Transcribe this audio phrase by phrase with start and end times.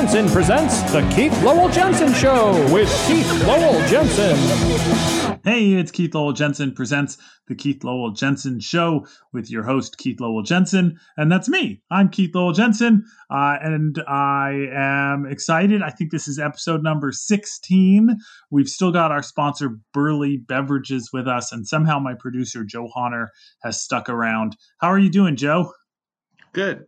[0.00, 4.34] Jensen presents The Keith Lowell Jensen Show with Keith Lowell Jensen.
[5.44, 7.18] Hey, it's Keith Lowell Jensen presents
[7.48, 10.98] The Keith Lowell Jensen Show with your host, Keith Lowell Jensen.
[11.18, 11.82] And that's me.
[11.90, 13.04] I'm Keith Lowell Jensen.
[13.30, 15.82] Uh, and I am excited.
[15.82, 18.16] I think this is episode number 16.
[18.50, 21.52] We've still got our sponsor, Burley Beverages, with us.
[21.52, 24.56] And somehow my producer, Joe Honor, has stuck around.
[24.78, 25.74] How are you doing, Joe?
[26.54, 26.86] Good.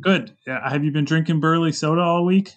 [0.00, 0.36] Good.
[0.46, 2.52] Yeah, have you been drinking Burley soda all week?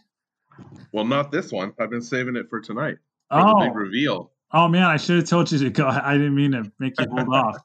[0.92, 1.74] Well, not this one.
[1.80, 2.98] I've been saving it for tonight.
[3.30, 4.32] For oh, big reveal.
[4.52, 5.88] Oh man, I should have told you to go.
[5.88, 7.58] I didn't mean to make you hold off.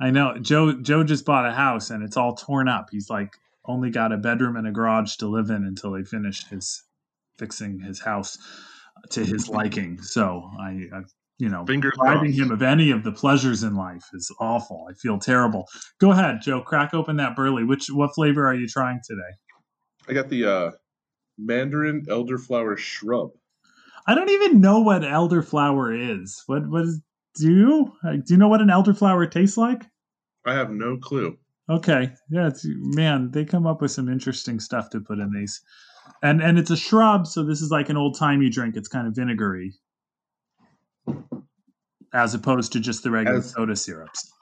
[0.00, 0.72] I know Joe.
[0.80, 2.88] Joe just bought a house and it's all torn up.
[2.90, 6.46] He's like only got a bedroom and a garage to live in until they finish
[6.48, 6.82] his
[7.38, 8.38] fixing his house
[9.10, 10.00] to his liking.
[10.02, 11.02] So I, I
[11.42, 14.86] you know, Fingers depriving him of any of the pleasures in life is awful.
[14.88, 15.66] I feel terrible.
[15.98, 16.60] Go ahead, Joe.
[16.60, 17.64] Crack open that burley.
[17.64, 19.20] Which what flavor are you trying today?
[20.08, 20.70] I got the uh,
[21.36, 23.30] Mandarin elderflower shrub.
[24.06, 26.44] I don't even know what elderflower is.
[26.46, 27.00] What what is
[27.34, 29.82] do you do you know what an elderflower tastes like?
[30.46, 31.36] I have no clue.
[31.68, 35.60] Okay, yeah, it's man, they come up with some interesting stuff to put in these,
[36.22, 38.76] and and it's a shrub, so this is like an old timey drink.
[38.76, 39.74] It's kind of vinegary
[42.12, 44.32] as opposed to just the regular as, soda syrups.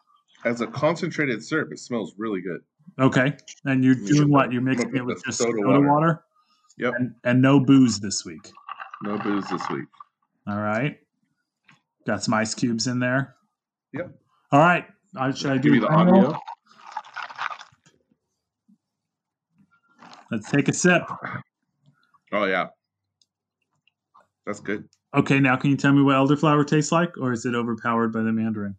[0.45, 2.61] As a concentrated syrup, it smells really good.
[2.99, 4.53] Okay, and you're doing what?
[4.53, 5.89] You're mixing it with just soda, soda water.
[5.89, 6.25] water.
[6.79, 8.51] Yep, and, and no booze this week.
[9.03, 9.87] No booze this week.
[10.47, 10.99] All right.
[12.07, 13.37] Got some ice cubes in there.
[13.93, 14.11] Yep.
[14.53, 14.87] All right.
[15.17, 16.39] Uh, should I do Give you the audio?
[20.31, 21.03] Let's take a sip.
[22.33, 22.69] Oh yeah.
[24.47, 24.89] That's good.
[25.15, 28.23] Okay, now can you tell me what elderflower tastes like, or is it overpowered by
[28.23, 28.77] the mandarin?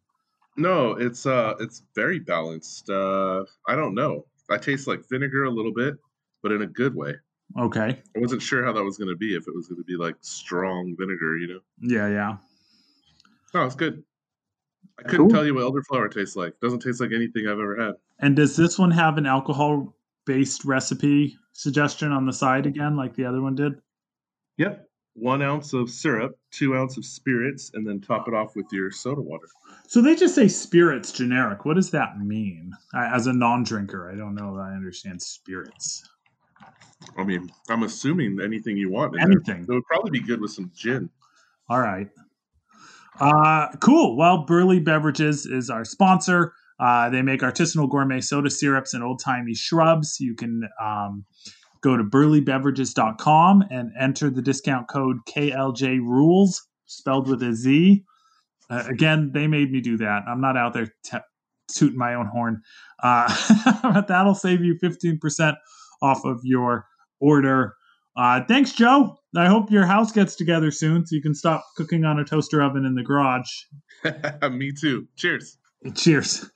[0.56, 2.90] No, it's uh, it's very balanced.
[2.90, 4.26] Uh, I don't know.
[4.50, 5.96] I taste like vinegar a little bit,
[6.42, 7.16] but in a good way.
[7.60, 8.02] Okay.
[8.16, 9.36] I wasn't sure how that was going to be.
[9.36, 11.60] If it was going to be like strong vinegar, you know.
[11.82, 12.38] Yeah, yeah.
[13.54, 14.04] No, it's good.
[15.00, 15.30] I couldn't cool.
[15.30, 16.58] tell you what elderflower tastes like.
[16.62, 17.96] Doesn't taste like anything I've ever had.
[18.20, 23.26] And does this one have an alcohol-based recipe suggestion on the side again, like the
[23.26, 23.82] other one did?
[24.58, 28.66] Yep one ounce of syrup, two ounce of spirits, and then top it off with
[28.72, 29.48] your soda water.
[29.88, 31.66] So they just say spirits generic.
[31.66, 32.72] What does that mean?
[32.94, 36.10] I, as a non-drinker, I don't know that I understand spirits.
[37.18, 39.20] I mean, I'm assuming anything you want.
[39.20, 39.64] Anything.
[39.64, 41.10] It would probably be good with some gin.
[41.70, 42.08] All right.
[43.20, 44.16] Uh, cool.
[44.16, 46.54] Well, Burley Beverages is our sponsor.
[46.80, 50.20] Uh, they make artisanal gourmet soda syrups and old timey shrubs.
[50.20, 51.26] You can um,
[51.82, 58.04] go to burleybeverages.com and enter the discount code KLJ rules spelled with a Z.
[58.70, 60.24] Uh, again, they made me do that.
[60.28, 61.18] I'm not out there t-
[61.74, 62.62] tooting my own horn.
[63.02, 63.34] Uh,
[63.84, 65.56] but that'll save you 15%
[66.02, 66.86] off of your
[67.20, 67.76] order.
[68.16, 69.18] Uh, thanks, Joe.
[69.36, 72.62] I hope your house gets together soon so you can stop cooking on a toaster
[72.62, 73.50] oven in the garage.
[74.52, 75.08] me too.
[75.16, 75.58] Cheers.
[75.96, 76.50] Cheers.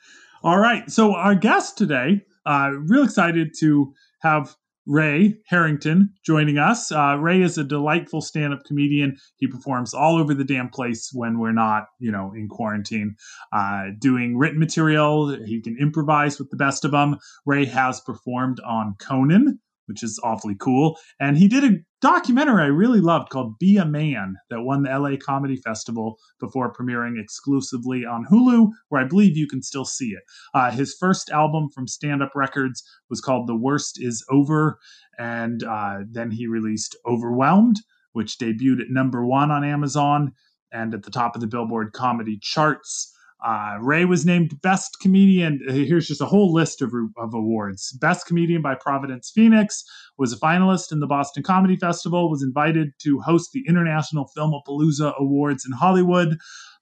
[0.44, 0.90] All right.
[0.92, 4.56] So, our guest today, uh, real excited to have
[4.88, 6.92] Ray Harrington joining us.
[6.92, 9.18] Uh, Ray is a delightful stand up comedian.
[9.38, 13.16] He performs all over the damn place when we're not, you know, in quarantine,
[13.52, 15.36] uh, doing written material.
[15.46, 17.18] He can improvise with the best of them.
[17.46, 20.98] Ray has performed on Conan, which is awfully cool.
[21.20, 24.98] And he did a documentary I really loved called Be a Man that won the
[24.98, 30.10] LA Comedy Festival before premiering exclusively on Hulu, where I believe you can still see
[30.10, 30.24] it.
[30.54, 34.80] Uh, his first album from Stand Up Records was called The Worst Is Over.
[35.18, 37.78] And uh, then he released Overwhelmed,
[38.14, 40.34] which debuted at number one on Amazon
[40.72, 43.15] and at the top of the Billboard comedy charts.
[43.46, 45.60] Uh, Ray was named Best Comedian.
[45.68, 47.96] Here's just a whole list of, of awards.
[48.02, 49.84] Best Comedian by Providence Phoenix
[50.18, 52.32] was a finalist in the Boston Comedy Festival.
[52.32, 56.38] Was invited to host the International Filmapalooza Awards in Hollywood.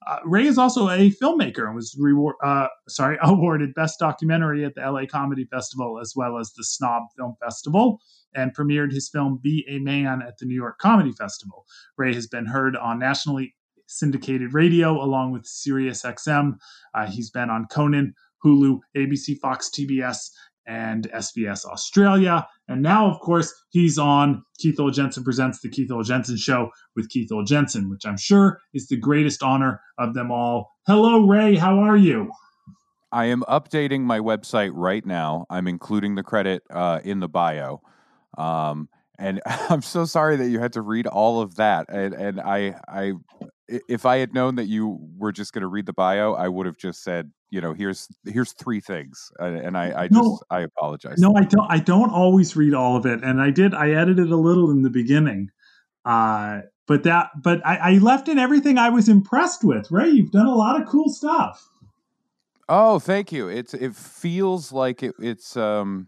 [0.08, 4.76] Uh, Ray is also a filmmaker and was reward, uh, sorry awarded Best Documentary at
[4.76, 8.00] the LA Comedy Festival as well as the Snob Film Festival
[8.34, 11.66] and premiered his film Be a Man at the New York Comedy Festival.
[11.98, 13.54] Ray has been heard on nationally
[13.98, 16.58] syndicated radio along with SiriusXM.
[16.94, 18.14] Uh, he's been on Conan,
[18.44, 20.30] Hulu, ABC, Fox, TBS,
[20.66, 22.48] and SBS Australia.
[22.68, 26.70] And now, of course, he's on Keith Lowell Jensen Presents the Keith Lowell Jensen Show
[26.96, 30.72] with Keith Lowell Jensen, which I'm sure is the greatest honor of them all.
[30.88, 31.56] Hello, Ray.
[31.56, 32.32] How are you?
[33.12, 35.46] I am updating my website right now.
[35.50, 37.82] I'm including the credit uh, in the bio.
[38.38, 41.86] Um, and I'm so sorry that you had to read all of that.
[41.90, 43.14] And, and I, I,
[43.68, 46.66] if I had known that you were just going to read the bio, I would
[46.66, 50.40] have just said, you know, here's here's three things, and I I just No.
[50.50, 51.20] I apologize.
[51.20, 51.68] No, I don't.
[51.70, 53.74] I don't always read all of it, and I did.
[53.74, 55.50] I edited a little in the beginning,
[56.04, 57.30] uh, but that.
[57.42, 59.90] But I, I left in everything I was impressed with.
[59.92, 61.70] Ray, you've done a lot of cool stuff.
[62.70, 63.48] Oh, thank you.
[63.50, 66.08] It's it feels like it, it's um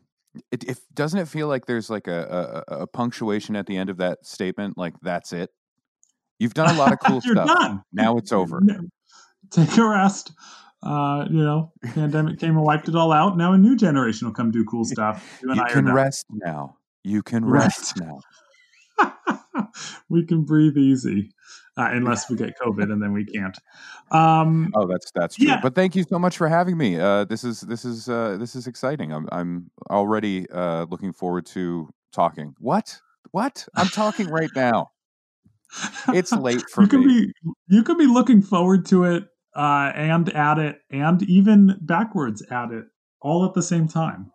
[0.51, 3.89] it, it doesn't it feel like there's like a, a a punctuation at the end
[3.89, 5.51] of that statement like that's it.
[6.39, 7.47] You've done a lot of cool You're stuff.
[7.47, 7.83] done.
[7.93, 8.61] Now it's over.
[9.51, 10.31] Take a rest.
[10.83, 13.37] Uh, you know, pandemic came and wiped it all out.
[13.37, 15.39] Now a new generation will come do cool stuff.
[15.41, 15.93] You and You can done.
[15.95, 16.77] rest now.
[17.03, 18.19] You can rest now.
[20.09, 21.31] we can breathe easy,
[21.77, 23.57] uh, unless we get COVID, and then we can't.
[24.11, 25.47] Um, Oh, that's that's true.
[25.47, 25.59] Yeah.
[25.61, 26.99] But thank you so much for having me.
[26.99, 29.11] Uh, this is this is uh, this is exciting.
[29.11, 32.53] I'm I'm already uh, looking forward to talking.
[32.59, 32.99] What?
[33.31, 33.67] What?
[33.75, 34.91] I'm talking right now.
[36.13, 37.07] It's late for you can me.
[37.07, 39.25] be you could be looking forward to it
[39.55, 42.85] uh, and at it and even backwards at it
[43.21, 44.31] all at the same time.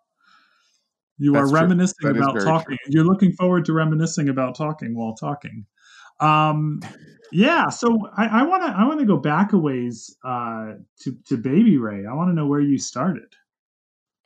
[1.19, 2.79] You That's are reminiscing about talking.
[2.89, 5.67] You're looking forward to reminiscing about talking while talking.
[6.19, 6.81] Um,
[7.33, 10.73] yeah, so I want to I want to go back a ways uh,
[11.03, 12.07] to to Baby Ray.
[12.07, 13.35] I want to know where you started.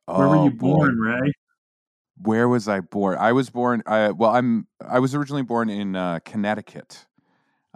[0.07, 0.77] Where were Oh, you boy.
[0.77, 1.33] born, Ray?
[2.17, 3.19] Where was I born?
[3.19, 3.83] I was born.
[3.87, 4.67] I, well, I'm.
[4.87, 7.07] I was originally born in uh, Connecticut,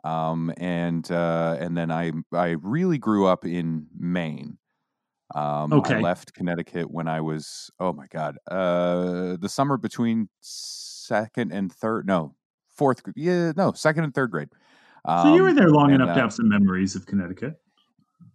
[0.05, 4.59] um, and uh, and then I I really grew up in Maine.
[5.35, 5.97] Um, Okay.
[5.97, 11.73] I left Connecticut when I was oh my god, uh, the summer between second and
[11.73, 12.07] third.
[12.07, 12.35] No,
[12.69, 13.03] fourth.
[13.17, 14.49] Yeah, no, second and third grade.
[15.05, 17.61] so you were Um, there long and, enough to uh, have some memories of Connecticut.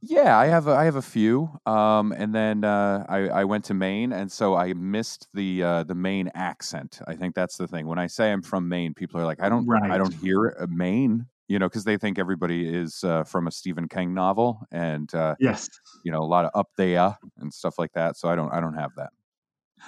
[0.06, 3.64] Yeah, I have a, I have a few, um, and then uh, I, I went
[3.66, 7.00] to Maine, and so I missed the uh, the Maine accent.
[7.08, 7.88] I think that's the thing.
[7.88, 10.68] When I say I'm from Maine, people are like, I don't I don't hear a
[10.68, 15.14] Maine, you know, because they think everybody is uh, from a Stephen King novel, and
[15.16, 15.70] uh, Yes.
[16.04, 18.18] you know, a lot of up there and stuff like that.
[18.18, 19.12] So I don't I don't have that.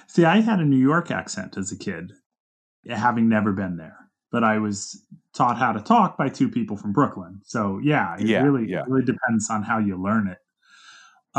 [0.06, 2.12] See, I had a New York accent as a kid,
[2.88, 4.05] having never been there.
[4.32, 5.02] But I was
[5.34, 7.40] taught how to talk by two people from Brooklyn.
[7.44, 8.80] So yeah, it Yeah, really yeah.
[8.80, 10.38] it really depends on how you learn it.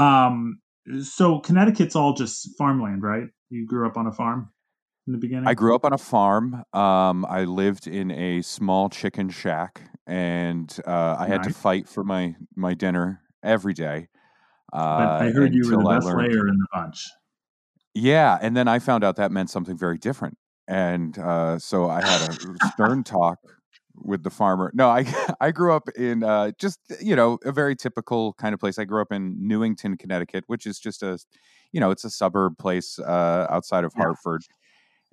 [0.01, 0.61] Um
[1.01, 3.27] so Connecticut's all just farmland, right?
[3.49, 4.49] You grew up on a farm
[5.05, 5.47] in the beginning?
[5.47, 6.63] I grew up on a farm.
[6.73, 12.03] Um, I lived in a small chicken shack, and uh, I had to fight for
[12.05, 14.07] my my dinner every day.
[14.73, 17.05] Uh, I heard you were the best learned- layer in the bunch.
[17.93, 20.37] Yeah, and then I found out that meant something very different,
[20.67, 23.39] and uh, so I had a stern talk
[23.95, 24.71] with the farmer.
[24.73, 25.05] No, I
[25.41, 28.77] I grew up in uh, just you know a very typical kind of place.
[28.79, 31.19] I grew up in Newington, Connecticut, which is just a
[31.71, 34.03] you know it's a suburb place uh, outside of Yeah.
[34.03, 34.43] Hartford,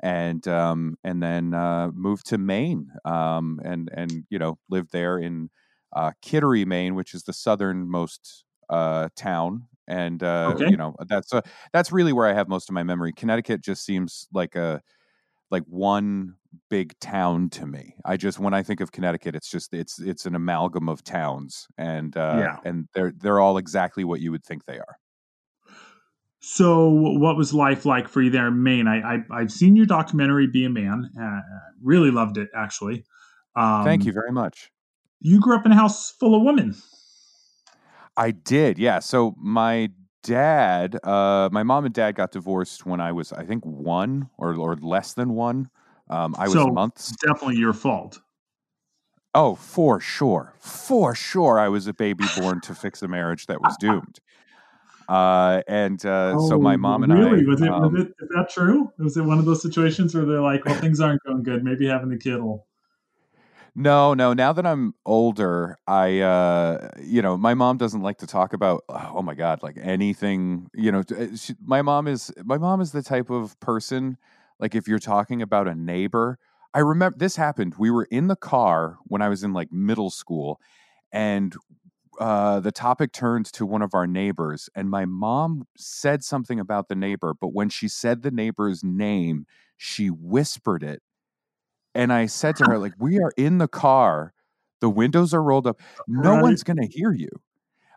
[0.02, 5.18] and um, and then uh, moved to Maine, um, and and you know lived there
[5.18, 5.50] in
[5.94, 9.68] uh, Kittery, Maine, which is the southernmost uh, town.
[9.86, 10.66] And uh, Okay.
[10.66, 11.42] you know that's a
[11.72, 13.12] that's really where I have most of my memory.
[13.12, 14.82] Connecticut just seems like a
[15.54, 16.34] like one
[16.68, 17.94] big town to me.
[18.04, 21.66] I just when I think of Connecticut, it's just it's it's an amalgam of towns,
[21.78, 22.56] and uh, Yeah.
[22.64, 24.96] and they're they're all exactly what you would think they are.
[26.40, 28.86] So, what was life like for you there in Maine?
[28.86, 31.40] I, I I've seen your documentary, "Be a Man." Uh,
[31.82, 33.04] really loved it, actually.
[33.56, 34.70] Um, Thank you very much.
[35.20, 36.74] You grew up in a house full of women.
[38.16, 38.98] I did, yeah.
[38.98, 39.90] So my
[40.24, 44.54] dad, uh, my mom and dad got divorced when I was, I think, one or
[44.56, 45.70] or less than one.
[46.10, 47.14] Um, I was So- months.
[47.22, 48.20] Definitely your fault.
[49.36, 53.60] Oh, for sure, for sure, I was a baby born to fix a marriage that
[53.60, 54.20] was doomed.
[55.08, 57.40] Uh, and uh, so my Oh, mom and really?
[57.44, 58.90] I, was it um, was it is that true?
[58.98, 61.62] Was it one of those situations where they're like, "Well, things aren't going good.
[61.64, 62.66] Maybe having a kid will."
[63.76, 64.32] No, no.
[64.34, 68.84] Now that I'm older, I, uh, you know, my mom doesn't like to talk about.
[68.88, 70.68] Oh my God, like anything.
[70.74, 74.16] You know, uh, she, my mom is my mom is the type of person.
[74.60, 76.38] Like if you're talking about a neighbor,
[76.72, 77.74] I remember this happened.
[77.76, 80.60] We were in the car when I was in like middle school,
[81.12, 81.52] and
[82.20, 86.88] uh, the topic turned to one of our neighbors, and my mom said something about
[86.88, 91.02] the neighbor, but when she said the neighbor's name, she whispered it
[91.94, 94.32] and I said to her, like, we are in the car,
[94.80, 96.36] the windows are rolled up, no Right.
[96.36, 97.30] one's gonna hear you.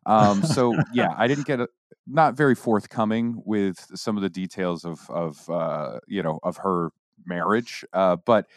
[0.06, 1.68] Um, so yeah, I didn't get a,
[2.08, 6.92] not very forthcoming with some of the details of of uh, you know of her
[7.26, 8.48] marriage, uh, but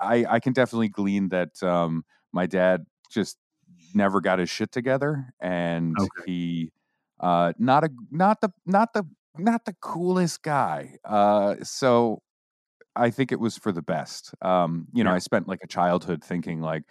[0.00, 3.38] I I can definitely glean that um, my dad just
[3.94, 6.24] never got his shit together, and Okay.
[6.24, 6.72] he
[7.20, 9.04] uh, not a not the not the
[9.36, 10.96] not the coolest guy.
[11.04, 12.22] Uh, so
[12.96, 14.34] I think it was for the best.
[14.42, 15.14] Um, you know, Yeah.
[15.14, 16.84] I spent like a childhood thinking like,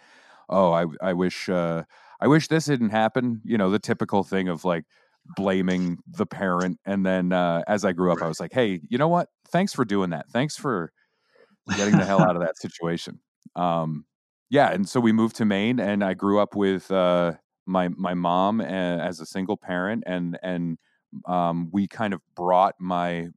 [0.48, 1.84] oh, I I wish uh,
[2.20, 3.40] I wish this didn't happen.
[3.44, 4.84] You know, the typical thing of like
[5.36, 6.78] blaming the parent.
[6.86, 9.28] And then uh, as I grew up, I was like, hey, you know what?
[9.48, 10.30] Thanks for doing that.
[10.30, 10.92] Thanks for
[11.76, 13.20] getting the hell out of that situation.
[13.56, 14.06] Um,
[14.50, 17.34] yeah, and so we moved to Maine, and I grew up with uh,
[17.66, 20.78] my my mom as a single parent, and and
[21.26, 23.28] um, we kind of brought my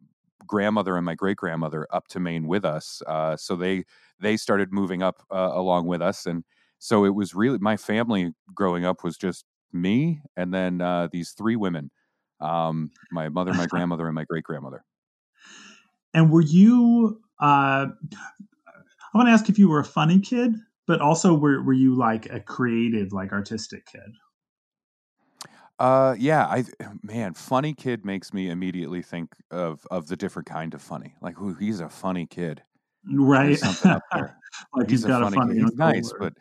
[0.48, 3.02] grandmother and my great grandmother up to Maine with us.
[3.08, 3.84] Uh, so they
[4.20, 6.44] they started moving up uh, along with us, and
[6.80, 11.32] so it was really my family growing up was just me and then uh, these
[11.32, 11.92] three women,
[12.40, 14.84] um, my mother, my grandmother, and my great grandmother.
[16.14, 17.22] And were you?
[17.42, 17.88] Uh,
[19.14, 20.56] I want to ask if you were a funny kid,
[20.88, 24.14] but also were were you like a creative, like artistic kid?
[25.80, 26.64] Uh, yeah, I
[27.04, 31.16] man, funny kid makes me immediately think of of the different kind of funny.
[31.22, 32.64] Like, ooh, he's a funny kid,
[33.12, 33.62] right?
[33.84, 35.64] like he's, he's a funny, kid.
[35.64, 36.34] He's nice, but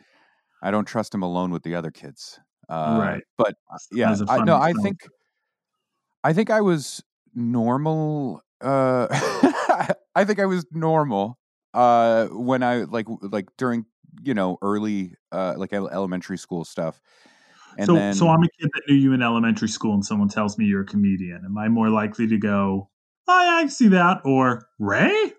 [0.61, 2.39] I don't trust him alone with the other kids.
[2.69, 3.23] Uh, right.
[3.37, 3.55] But
[3.91, 5.01] yeah, I, no, I think
[6.23, 7.03] I think I was
[7.35, 8.41] normal.
[8.61, 9.07] Uh,
[10.15, 11.37] I think I was normal
[11.73, 13.85] uh, when I like like during
[14.21, 17.01] you know early uh, like elementary school stuff.
[17.77, 20.29] And so, then, so I'm a kid that knew you in elementary school, and someone
[20.29, 21.41] tells me you're a comedian.
[21.45, 22.89] Am I more likely to go,
[23.27, 25.33] "Oh, yeah, I see that," or Ray?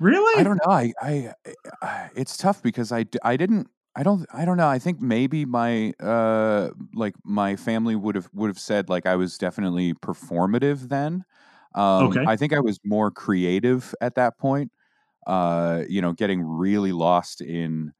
[0.00, 0.40] Really?
[0.40, 0.72] I don't know.
[0.72, 1.32] I, I,
[1.82, 3.68] I, it's tough because I, I didn't.
[3.96, 4.26] I don't.
[4.32, 4.68] I don't know.
[4.68, 9.16] I think maybe my, uh, like my family would have would have said like I
[9.16, 11.24] was definitely performative then.
[11.74, 12.24] Um, okay.
[12.26, 14.70] I think I was more creative at that point.
[15.26, 17.92] Uh, you know, getting really lost in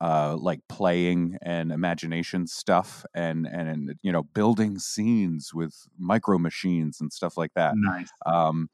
[0.00, 7.00] uh, like playing and imagination stuff and and you know building scenes with micro machines
[7.00, 7.74] and stuff like that.
[7.76, 8.08] Nice.
[8.24, 8.68] Um,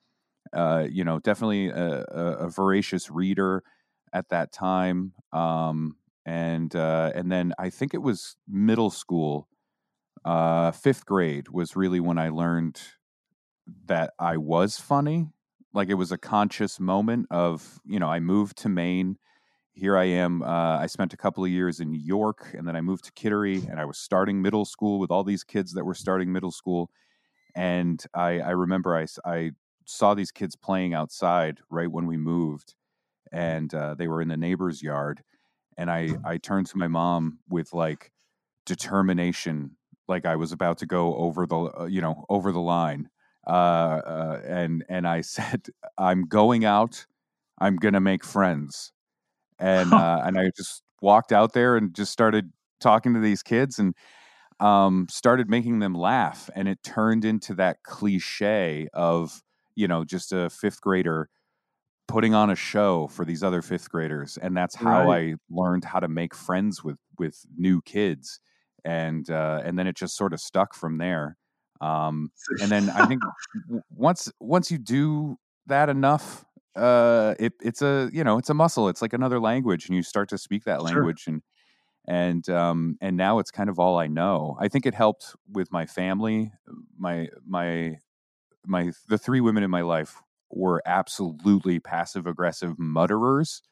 [0.53, 3.63] uh, you know, definitely a, a, a, voracious reader
[4.13, 5.13] at that time.
[5.33, 9.49] Um, and uh, and then I think it was middle school,
[10.25, 12.81] uh, fifth grade was really when I learned
[13.87, 15.29] that I was funny.
[15.73, 19.19] Like it was a conscious moment of you know I moved to Maine
[19.75, 20.43] here I am.
[20.43, 23.13] Uh, I spent a couple of years in New York, and then I moved to
[23.13, 26.53] Kittery, and I was starting middle school with all these kids that were starting middle
[26.53, 26.91] school.
[27.57, 29.51] And I, I remember I, I
[29.85, 32.75] saw these kids playing outside right when we moved,
[33.33, 35.23] and uh, they were in the neighbor's yard.
[35.77, 38.13] And I, I turned to my mom with like
[38.65, 39.77] determination,
[40.07, 43.09] like I was about to go over the, uh, you know, over the line.
[43.47, 43.51] Uh,
[44.07, 45.67] uh, and and I said,
[45.99, 47.05] "I'm going out.
[47.59, 48.94] I'm gonna make friends."
[49.59, 53.79] And uh, and I just walked out there and just started talking to these kids
[53.79, 53.95] and
[54.61, 59.43] um, started making them laugh, and it turned into that cliche of
[59.75, 61.29] you know just a fifth grader
[62.07, 65.33] putting on a show for these other fifth graders, and that's how right.
[65.33, 68.41] I learned how to make friends with with new kids,
[68.85, 71.37] and uh, and then it just sort of stuck from there.
[71.81, 72.31] Um,
[72.63, 73.23] and then I think
[73.91, 76.45] once once you do that enough,
[76.77, 80.03] uh it, it's a you know it's a muscle it's like another language and you
[80.03, 81.35] start to speak that language sure.
[81.35, 81.43] and
[82.07, 85.71] and um and now it's kind of all i know i think it helped with
[85.73, 86.53] my family
[86.99, 87.97] my my
[88.67, 93.63] my the three women in my life were absolutely passive aggressive mutterers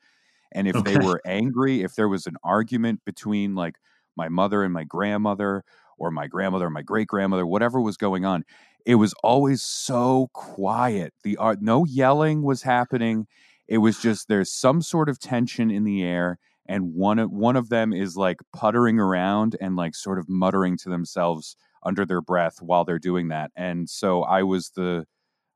[0.52, 0.94] and if okay.
[0.96, 3.76] they were angry if there was an argument between like
[4.16, 5.64] my mother and my grandmother
[5.98, 8.44] or my grandmother or my great grandmother whatever was going on
[8.86, 11.14] it was always so quiet.
[11.22, 13.26] The art, no yelling was happening.
[13.68, 17.56] It was just there's some sort of tension in the air, and one of one
[17.56, 22.20] of them is like puttering around and like sort of muttering to themselves under their
[22.20, 23.50] breath while they're doing that.
[23.56, 25.06] And so I was the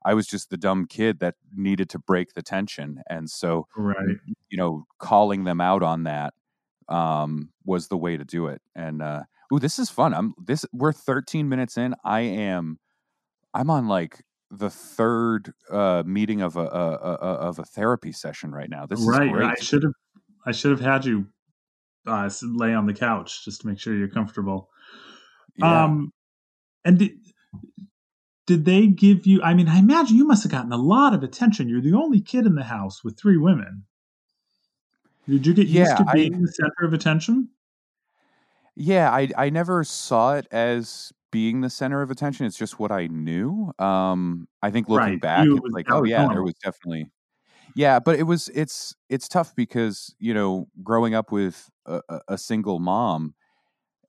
[0.05, 3.01] I was just the dumb kid that needed to break the tension.
[3.09, 4.17] And so right.
[4.49, 6.33] you know, calling them out on that
[6.89, 8.61] um was the way to do it.
[8.75, 10.13] And uh ooh, this is fun.
[10.13, 11.95] I'm this we're 13 minutes in.
[12.03, 12.79] I am
[13.57, 18.51] I'm on like the third uh, meeting of a, a, a, of a therapy session
[18.51, 18.85] right now.
[18.85, 19.27] This right.
[19.27, 19.45] is great.
[19.45, 19.93] I should have
[20.45, 21.25] I should have had you
[22.05, 24.69] uh, lay on the couch just to make sure you're comfortable.
[25.57, 25.85] Yeah.
[25.85, 26.13] Um,
[26.85, 27.11] and did,
[28.45, 29.41] did they give you?
[29.41, 31.67] I mean, I imagine you must have gotten a lot of attention.
[31.67, 33.83] You're the only kid in the house with three women.
[35.27, 37.49] Did you get yeah, used to being I, the center of attention?
[38.75, 42.45] Yeah, I I never saw it as being the center of attention.
[42.45, 43.71] It's just what I knew.
[43.79, 45.21] Um, I think looking right.
[45.21, 47.11] back, you, it's like, oh yeah, there was definitely,
[47.75, 52.37] yeah, but it was it's it's tough because you know growing up with a, a
[52.37, 53.35] single mom,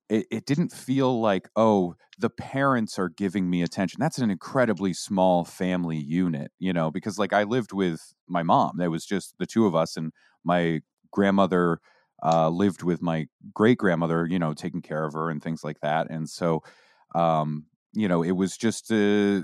[0.09, 3.97] it, it didn't feel like oh the parents are giving me attention.
[3.99, 8.73] That's an incredibly small family unit, you know, because like I lived with my mom.
[8.77, 10.11] There was just the two of us, and
[10.43, 11.79] my grandmother
[12.23, 15.79] uh, lived with my great grandmother, you know, taking care of her and things like
[15.81, 16.09] that.
[16.09, 16.63] And so
[17.15, 19.41] um, you know, it was just uh,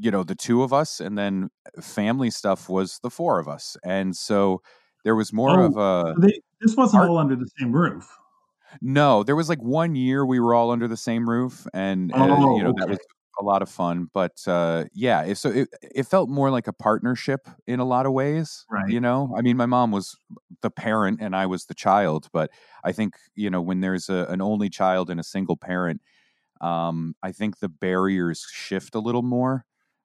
[0.00, 3.76] you know the two of us, and then family stuff was the four of us,
[3.84, 4.62] and so
[5.04, 8.08] there was more Oh, of a they, this wasn't Art- all under the same roof.
[8.80, 9.22] no.
[9.22, 12.56] There was like one year we were all under the same roof, and uh, Oh,
[12.56, 12.98] you know that was
[13.40, 14.08] a lot of fun.
[14.12, 18.06] But uh, yeah, it, so it it felt more like a partnership in a lot
[18.06, 18.66] of ways.
[18.70, 18.90] Right.
[18.90, 20.16] You know, I mean, my mom was
[20.62, 22.50] the parent and I was the child, but
[22.84, 26.00] I think you know when there's a, an only child and a single parent,
[26.60, 29.64] um, I think the barriers shift a little more.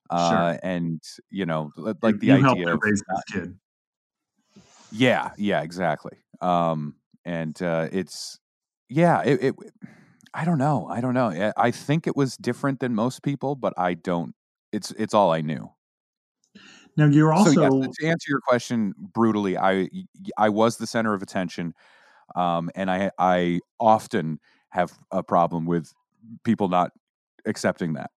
[0.09, 3.59] Uh, and you know, li- like the you idea of raise this kid.
[4.91, 6.17] yeah, yeah, exactly.
[6.41, 6.95] Um,
[7.25, 8.39] and uh, it's
[8.89, 9.55] yeah, it, it.
[10.33, 10.87] I don't know.
[10.87, 11.29] I don't know.
[11.29, 14.35] I- I think it was different than most people, but I don't.
[14.71, 15.71] It's it's all I knew.
[16.95, 19.89] Now you're also so yes, to answer your question brutally, I
[20.37, 21.73] I was the center of attention,
[22.35, 24.39] um, and I I often
[24.71, 25.93] have a problem with
[26.43, 26.91] people not
[27.45, 28.11] accepting that.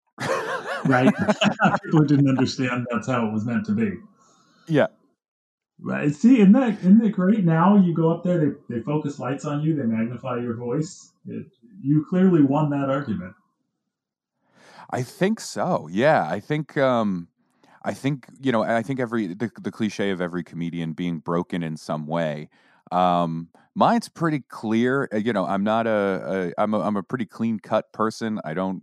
[0.84, 1.12] right.
[1.84, 3.92] People didn't understand that's how it was meant to be.
[4.68, 4.86] Yeah.
[5.80, 6.14] Right.
[6.14, 7.44] See, isn't that isn't it great?
[7.44, 11.12] Now you go up there, they, they focus lights on you, they magnify your voice.
[11.26, 11.46] It,
[11.82, 13.34] you clearly won that argument.
[14.90, 15.88] I think so.
[15.90, 17.28] Yeah, I think um
[17.82, 21.62] I think you know, I think every the, the cliche of every comedian being broken
[21.62, 22.48] in some way.
[22.92, 25.08] Um mine's pretty clear.
[25.12, 28.40] Uh, You know, I'm not a, a I'm a I'm a pretty clean cut person.
[28.44, 28.82] I don't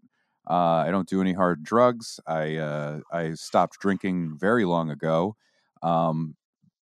[0.49, 2.19] uh I don't do any hard drugs.
[2.27, 5.35] I uh I stopped drinking very long ago.
[5.83, 6.35] Um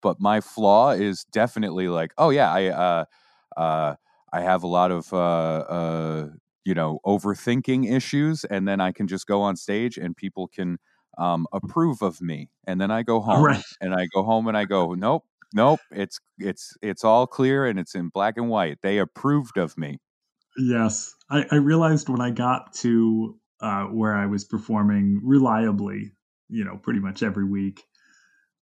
[0.01, 3.05] but my flaw is definitely like, oh yeah, I uh
[3.57, 3.95] uh
[4.33, 6.29] I have a lot of uh uh
[6.65, 10.79] you know overthinking issues and then i can just go on stage and people can
[11.19, 13.63] um, approve of me and then i go home Right.
[13.79, 17.79] and i go home and i go nope nope it's it's it's all clear and
[17.79, 19.97] it's in black and white they approved of me
[20.57, 21.13] Yes.
[21.29, 26.11] I, I realized when I got to uh, where I was performing reliably,
[26.49, 27.83] you know, pretty much every week,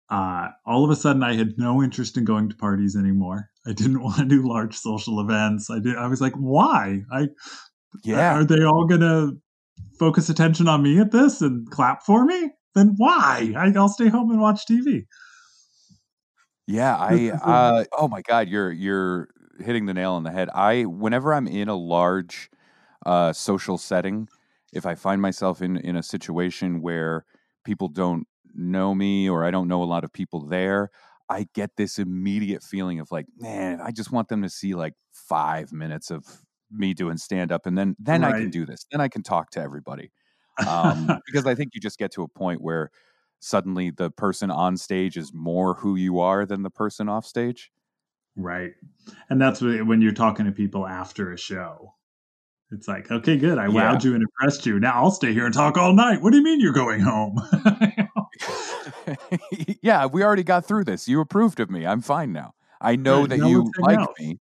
[0.09, 3.50] uh, all of a sudden I had no interest in going to parties anymore.
[3.67, 5.71] I didn't want to do large social events.
[5.71, 5.97] I did.
[5.97, 7.02] I was like, why?
[7.13, 7.28] I
[8.04, 9.39] yeah Are they all going to
[9.99, 12.50] focus attention on me at this and clap for me?
[12.75, 13.54] Then why?
[13.56, 15.06] I, I'll stay home and watch TV.
[16.67, 19.29] Yeah, I uh oh my god, you're you're
[19.61, 20.49] hitting the nail on the head.
[20.52, 22.50] I whenever I'm in a large
[23.07, 24.29] uh social setting,
[24.73, 27.25] if I find myself in in a situation where
[27.65, 30.91] people don't know me or I don't know a lot of people there,
[31.29, 34.95] I get this immediate feeling of like, man, I just want them to see like
[35.13, 38.87] 5 minutes of me doing stand up and then then I can do this.
[38.91, 40.11] Then I can talk to everybody.
[40.67, 42.91] Um because I think you just get to a point where
[43.41, 47.71] suddenly the person on stage is more who you are than the person off stage.
[48.37, 48.73] right.
[49.31, 51.95] And that's when you're talking to people after a show.
[52.73, 53.59] It's like, okay, good.
[53.59, 53.95] I Yeah.
[53.95, 54.81] wowed you and impressed you.
[54.81, 56.21] Now I'll stay here and talk all night.
[56.21, 57.41] What do you mean you're going home?
[59.83, 61.09] yeah, we already got through this.
[61.09, 61.87] You approved of me.
[61.87, 62.55] I'm fine now.
[62.81, 64.15] I know Right, that now you like out.
[64.19, 64.39] me,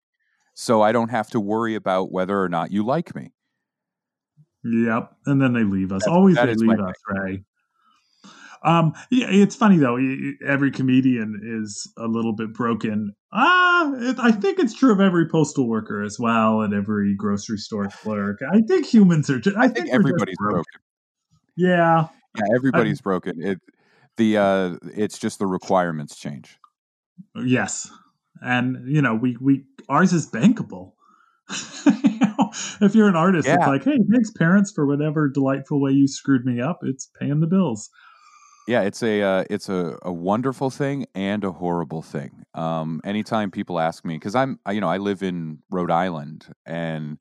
[0.54, 3.34] so I don't have to worry about whether or not you like me.
[4.64, 5.12] Yep.
[5.26, 6.06] And then they leave us.
[6.08, 7.44] Always they leave us, Ray.
[8.64, 9.98] Um, yeah, it's funny though.
[10.48, 13.16] Every comedian is a little bit broken.
[13.34, 17.58] Ah, it, I think it's true of every postal worker as well, and every grocery
[17.58, 18.40] store clerk.
[18.52, 19.40] I think humans are.
[19.40, 20.64] Just, I, I think, think everybody's broken.
[21.56, 23.42] Yeah, Yeah, everybody's broken.
[23.42, 23.60] It
[24.18, 26.60] the uh it's just the requirements change.
[27.36, 27.90] yes,
[28.42, 30.94] and you know we we ours is bankable.
[32.04, 35.92] You know, if you're an artist, it's like, hey, thanks parents for whatever delightful way
[35.92, 36.80] you screwed me up.
[36.84, 37.90] It's paying the bills.
[38.72, 42.46] Yeah, it's a uh, it's a, a wonderful thing and a horrible thing.
[42.54, 47.18] Um, anytime people ask me, because I'm you know I live in Rhode Island, and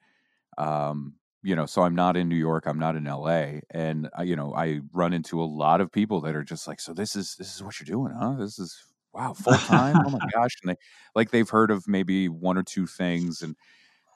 [0.59, 4.23] um, you know so I'm not in New York, I'm not in L.A., and uh,
[4.23, 7.17] you know I run into a lot of people that are just like, so this
[7.17, 8.37] is this is what you're doing, huh?
[8.39, 8.77] This is
[9.13, 9.97] wow full time.
[10.07, 10.77] oh my gosh, and they
[11.17, 13.57] like they've heard of maybe one or two things, and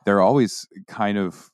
[0.05, 1.51] they're always kind of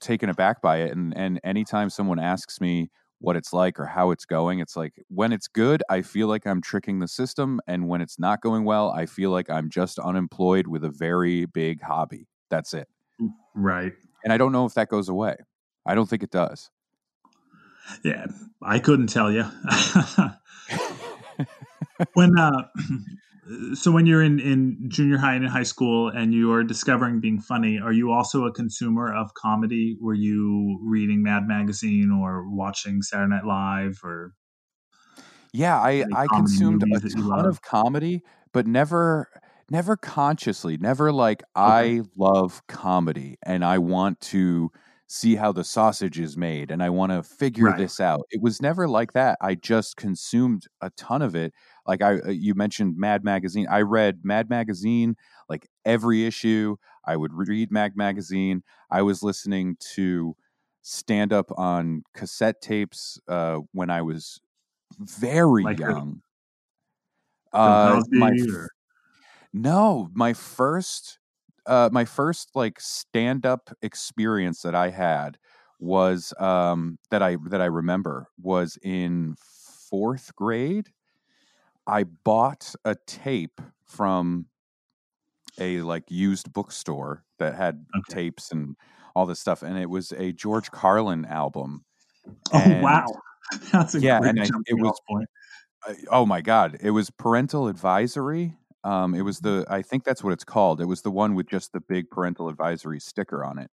[0.00, 0.96] taken aback by it.
[0.96, 4.92] And and anytime someone asks me what it's like or how it's going, it's like
[5.08, 8.64] when it's good, I feel like I'm tricking the system, and when it's not going
[8.64, 12.28] well, I feel like I'm just unemployed with a very big hobby.
[12.50, 12.88] That's it.
[13.54, 13.92] Right.
[14.24, 15.36] And I don't know if that goes away.
[15.86, 16.70] I don't think it does.
[18.02, 18.26] Yeah,
[18.62, 19.44] I couldn't tell you.
[22.14, 22.68] when uh,
[23.74, 27.20] so when you're in in junior high and in high school and you are discovering
[27.20, 29.96] being funny, are you also a consumer of comedy?
[30.00, 34.34] Were you reading Mad Magazine or watching Saturday Night Live or
[35.52, 39.28] Yeah, I I consumed a movies that you ton of comedy, but never
[39.70, 44.70] never consciously, never like I love comedy and I want to
[45.08, 47.72] see how the sausage is made and I want to figure Right.
[47.72, 48.26] this out.
[48.30, 49.38] It was never like that.
[49.40, 51.52] I just consumed a ton of it.
[51.86, 53.66] Like I uh, you mentioned Mad Magazine.
[53.70, 55.16] I read Mad Magazine
[55.48, 56.76] like every issue.
[57.04, 58.62] I would read Mag Magazine.
[58.90, 60.36] I was listening to
[60.82, 64.40] stand up on cassette tapes uh, when I was
[64.98, 66.22] very Like young.
[67.52, 68.68] Uh, my or
[69.52, 71.18] no, my first
[71.66, 75.38] uh my first like stand up experience that I had
[75.80, 79.36] was um that I that I remember was in
[79.90, 80.92] 4th grade.
[81.86, 84.46] I bought a tape from
[85.58, 88.14] a like used bookstore that had Okay.
[88.14, 88.76] tapes and
[89.14, 91.84] all this stuff and it was a George Carlin album.
[92.52, 93.06] Oh And- wow.
[93.72, 95.28] That's a Yeah, great and I- it was- point.
[95.86, 98.56] Uh, oh my god, it was parental advisory.
[98.82, 100.80] Um, it was the I think that's what it's called.
[100.80, 103.70] It was the one with just the big parental advisory sticker on it,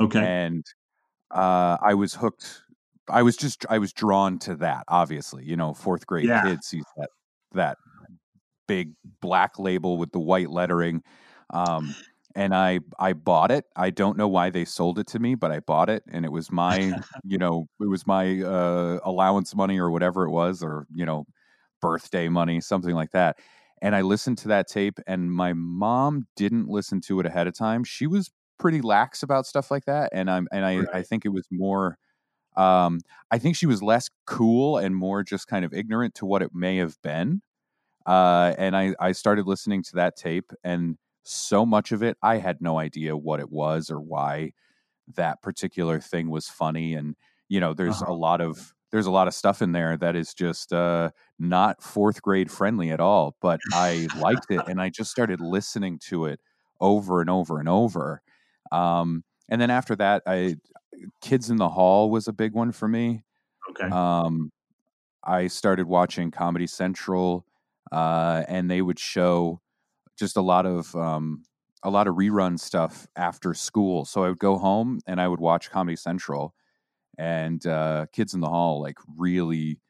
[0.00, 0.18] Okay.
[0.20, 0.64] and
[1.30, 2.62] uh, I was hooked.
[3.08, 4.84] I was just I was drawn to that.
[4.88, 6.42] Obviously, you know, fourth grade Yeah.
[6.42, 7.10] kid sees that
[7.56, 7.78] that
[8.66, 11.02] big black label with the white lettering,
[11.50, 11.94] um,
[12.34, 13.64] and I I bought it.
[13.76, 16.32] I don't know why they sold it to me, but I bought it, and it
[16.32, 16.78] was my
[17.24, 21.26] you know it was my uh, allowance money or whatever it was, or you know
[21.80, 23.38] birthday money, something like that.
[23.82, 27.54] And I listened to that tape, and my mom didn't listen to it ahead of
[27.54, 27.84] time.
[27.84, 31.30] She was pretty lax about stuff like that, and I'm and I I think it
[31.30, 31.98] was more.
[32.56, 36.40] Um, I think she was less cool and more just kind of ignorant to what
[36.40, 37.42] it may have been.
[38.06, 42.38] Uh, and I I started listening to that tape, and so much of it I
[42.38, 44.52] had no idea what it was or why
[45.14, 46.94] that particular thing was funny.
[46.94, 47.16] And
[47.48, 48.06] you know, there's Uh-huh.
[48.06, 51.82] a lot of there's a lot of stuff in there that is just uh, not
[51.82, 53.36] fourth grade friendly at all.
[53.40, 56.40] But I liked it, and I just started listening to it
[56.80, 58.22] over and over and over.
[58.72, 60.56] Um, and then after that, I
[61.22, 63.24] Kids in the Hall was a big one for me.
[63.70, 63.90] Okay.
[63.90, 64.52] Um,
[65.24, 67.46] I started watching Comedy Central,
[67.92, 69.60] uh, and they would show
[70.18, 71.42] just a lot of um,
[71.82, 74.04] a lot of rerun stuff after school.
[74.04, 76.54] So I would go home and I would watch Comedy Central,
[77.18, 79.80] and uh, Kids in the Hall like really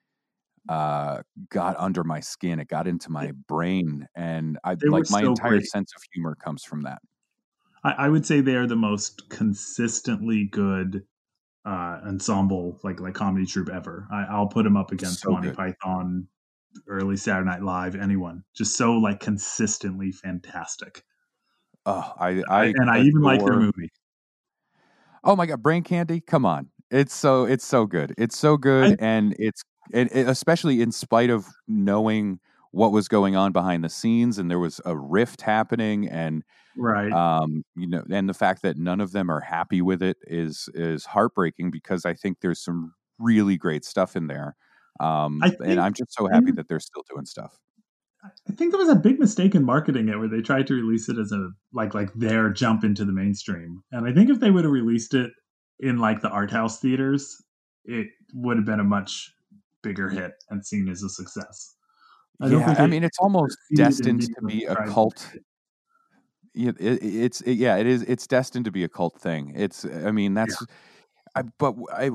[0.68, 2.60] uh, got under my skin.
[2.60, 5.70] It got into my brain, and I They like my so entire great.
[5.70, 7.00] sense of humor comes from that.
[7.84, 11.06] I, I would say they are the most consistently good
[11.64, 14.08] uh, ensemble, like like comedy troupe ever.
[14.10, 15.56] I, I'll put them up against So Monty good.
[15.56, 16.28] Python,
[16.86, 18.44] early Saturday Night Live, anyone.
[18.54, 21.04] Just so like consistently fantastic.
[21.84, 23.90] Oh, I, I and I even like their movie.
[25.24, 26.20] Oh my god, Brain Candy!
[26.20, 28.14] Come on, it's so it's so good.
[28.18, 29.62] It's so good, and it's
[29.92, 34.58] it, especially in spite of knowing what was going on behind the scenes, and there
[34.58, 36.42] was a rift happening, and
[36.76, 37.12] Right.
[37.12, 40.68] um, you know, and the fact that none of them are happy with it is
[40.74, 44.56] is heartbreaking because I think there's some really great stuff in there,
[45.00, 47.58] um, I and think I'm just so happy that they're still doing stuff.
[48.24, 51.08] I think there was a big mistake in marketing it where they tried to release
[51.08, 53.82] it as a like like their jump into the mainstream.
[53.92, 55.30] And I think if they would have released it
[55.80, 57.36] in like the art house theaters,
[57.84, 59.30] it would have been a much
[59.82, 61.76] bigger hit and seen as a success.
[62.40, 65.32] I don't yeah, think I mean, it's almost destined to be a cult.
[66.54, 68.02] Yeah, it, it's it, yeah, it is.
[68.02, 69.52] It's destined to be a cult thing.
[69.54, 69.84] It's.
[69.84, 70.64] I mean, that's.
[71.34, 72.10] I, but I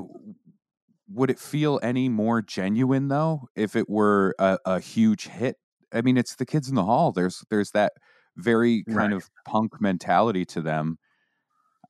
[1.14, 5.56] would it feel any more genuine though if it were a, a huge hit?
[5.92, 7.12] I mean, it's the kids in the hall.
[7.12, 7.94] There's there's that
[8.36, 9.14] very kind Right.
[9.14, 10.98] of punk mentality to them.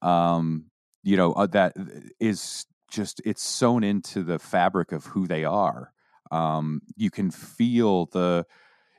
[0.01, 0.71] Um,
[1.05, 1.75] you know uh, that
[2.21, 5.93] is just it's sewn into the fabric of who they are.
[6.31, 8.47] Um, you can feel the,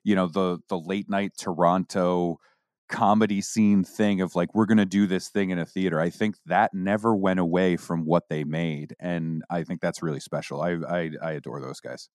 [0.03, 2.37] you know, the the late night Toronto
[2.89, 5.99] comedy scene thing of like we're going to do this thing in a theater.
[5.99, 10.19] I think that never went away from what they made, and I think that's really
[10.19, 10.61] special.
[10.61, 12.09] I I, I adore those guys.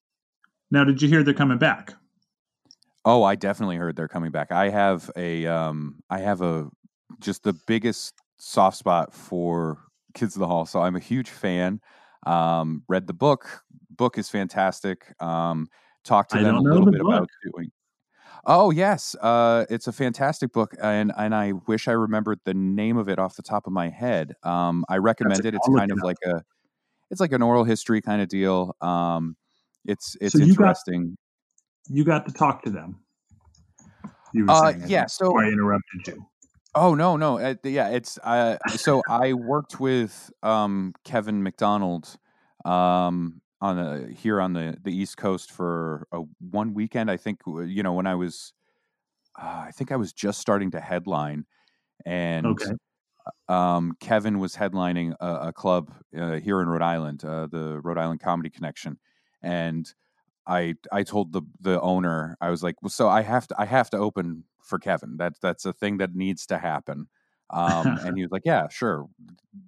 [0.70, 1.94] Now, did you hear they're coming back?
[3.04, 4.52] Oh, I definitely heard they're coming back.
[4.52, 6.68] I have a um I have a
[7.20, 9.78] just the biggest soft spot for
[10.14, 10.66] Kids of the Hall.
[10.66, 11.80] So I'm a huge fan.
[12.26, 13.62] Um read the book.
[13.90, 15.14] Book is fantastic.
[15.22, 15.68] Um
[16.04, 17.70] talked to I them a little the bit about doing
[18.50, 22.96] Oh yes, uh, it's a fantastic book, and and I wish I remembered the name
[22.96, 24.34] of it off the top of my head.
[24.42, 25.54] Um, I recommend it.
[25.54, 26.42] It's kind of like a,
[27.10, 28.74] it's like an oral history kind of deal.
[28.80, 29.36] Um,
[29.84, 31.16] it's it's So you got- interesting.
[31.90, 33.00] You got to talk to them.
[34.32, 36.26] You were Uh, saying, yeah, so- I interrupted you.
[36.74, 42.16] Oh no, no, uh, yeah, it's uh, so I worked with um, Kevin McDonald
[42.64, 47.10] um, on the here on the the East Coast for a one weekend.
[47.10, 48.52] I think you know when I was,
[49.40, 51.46] uh, I think I was just starting to headline,
[52.06, 52.76] and Okay.
[53.48, 57.98] um, Kevin was headlining a, a club uh, here in Rhode Island, uh, the Rhode
[57.98, 58.98] Island Comedy Connection,
[59.42, 59.92] and
[60.46, 63.66] I I told the the owner I was like, well, so I have to I
[63.66, 65.16] have to open for Kevin.
[65.18, 67.08] That's that's a thing that needs to happen.
[67.50, 69.08] Um, and he was like, yeah, sure,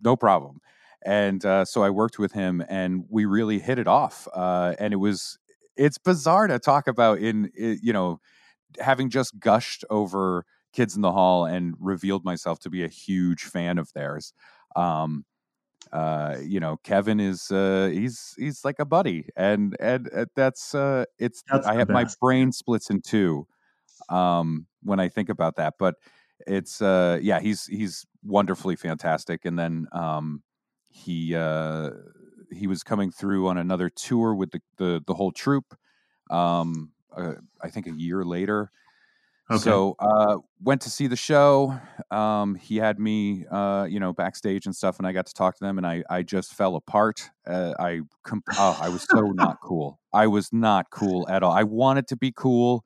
[0.03, 0.61] no problem.
[1.05, 4.29] And uh, so I worked with him, and we really hit it off.
[4.35, 5.39] Uh, and it was
[5.77, 8.21] it's bizarre to talk about in you know
[8.79, 13.43] having just gushed over Kids in the Hall and revealed myself to be a huge
[13.43, 14.33] fan of theirs.
[14.77, 15.25] Um,
[15.93, 20.75] uh, you know, Kevin is uh, he's he's like a buddy, and and uh, that's
[20.75, 23.47] uh, it's That's I have my brain splits in two
[24.09, 25.97] um, when I think about that, but
[26.47, 30.43] it's uh, yeah, he's he's wonderfully fantastic, and then um,
[30.91, 31.91] he uh,
[32.53, 35.77] he was coming through on another tour with the the, the whole troupe.
[36.31, 38.71] Um, uh, I think a year later,
[39.51, 39.81] Okay.
[39.81, 41.79] so uh, went to see the show.
[42.11, 45.57] Um, he had me, uh, you know, backstage and stuff, and I got to talk
[45.57, 47.31] to them, and I I just fell apart.
[47.47, 50.01] Uh, I comp- oh, I was so not cool.
[50.13, 51.53] I was not cool at all.
[51.53, 52.85] I wanted to be cool.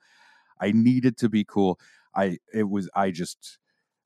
[0.61, 1.79] I needed to be cool.
[2.15, 3.59] I it was I just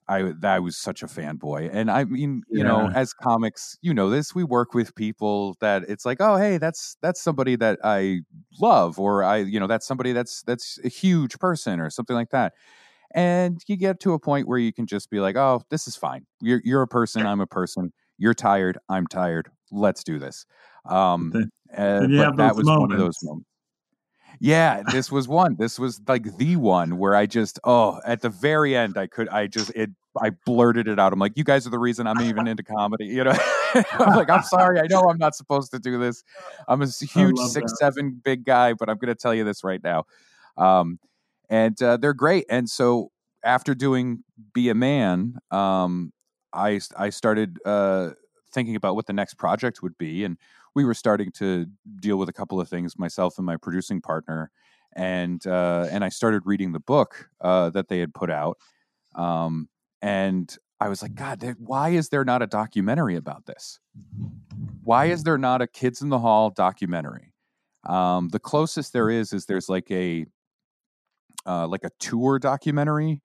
[0.09, 1.71] I that was such a fanboy.
[1.73, 5.85] And I mean, you know, as comics, you know this, we work with people that
[5.89, 8.21] it's like, oh hey, that's that's somebody that I
[8.61, 12.31] love, or I, you know, that's somebody that's that's a huge person or something like
[12.31, 12.55] that.
[13.15, 15.97] And you get to a point where you can just be like, oh, this is
[15.97, 16.27] fine.
[16.41, 17.93] You're you're a person, I'm a person.
[18.19, 19.51] You're tired, I'm tired.
[19.73, 20.47] Let's do this.
[20.87, 21.37] Um
[21.77, 23.47] uh, but have that was one of those moments.
[24.41, 25.57] Yeah, this was one.
[25.59, 29.29] This was like the one where I just oh, at the very end I could
[29.29, 31.13] I just it I blurted it out.
[31.13, 33.07] I'm like, you guys are the reason I'm even into comedy.
[33.07, 33.37] You know,
[33.75, 34.81] I'm like, I'm sorry.
[34.81, 36.25] I know I'm not supposed to do this.
[36.67, 37.79] I'm a huge six that.
[37.79, 40.05] seven big guy, but I'm going to tell you this right now.
[40.57, 40.99] Um,
[41.49, 42.47] and uh, they're great.
[42.51, 43.11] And so
[43.45, 46.13] after doing Be a Man, um,
[46.53, 48.11] I I started uh,
[48.53, 50.39] thinking about what the next project would be, and
[50.79, 51.67] we were starting to
[52.01, 54.53] deal with a couple of things, myself and my producing partner,
[54.95, 58.59] and uh, and I started reading the book uh, that they had put out,
[59.17, 59.69] um,
[60.01, 63.81] and I was like, God, why is there not a documentary about this?
[64.85, 67.35] Why is there not a Kids in the Hall documentary?
[67.85, 70.27] Um, the closest there is is there's like a
[71.47, 73.23] uh, like a tour documentary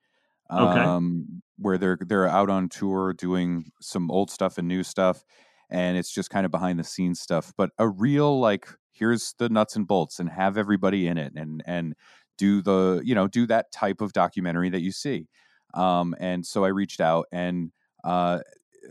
[0.51, 0.79] Okay.
[0.79, 5.23] um, where they're they're out on tour doing some old stuff and new stuff,
[5.73, 7.51] and it's just kind of behind the scenes stuff.
[7.57, 11.61] But a real like here's the nuts and bolts and have everybody in it and
[11.65, 11.95] and
[12.37, 15.27] do the you know do that type of documentary that you see.
[15.73, 17.71] Um, and so I reached out and
[18.03, 18.39] uh,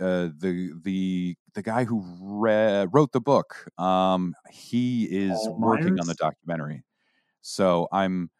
[0.00, 6.06] uh, the the the guy who re- wrote the book um, he is working on
[6.08, 6.84] the documentary.
[7.42, 8.30] So I'm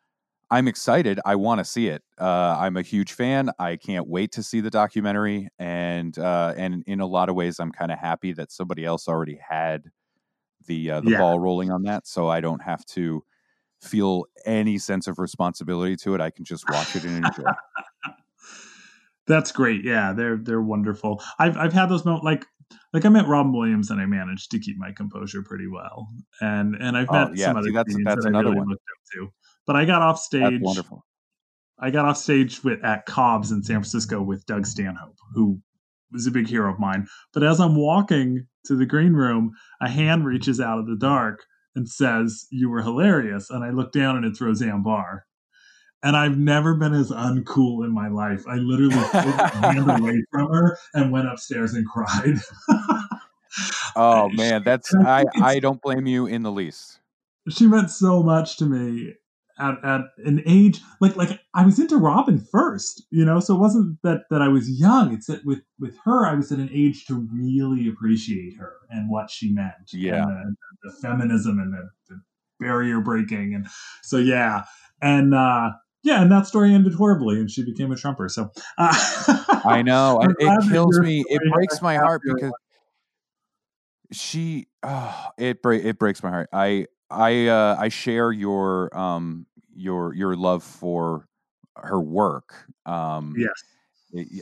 [0.52, 1.18] I'm excited.
[1.24, 2.02] I want to see it.
[2.20, 3.50] Uh, I'm a huge fan.
[3.58, 7.58] I can't wait to see the documentary, and uh, and in a lot of ways,
[7.58, 9.84] I'm kind of happy that somebody else already had
[10.66, 11.18] the uh, the Yeah.
[11.18, 13.24] ball rolling on that, so I don't have to
[13.80, 16.20] feel any sense of responsibility to it.
[16.20, 17.44] I can just watch it and enjoy.
[19.26, 19.84] That's great.
[19.84, 21.22] Yeah, they're they're wonderful.
[21.38, 22.44] I've I've had those moments like
[22.92, 26.08] like I met Robin Williams and I managed to keep my composure pretty well.
[26.40, 28.58] And and I've Oh, met yeah, some other see, that's- that's that another I really
[28.58, 28.68] one.
[28.68, 29.32] looked up to.
[29.66, 30.60] But I got off That's stage.
[30.62, 31.04] wonderful.
[31.78, 35.60] I got off stage with at Cobb's in San Francisco with Doug Stanhope, who
[36.12, 37.06] was a big hero of mine.
[37.32, 41.40] But as I'm walking to the green room, a hand reaches out of the dark
[41.74, 45.24] and says, "You were hilarious." And I look down and it's Roseanne Barr.
[46.04, 48.42] And I've never been as uncool in my life.
[48.48, 49.24] I literally pulled
[49.62, 52.34] my hand away from her and went upstairs and cried.
[53.94, 56.98] Oh man, that's I I think it's- I don't blame you in the least.
[57.50, 59.14] she meant so much to me
[59.58, 63.60] at, at an age like like I was into Robin first, you know, so it
[63.60, 65.12] wasn't that that I was young.
[65.12, 69.10] It's that with with her I was at an age to really appreciate her and
[69.10, 69.92] what she meant.
[69.92, 70.22] Yeah.
[70.22, 72.20] And the, the feminism and the, the
[72.60, 73.66] barrier breaking and
[74.02, 74.64] so yeah.
[75.00, 75.72] And uh
[76.04, 78.28] yeah, and that story ended horribly and she became a trumper.
[78.28, 78.92] So uh,
[79.64, 81.24] I know I'm I- glad it kills me.
[81.28, 82.52] It breaks my heart because
[84.12, 86.48] she oh, it break it breaks my heart.
[86.52, 91.28] I I uh I share your um your your love for
[91.76, 92.66] her work.
[92.86, 93.62] Um Yes.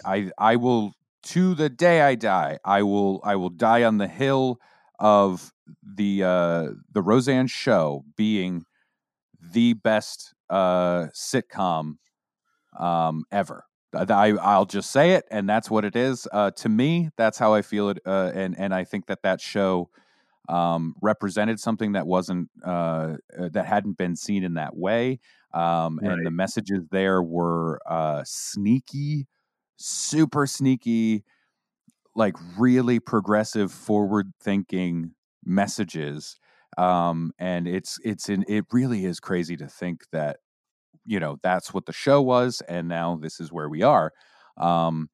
[0.04, 4.08] I I will to the day I die, I will I will die on the
[4.08, 4.58] hill
[4.98, 5.52] of
[5.82, 8.64] the uh the Roseanne show being
[9.40, 11.96] the best uh sitcom
[12.78, 13.64] um ever.
[13.94, 16.28] I I'll just say it and that's what it is.
[16.32, 19.40] Uh to me, that's how I feel it uh and and I think that that
[19.40, 19.90] show
[20.50, 25.20] um represented something that wasn't uh uh, that hadn't been seen in that way.
[25.54, 29.26] Um and the messages there were uh sneaky
[29.76, 31.24] super sneaky
[32.14, 36.36] like really progressive, forward thinking messages.
[36.78, 40.38] Um, and it's it's in it really is crazy to think that
[41.06, 44.12] you know that's what the show was, and now this is where we are.
[44.58, 45.10] Um,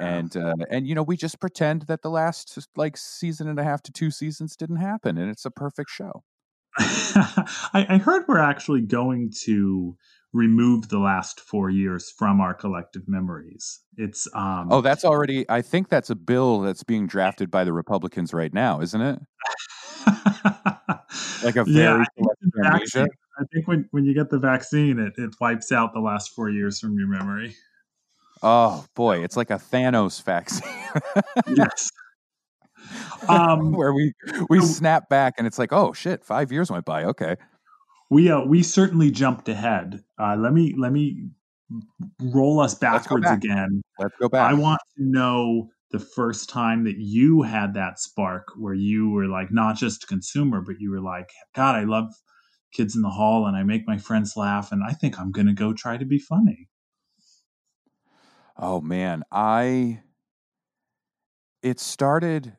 [0.00, 3.64] and uh, and you know we just pretend that the last like season and a
[3.64, 6.22] half to two seasons didn't happen, and it's a perfect show.
[6.78, 9.96] I, I heard we're actually going to
[10.32, 13.80] remove the last four years from our collective memories.
[13.96, 17.72] It's um Oh, that's already I think that's a bill that's being drafted by the
[17.72, 19.20] Republicans right now, isn't it?
[21.44, 22.98] like a very yeah, I think, selective the amnesia.
[22.98, 26.34] vaccine, I think when, when you get the vaccine, it, it wipes out the last
[26.34, 27.54] four years from your memory.
[28.42, 30.70] Oh boy, it's like a Thanos vaccine.
[31.56, 31.90] Yes.
[33.28, 34.12] Um, where we
[34.48, 37.04] we snap back and it's like, oh shit, five years went by.
[37.04, 37.36] Okay.
[38.10, 40.02] we uh, we certainly jumped ahead.
[40.20, 41.28] Uh, let me let me
[42.20, 43.38] roll us Let's backwards back.
[43.42, 43.82] again.
[43.98, 44.50] Let's go back.
[44.50, 49.26] I want to know the first time that you had that spark where you were
[49.26, 52.12] like not just a consumer, but you were like, God, I love
[52.72, 55.54] kids in the hall and I make my friends laugh and I think I'm gonna
[55.54, 56.68] go try to be funny.
[58.56, 60.02] Oh man, I
[61.62, 62.56] it started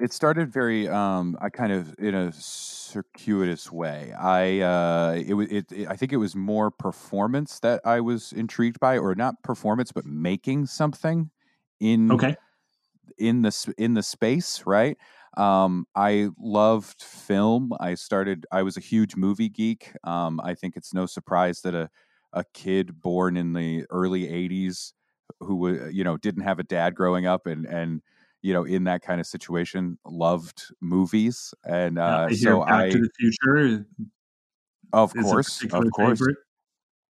[0.00, 4.12] it started very um I kind of in a circuitous way.
[4.14, 8.32] I uh it was it, it I think it was more performance that I was
[8.32, 11.30] intrigued by or not performance but making something
[11.80, 12.36] in Okay.
[13.18, 14.96] in the in the space, right?
[15.36, 17.72] Um, I loved film.
[17.80, 18.46] I started.
[18.52, 19.92] I was a huge movie geek.
[20.04, 21.90] Um, I think it's no surprise that a
[22.32, 24.92] a kid born in the early '80s
[25.40, 28.02] who you know didn't have a dad growing up and and
[28.42, 32.68] you know in that kind of situation loved movies and Uh, uh, I so Back
[32.70, 33.86] I to the Future
[34.92, 36.36] of course of course favorite.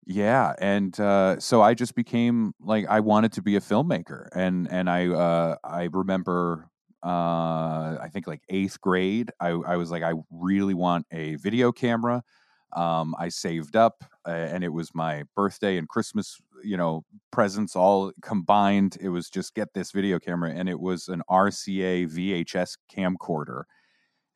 [0.06, 4.68] yeah, and uh, so I just became like I wanted to be a filmmaker, and
[4.72, 6.70] and I uh, I remember
[7.04, 11.72] uh, I think like eighth grade, I I was like I really want a video
[11.72, 12.24] camera.
[12.74, 17.76] Um, I saved up, uh, and it was my birthday and Christmas, you know, presents
[17.76, 18.98] all combined.
[19.02, 23.64] It was just get this video camera, and it was an RCA VHS camcorder,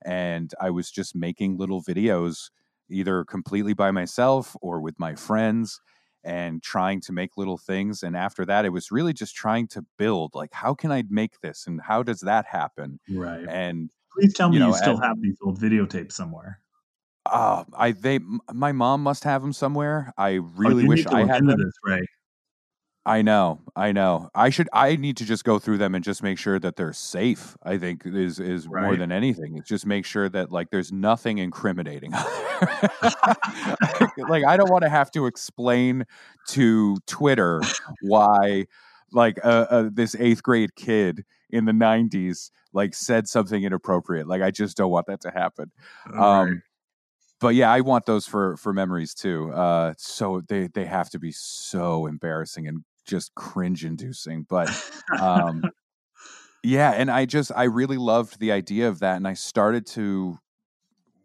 [0.06, 2.50] and I was just making little videos
[2.89, 5.80] either completely by myself or with my friends
[6.26, 9.86] and trying to make little things and after that it was really just trying to
[9.98, 13.46] build like how can i make this and how does that happen Right.
[13.48, 16.60] and Please tell me you you, still at- have these old videotapes somewhere.
[17.26, 18.20] Uh, i they
[18.54, 20.14] my mom must have them somewhere.
[20.18, 21.58] I Oh, really you wish i had them.
[21.60, 22.06] this, Ray.
[23.06, 24.30] i know i know.
[24.36, 26.94] I should i need to just go through them and just make sure that they're
[26.94, 29.58] safe i think is is more than anything.
[29.58, 32.14] It's just make sure that like there's nothing incriminating.
[34.30, 36.06] Like i don't want to have to explain
[36.50, 37.62] to twitter
[38.02, 38.66] why
[39.12, 44.28] like uh, uh, this eighth grade kid in the 90s like said something inappropriate.
[44.28, 45.72] Like i just don't want that to happen.
[46.18, 46.58] All right.
[47.44, 51.20] But yeah i want those for for memories too uh so they they have to
[51.20, 54.70] be so embarrassing and just cringe inducing but
[55.20, 55.62] um
[56.64, 60.40] yeah and i just i really loved the idea of that and i started to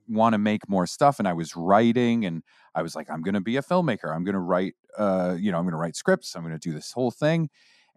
[0.08, 2.42] want to make more stuff and i was writing and
[2.74, 4.12] i was like i'm going to be a filmmaker.
[4.12, 6.34] I'm going to write uh you know i'm going to write scripts.
[6.34, 7.48] I'm going to do this whole thing.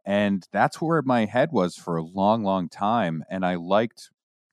[0.04, 4.10] And that's where my head was for a long long time and i liked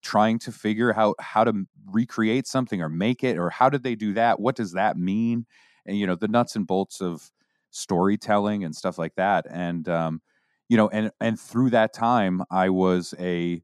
[0.09, 1.53] trying to figure out how to
[1.87, 4.40] recreate something or make it or how did they do that?
[4.40, 5.47] What does that mean?
[5.87, 7.31] And you know the nuts and bolts of
[7.71, 9.47] storytelling and stuff like that.
[9.51, 10.21] And um
[10.68, 13.62] you know and and through that time i was a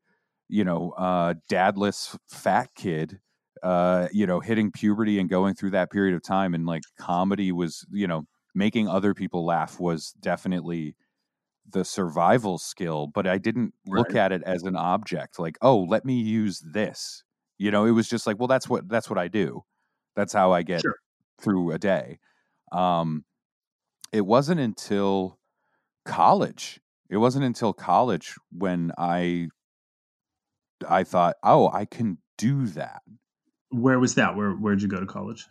[0.49, 3.19] you know uh dadless fat kid
[3.63, 6.55] uh you know hitting puberty and going through that period of time.
[6.55, 10.97] And like comedy was you know making other people laugh was definitely
[11.71, 16.05] the survival skill but i didn't look at it as an object like oh let
[16.05, 17.25] me use this
[17.59, 19.63] you know it was just like well that's what that's what i do
[20.17, 20.97] that's how i get Sure.
[21.41, 22.19] through a day
[22.73, 23.25] um
[24.13, 25.39] it wasn't until
[26.05, 29.49] college it wasn't until college when i
[30.89, 33.03] i thought oh i can do that
[33.71, 34.37] Where was that?
[34.37, 35.47] Where Where'd you go to college?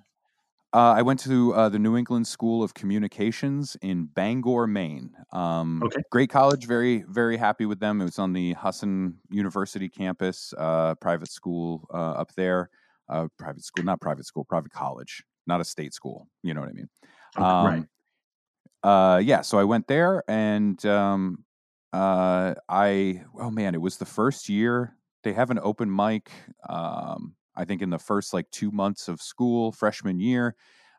[0.74, 5.16] Uh, I went to uh, the New England School of Communications in Bangor, Maine.
[5.32, 6.02] Um, Okay.
[6.10, 6.66] Great college.
[6.66, 8.02] Very, very happy with them.
[8.02, 12.70] It was on the Husson University campus, uh, private school uh, up there.
[13.10, 16.28] Uh, private school, not private school, private college, not a state school.
[16.42, 16.90] You know what I mean?
[17.36, 17.86] Um, right.
[18.82, 19.42] Uh, yeah.
[19.42, 21.44] So I went there, and um,
[21.92, 26.32] uh, I oh man, it was the first year they have an open mic.
[26.68, 30.56] Um, I think in the first like two months of school, freshman year.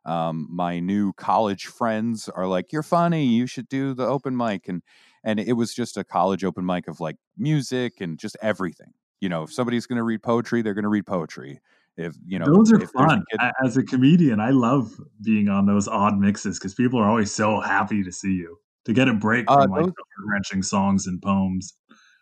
[0.07, 3.25] Um, my new college friends are like, "You're funny.
[3.25, 4.83] You should do the open mic." And
[5.25, 8.93] and it was just a college open mic of like music and just everything.
[9.21, 11.61] You know, if somebody's going to read poetry, they're going to read poetry.
[11.97, 13.25] If you know, those are there's a fun.
[13.31, 14.93] kid- As a comedian, I love
[15.23, 18.93] being on those odd mixes because people are always so happy to see you to
[18.93, 19.95] get a break Uh, from like those-
[20.27, 21.73] wrenching songs and poems.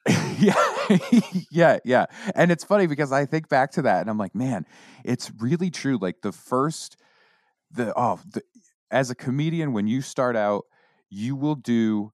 [0.38, 0.54] yeah
[1.50, 4.66] yeah yeah and it's funny because i think back to that and i'm like man
[5.04, 6.96] it's really true like the first
[7.70, 8.42] the oh the,
[8.90, 10.64] as a comedian when you start out
[11.10, 12.12] you will do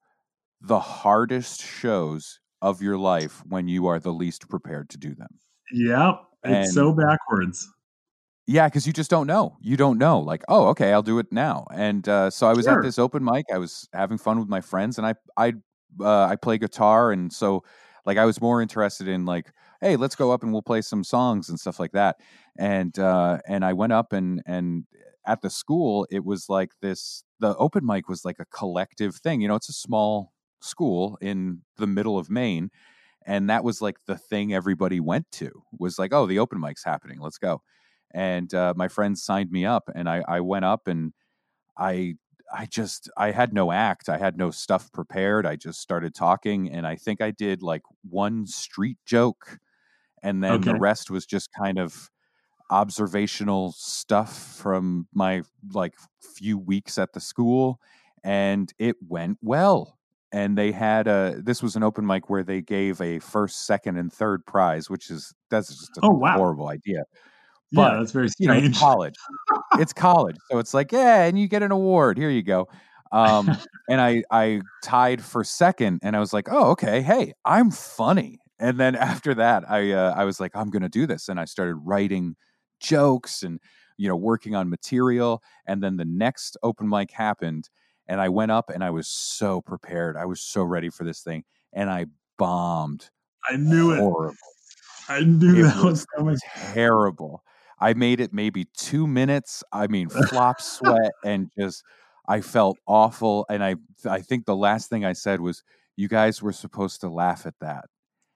[0.60, 5.38] the hardest shows of your life when you are the least prepared to do them
[5.72, 7.68] Yep, it's And- so backwards.
[8.46, 11.30] yeah because you just don't know you don't know like oh okay i'll do it
[11.30, 12.78] now and uh, so i was Sure.
[12.78, 15.52] at this open mic i was having fun with my friends and i i
[16.00, 17.62] uh, i play guitar and so
[18.08, 21.04] like i was more interested in like hey let's go up and we'll play some
[21.04, 22.16] songs and stuff like that.
[22.58, 24.84] And uh and i went up and and
[25.26, 29.40] at the school it was like this the open mic was like a collective thing
[29.42, 32.70] you know it's a small school in the middle of maine
[33.26, 36.84] and that was like the thing everybody went to was like oh the open mic's
[36.84, 37.62] happening let's go.
[38.14, 41.12] And uh, my friends signed me up and I, I went up and
[41.76, 42.14] i
[42.54, 46.70] i just i had no act i had no stuff prepared i just started talking
[46.70, 49.58] and i think i did like one street joke
[50.22, 52.10] and then the rest was just kind of
[52.70, 55.42] observational stuff from my
[55.72, 57.80] like few weeks at the school
[58.24, 59.98] and it went well
[60.32, 63.96] and they had a this was an open mic where they gave a first second
[63.96, 66.36] and third prize which is that's just a Oh, wow.
[66.36, 67.04] horrible idea
[67.70, 69.14] yeah, but, that's very you know, it's college.
[69.78, 72.16] it's college, so it's like, yeah, and you get an award.
[72.16, 72.68] Here you go.
[73.12, 73.56] Um,
[73.88, 78.38] and I I tied for second, and I was like, oh, okay, hey, I'm funny.
[78.58, 81.44] And then after that, I uh, I was like, I'm gonna do this, and I
[81.44, 82.36] started writing
[82.80, 83.60] jokes and
[83.96, 85.42] you know working on material.
[85.66, 87.68] And then the next open mic happened,
[88.06, 90.16] and I went up, and I was so prepared.
[90.16, 92.06] I was so ready for this thing, and I
[92.38, 93.10] bombed
[93.48, 93.98] I knew it.
[93.98, 94.36] horribly
[95.08, 96.36] I knew it that was was coming.
[96.74, 97.42] terrible.
[97.80, 99.62] I made it maybe two minutes.
[99.72, 101.82] I mean, flop sweat and just
[102.28, 103.46] I felt awful.
[103.48, 103.76] And I
[104.08, 105.62] I think the last thing I said was,
[105.96, 107.86] "You guys were supposed to laugh at that."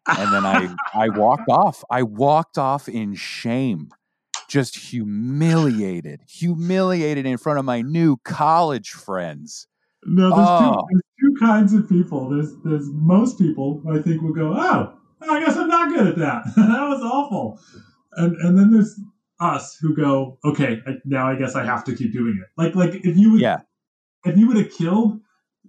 [0.06, 1.84] And then I I walked off.
[1.90, 3.88] I walked off in shame,
[4.48, 9.66] just humiliated, humiliated in front of my new college friends.
[10.04, 10.74] No, there's, Oh.
[10.74, 12.28] two, there's two kinds of people.
[12.30, 14.94] There's there's most people I think will go, oh,
[15.28, 16.42] I guess I'm not good at that.
[16.56, 17.60] that was awful.
[18.14, 18.98] And and then there's
[19.42, 22.48] us who go, okay, I, now I guess I have to keep doing it.
[22.56, 23.60] Like like if you would Yeah.
[24.24, 25.20] if you would have killed,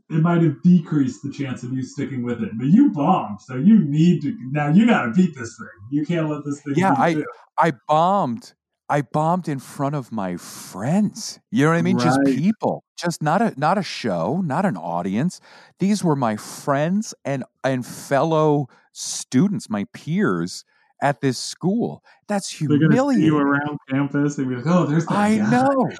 [0.09, 2.51] it might have decreased the chance of you sticking with it.
[2.57, 4.69] But you bombed, so you need to now.
[4.69, 5.67] You got to beat this thing.
[5.91, 6.75] You can't let this thing.
[6.77, 7.23] Yeah, I-.
[7.57, 8.53] I bombed.
[8.89, 11.39] I bombed in front of my friends.
[11.51, 11.97] You know what I mean?
[11.97, 12.83] Just people.
[12.97, 15.39] Just not a not a show, not an audience.
[15.79, 20.63] These were my friends and and fellow students, my peers
[21.03, 22.01] at this school.
[22.27, 23.25] That's They're gonna see humiliating.
[23.25, 25.51] you around campus and be like, oh, there's that I guy.
[25.51, 25.89] know.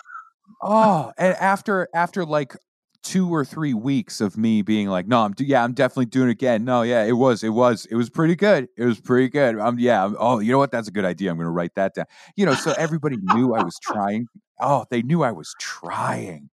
[0.65, 2.55] Oh, and after after like
[3.01, 6.29] two or three weeks of me being like, no, I'm do- yeah, I'm definitely doing
[6.29, 6.63] it again.
[6.63, 8.69] No, yeah, it was, it was, it was pretty good.
[8.77, 9.59] It was pretty good.
[9.59, 10.05] I'm yeah.
[10.05, 10.71] I'm, oh, you know what?
[10.71, 11.31] That's a good idea.
[11.31, 12.05] I'm going to write that down.
[12.37, 14.27] You know, so everybody knew I was trying.
[14.61, 16.49] Oh, they knew I was trying,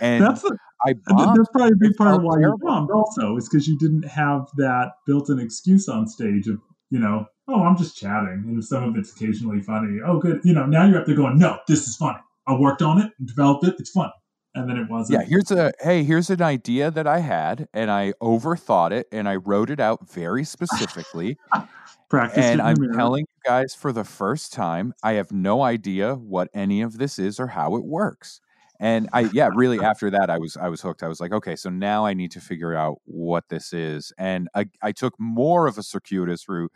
[0.00, 0.56] and That's the,
[1.06, 1.38] bombed.
[1.38, 2.90] that's probably a big part of why you bombed.
[2.90, 6.58] Also, is because you didn't have that built-in excuse on stage of
[6.90, 10.00] you know, oh, I'm just chatting, and some of it's occasionally funny.
[10.04, 10.66] Oh, good, you know.
[10.66, 12.18] Now you're up there going, no, this is funny.
[12.46, 13.76] I worked on it and developed it.
[13.78, 14.12] It's funny,
[14.54, 15.20] and then it wasn't.
[15.20, 19.28] Yeah, here's a hey, here's an idea that I had, and I overthought it, and
[19.28, 21.38] I wrote it out very specifically.
[22.14, 22.44] practice.
[22.44, 22.94] and I'm mirror.
[22.94, 27.18] telling you guys for the first time, I have no idea what any of this
[27.18, 28.40] is or how it works.
[28.80, 31.02] And I, yeah, really, after that, I was, I was hooked.
[31.02, 34.12] I was like, okay, so now I need to figure out what this is.
[34.18, 36.72] And I, I took more of a circuitous route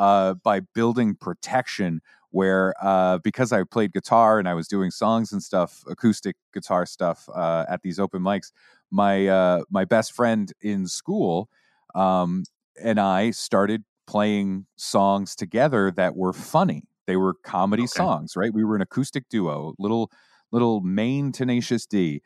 [0.00, 5.32] uh, by building protection, where uh, because I played guitar and I was doing songs
[5.32, 8.52] and stuff, acoustic guitar stuff uh, at these open mics.
[8.90, 11.50] My uh, my best friend in school
[11.94, 12.44] um,
[12.82, 16.84] and I started playing songs together that were funny.
[17.06, 18.06] They were comedy Okay.
[18.06, 18.52] songs, right?
[18.52, 20.10] We were an acoustic duo, little
[20.52, 22.22] little Maine Tenacious D,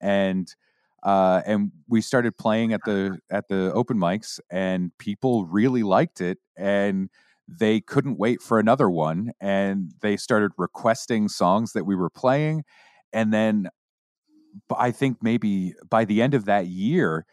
[0.00, 0.54] and
[1.02, 6.20] uh, and we started playing at the at the open mics, and people really liked
[6.20, 7.10] it, and
[7.48, 12.64] they couldn't wait for another one, and they started requesting songs that we were playing,
[13.12, 13.68] and then
[14.76, 17.26] I think maybe by the end of that year,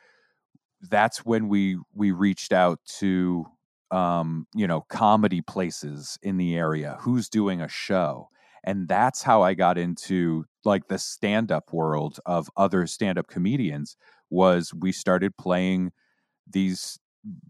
[0.81, 3.45] that's when we we reached out to
[3.91, 8.29] um, you know comedy places in the area who's doing a show
[8.65, 13.95] and that's how i got into like the stand-up world of other stand-up comedians
[14.29, 15.91] was we started playing
[16.51, 16.99] these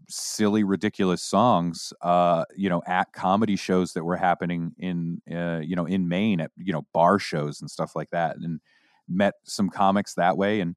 [0.08, 5.76] silly ridiculous songs uh you know at comedy shows that were happening in uh, you
[5.76, 8.60] know in Maine at you know bar shows and stuff like that and
[9.08, 10.76] met some comics that way and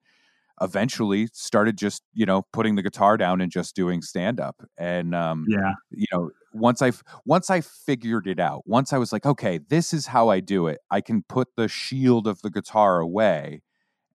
[0.62, 5.16] eventually started just you know putting the guitar down and just doing stand up and
[5.16, 5.74] um yeah.
[5.92, 6.91] you know once i
[7.26, 10.68] once i figured it out once i was like okay this is how i do
[10.68, 13.62] it i can put the shield of the guitar away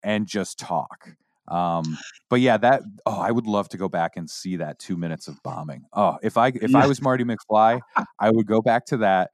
[0.02, 1.10] and just talk
[1.48, 1.98] um
[2.30, 5.28] but yeah that oh i would love to go back and see that two minutes
[5.28, 6.78] of bombing oh if i if Yeah.
[6.78, 7.80] i was marty mcfly
[8.18, 9.30] i would go back to that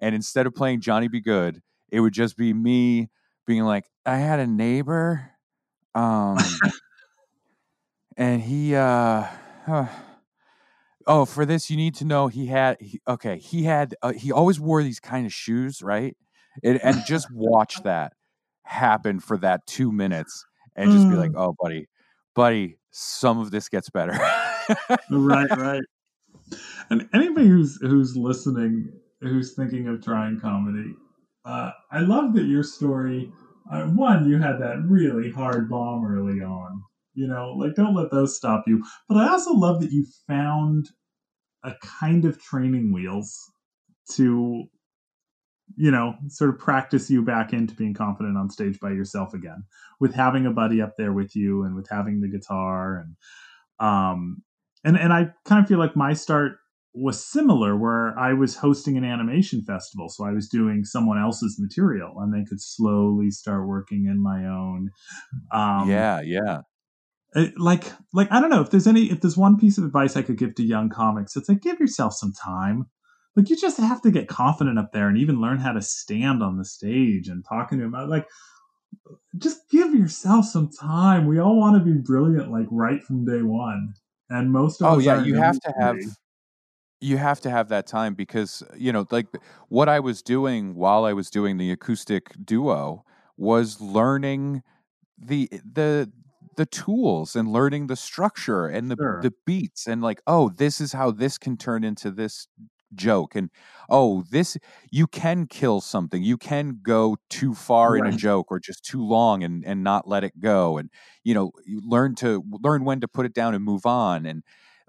[0.00, 1.20] and instead of playing Johnny B.
[1.20, 3.10] Goode it would just be me
[3.46, 5.30] being like i had a neighbor
[5.94, 6.38] um
[8.16, 9.24] and he uh
[9.66, 9.86] huh.
[11.08, 14.30] Oh for this you need to know he had he, okay he had uh, he
[14.30, 16.16] always wore these kind of shoes right
[16.62, 18.12] and, and just watch that
[18.62, 20.44] happen for that two minutes
[20.76, 21.88] and just be like oh buddy
[22.34, 24.16] buddy some of this gets better
[25.10, 25.82] right, right.
[26.90, 30.94] And anybody who's who's listening, who's thinking of trying comedy,
[31.44, 33.32] uh, I love that your story.
[33.70, 36.82] Uh, one, you had that really hard bomb early on.
[37.18, 38.84] You know, like don't let those stop you.
[39.08, 40.88] But I also love that you found
[41.64, 43.36] a kind of training wheels
[44.12, 44.62] to,
[45.76, 49.64] you know, sort of practice you back into being confident on stage by yourself again,
[49.98, 53.16] with having a buddy up there with you and with having the guitar and
[53.84, 54.42] um
[54.84, 56.52] and and I kind of feel like my start
[56.94, 61.58] was similar where I was hosting an animation festival so I was doing someone else's
[61.60, 64.90] material and then could slowly start working in my own
[65.52, 66.62] um yeah yeah
[67.34, 70.16] Uh, like like I don't know if there's any if there's one piece of advice
[70.16, 72.86] I could give to young comics it's like give yourself some time.
[73.36, 76.42] Like you just have to get confident up there and even learn how to stand
[76.42, 78.26] on the stage and talking to him about like
[79.36, 81.26] just give yourself some time.
[81.26, 83.94] We all want to be brilliant like right from day one.
[84.30, 85.96] And most of oh us yeah you have to have
[87.00, 89.26] you have to have that time because you know like
[89.68, 93.04] what i was doing while i was doing the acoustic duo
[93.36, 94.62] was learning
[95.16, 96.10] the the
[96.58, 99.28] the tools and learning the structure and the Sure.
[99.28, 102.48] the beats and like oh this is how this can turn into this
[102.94, 103.50] joke and
[103.90, 104.56] oh this
[104.90, 106.22] you can kill something.
[106.22, 110.08] You can go too far in a joke or just too long and and not
[110.08, 110.90] let it go and
[111.24, 114.42] you know you learn to learn when to put it down and move on and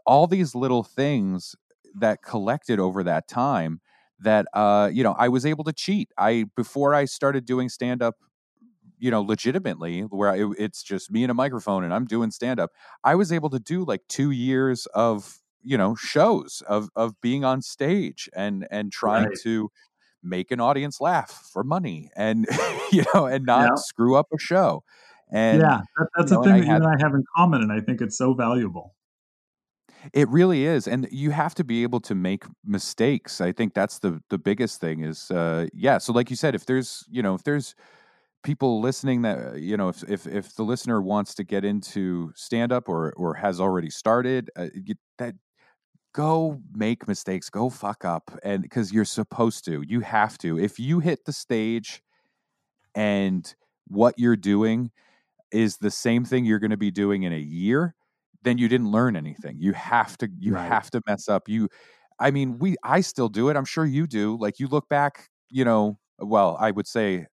[0.06, 1.56] all these little things
[1.96, 3.82] that collected over that time
[4.20, 6.12] that uh you know I was able to cheat.
[6.18, 8.18] I before I started doing stand up
[9.00, 12.60] you know legitimately where I, it's just me and a microphone and I'm doing stand
[12.60, 12.72] up
[13.04, 17.44] I was able to do like 2 years of you know shows of of being
[17.46, 19.40] on stage and and trying Right.
[19.44, 19.70] to
[20.24, 22.48] make an audience laugh for money and
[22.92, 23.78] you know and not Yeah.
[23.78, 24.84] screw up a show
[25.32, 27.62] and yeah that, that's you a know, thing that you and I have in common
[27.62, 28.96] and I think it's so valuable
[30.14, 33.42] It really is, and you have to be able to make mistakes.
[33.42, 35.02] I think that's the the biggest thing.
[35.04, 35.98] Is uh, yeah.
[35.98, 37.76] So, like you said, if there's you know if there's
[38.44, 42.32] people listening that uh, you know if if if the listener wants to get into
[42.36, 45.36] stand up or or has already started, uh, you, that
[46.14, 50.60] go make mistakes, go fuck up, and because you're supposed to, you have to.
[50.60, 52.04] If you hit the stage
[52.96, 53.54] and
[53.88, 54.92] what you're doing
[55.52, 57.96] is the same thing you're going to be doing in a year,
[58.44, 59.58] then you didn't learn anything.
[59.60, 60.56] You have to you Right.
[60.56, 61.50] have to mess up.
[61.50, 61.70] You
[62.20, 63.58] I mean, we I still do it.
[63.58, 64.38] I'm sure you do.
[64.40, 67.28] Like you look back, you know, well, I would say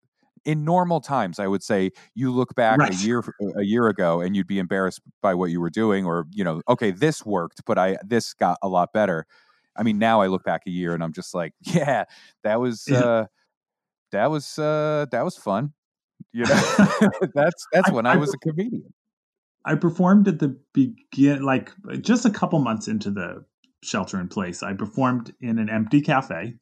[0.45, 2.91] in normal times, I would say you look back Right.
[2.91, 3.23] a year
[3.57, 6.61] a year ago and you'd be embarrassed by what you were doing or, you know,
[6.67, 9.25] okay, this worked, but I this got a lot better.
[9.75, 12.05] I mean, now I look back a year and I'm just like, yeah,
[12.43, 13.25] that was uh
[14.11, 15.73] that was uh that was fun.
[16.31, 16.61] You know,
[17.35, 18.93] that's that's when I I was a comedian.
[19.65, 21.71] I performed at the begin, like
[22.01, 23.45] just a couple months into the
[23.81, 24.61] shelter in place.
[24.63, 26.55] I performed in an empty cafe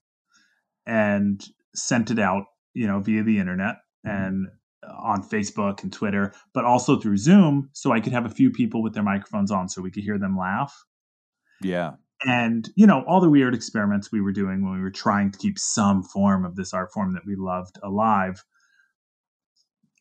[0.85, 1.43] and
[1.75, 2.43] sent it out,
[2.73, 4.47] you know, via the internet and
[4.83, 8.81] on Facebook and Twitter, but also through Zoom, so I could have a few people
[8.81, 10.85] with their microphones on, so we could hear them laugh.
[11.61, 11.91] Yeah.
[12.25, 15.39] And you know, all the weird experiments we were doing when we were trying to
[15.39, 18.43] keep some form of this art form that we loved alive.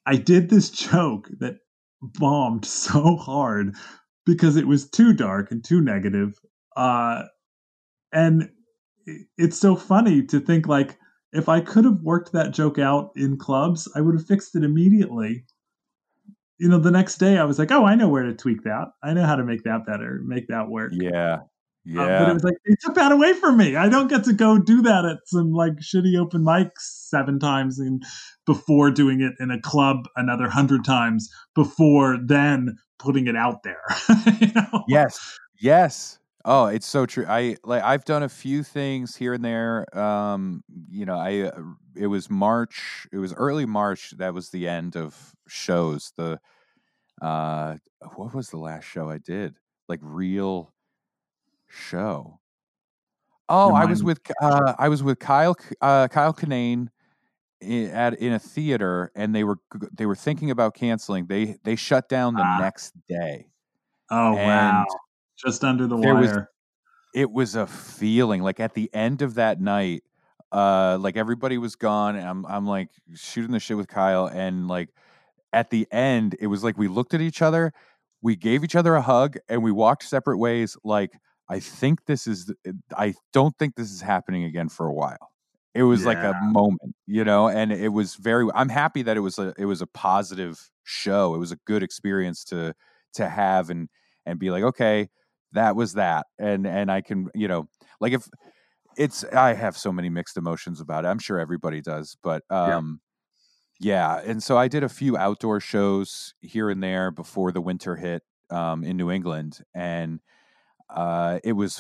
[0.07, 1.59] I did this joke that
[2.03, 3.75] bombed so hard
[4.27, 6.39] because it was too dark and too negative.
[6.77, 7.25] Uh,
[8.12, 8.51] and
[9.37, 10.99] it's so funny to think like
[11.33, 14.64] if I could have worked that joke out in clubs, I would have fixed it
[14.64, 15.45] immediately.
[16.59, 18.89] You know, the next day I was like, "Oh, I know where to tweak that.
[19.03, 21.35] I know how to make that better, make that work." Yeah.
[21.37, 21.39] Uh,
[21.87, 22.18] Yeah.
[22.18, 23.74] but it was like they took that away from me.
[23.76, 27.78] I don't get to go do that at some like shitty open mics seven times
[27.78, 28.03] and
[28.45, 33.83] before doing it in a club another hundred times before then putting it out there.
[34.41, 34.85] you know?
[34.89, 35.39] Yes.
[35.59, 36.18] Yes.
[36.45, 37.26] Oh, it's so true.
[37.28, 39.86] I like I've done a few things here and there.
[39.97, 41.61] Um, you know, I uh,
[41.95, 46.12] it was March, it was early March that was the end of shows.
[46.16, 46.41] The
[47.22, 47.78] uh
[48.16, 49.57] what was the last show I did?
[49.88, 50.74] Like real
[51.68, 52.41] show.
[53.49, 56.88] Oh, I was with uh I was with Kyle uh Kyle Kinane
[57.62, 59.59] i- at in a theater and they were
[59.93, 61.26] they were thinking about canceling.
[61.28, 62.61] They they shut down the Ah.
[62.61, 63.53] next day.
[64.09, 65.01] Oh wow.
[65.45, 66.30] Just under the there was-
[67.14, 70.05] it was a feeling like at the end of that night
[70.53, 74.68] uh like everybody was gone and I'm I'm like shooting the shit with Kyle and
[74.68, 74.91] like
[75.53, 77.72] at the end it was like we looked at each other
[78.22, 81.12] we gave each other a hug and we walked separate ways like
[81.49, 82.53] I think this is
[82.97, 85.32] I don't think this is happening again for a while.
[85.74, 89.20] It was like a moment you know and it was very I'm happy that it
[89.20, 92.74] was a it was a positive show it was a good experience to
[93.14, 93.88] to have and
[94.26, 95.09] and be like okay
[95.53, 97.69] that was that and and i can you know
[98.01, 98.29] like if
[98.97, 102.81] it's i have so many mixed emotions about it i'm sure everybody does but Yeah.
[102.81, 103.01] um
[103.81, 107.97] yeah, and so i did a few outdoor shows here and there before the winter
[107.97, 110.21] hit um in new england and
[110.89, 111.79] uh it was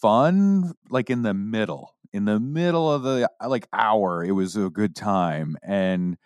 [0.00, 4.70] fun like in the middle in the middle of the like hour it was a
[4.70, 6.16] good time and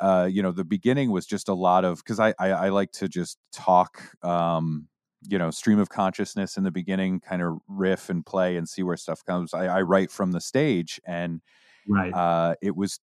[0.00, 2.92] uh you know the beginning was just a lot of because I, I i like
[2.92, 4.88] to just talk um
[5.28, 8.82] you know stream of consciousness in the beginning kind of riff and play and see
[8.82, 9.54] where stuff comes.
[9.54, 11.40] I, I write from the stage and
[11.88, 12.12] Right.
[12.12, 12.98] uh it was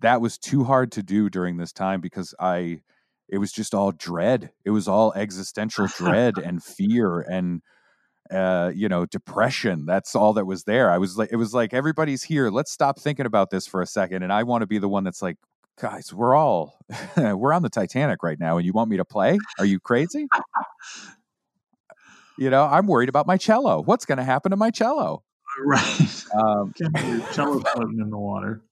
[0.00, 2.80] that was too hard to do during this time because i
[3.28, 4.50] it was just all dread.
[4.64, 7.62] It was all existential dread and fear and
[8.30, 9.84] uh you know depression.
[9.86, 10.90] That's all that was there.
[10.90, 12.50] I was like it was like everybody's here.
[12.50, 15.04] Let's stop thinking about this for a second and i want to be the one
[15.04, 15.36] that's like
[15.80, 16.78] guys we're all
[17.16, 19.38] we're on the titanic right now and you want me to play?
[19.58, 20.28] Are you crazy
[22.38, 25.22] you know i'm worried about my cello what's going to happen to my cello
[25.66, 26.24] right.
[26.34, 26.72] um
[27.32, 28.62] cello floating in the water.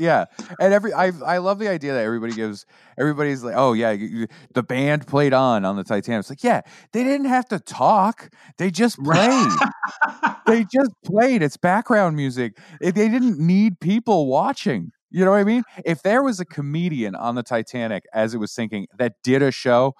[0.00, 0.24] Yeah,
[0.58, 2.66] and every I I love the idea that everybody gives
[2.98, 6.20] everybody's like, oh yeah, you- you- the band played on on the Titanic.
[6.20, 8.28] It's like, yeah, they didn't have to talk;
[8.58, 9.48] they just played.
[10.46, 11.42] they just played.
[11.42, 12.58] It's background music.
[12.82, 14.90] Eh, They didn't need people watching.
[15.10, 15.62] You know what I mean?
[15.84, 19.52] If there was a comedian on the Titanic as it was sinking that did a
[19.52, 19.94] show,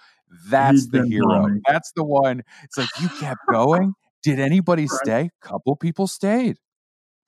[0.48, 1.46] that's the hero.
[1.66, 2.42] That's the one.
[2.62, 3.94] It's like you kept going.
[4.22, 5.00] Did anybody Right.
[5.04, 5.30] stay?
[5.42, 6.56] Couple people stayed.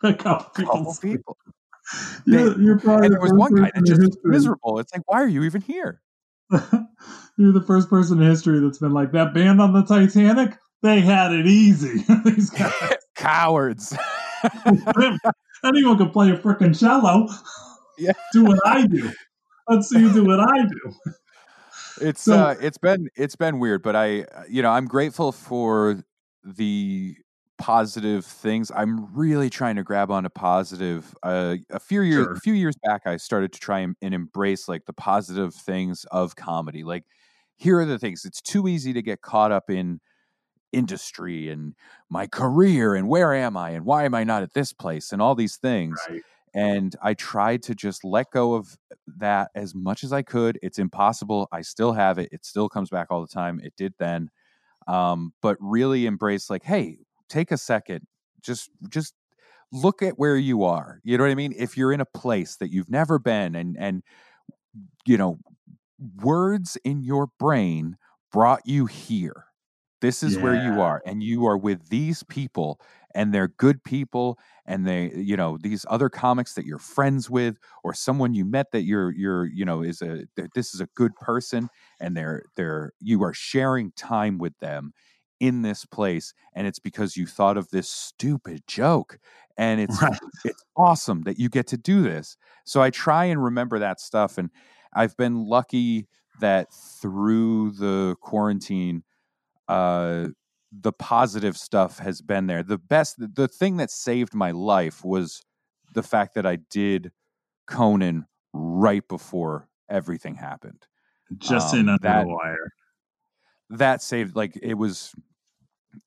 [0.03, 0.73] A couple people.
[0.73, 1.37] Couple people.
[2.27, 4.79] You're, you're probably And there was one guy that just history- miserable.
[4.81, 6.01] It's like, why are you even here?
[7.39, 10.57] You're the first person in history that's been like that band on the Titanic.
[10.83, 12.05] They had it easy.
[12.25, 12.73] These guys,
[13.15, 13.97] Cowards.
[15.65, 17.29] anyone can play a freaking cello.
[17.99, 18.13] Yeah.
[18.33, 19.11] do what I do.
[19.69, 20.93] Let's see you do what I do.
[22.01, 25.33] It's So- uh it's been it's been weird, but I uh, you know, I'm grateful
[25.33, 26.03] for
[26.45, 27.17] the
[27.59, 28.71] positive things.
[28.75, 31.15] I'm really trying to grab onto positive.
[31.23, 32.33] Uh, a few years Sure.
[32.35, 36.05] a few years back I started to try and, and embrace like the positive things
[36.11, 36.85] of comedy.
[36.85, 37.05] Like
[37.57, 38.25] here are the things.
[38.27, 40.01] It's too easy to get caught up in
[40.73, 41.75] industry and
[42.11, 45.23] my career and where am I and why am I not at this place and
[45.23, 45.99] all these things.
[46.11, 46.21] Right.
[46.55, 48.77] And I tried to just let go of
[49.19, 50.59] that as much as I could.
[50.63, 51.49] It's impossible.
[51.53, 52.29] I still have it.
[52.33, 53.61] It still comes back all the time.
[53.63, 54.31] It did then.
[54.89, 58.07] Um, but really embrace like, hey, take a second.
[58.41, 59.15] Just just
[59.73, 61.01] look at where you are.
[61.03, 61.55] You know what I mean?
[61.57, 64.03] If you're in a place that you've never been and and
[65.07, 65.39] you know,
[66.23, 67.97] words in your brain
[68.33, 69.47] brought you here.
[70.01, 72.79] This is where you are and you are with these people
[73.17, 77.57] and they're good people and they you know these other comics that you're friends with
[77.83, 81.19] or someone you met that you're you're you know is a this is a good
[81.19, 84.93] person and they're they're you are sharing time with them
[85.41, 89.19] in this place and it's because you thought of this stupid joke
[89.59, 90.21] and it's Right.
[90.45, 94.39] it's awesome that you get to do this so i try and remember that stuff
[94.39, 94.51] and
[94.95, 96.09] i've been lucky
[96.41, 96.69] that
[97.03, 99.03] through the quarantine
[99.69, 100.29] uh
[100.81, 102.63] the positive stuff has been there.
[102.63, 105.43] The best, the, thing that saved my life was
[105.95, 107.13] the fact that I did
[107.67, 110.87] Conan right before everything happened.
[111.39, 112.73] Just Um, in under that- the wire.
[113.71, 115.13] That saved, like, it was,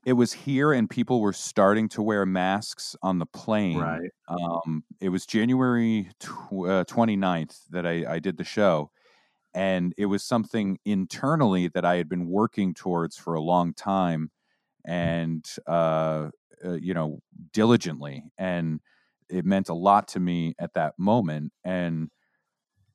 [0.06, 3.80] it was here and people were starting to wear masks on the plane.
[3.80, 4.12] Right.
[4.28, 8.92] Um, it was January tw- uh, 29th that I, I did the show.
[9.54, 14.32] And it was something internally that I had been working towards for a long time
[14.86, 16.30] and, uh,
[16.66, 17.20] uh, you know,
[17.54, 18.24] diligently.
[18.38, 18.80] And
[19.30, 21.52] it meant a lot to me at that moment.
[21.64, 22.10] And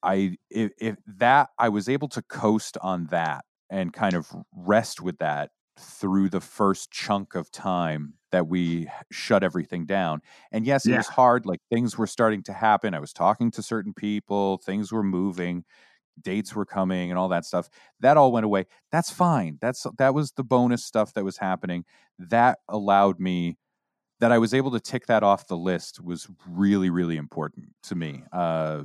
[0.02, 5.00] I, if, if that, I was able to coast on that and kind of rest
[5.00, 10.20] with that through the first chunk of time that we shut everything down.
[10.52, 11.46] And yes, it was hard.
[11.46, 12.94] Like things were starting to happen.
[12.94, 15.64] I was talking to certain people, things were moving,
[16.20, 17.68] dates were coming and all that stuff.
[18.00, 18.66] That all went away.
[18.92, 19.58] That's fine.
[19.60, 21.84] That's that was the bonus stuff that was happening.
[22.18, 23.56] That allowed me
[24.20, 27.94] that I was able to tick that off the list was really, really important to
[27.94, 28.22] me.
[28.32, 28.84] Uh,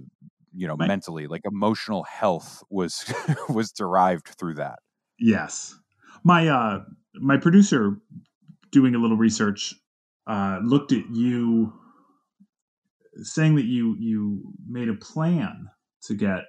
[0.53, 0.87] you know, Right.
[0.87, 3.13] mentally, like emotional health was
[3.49, 4.79] was derived through that.
[5.19, 5.75] Yes.
[6.23, 6.83] My uh
[7.15, 7.97] my producer
[8.71, 9.73] doing a little research
[10.27, 11.73] uh looked at you
[13.21, 15.69] saying that you you made a plan
[16.03, 16.41] to get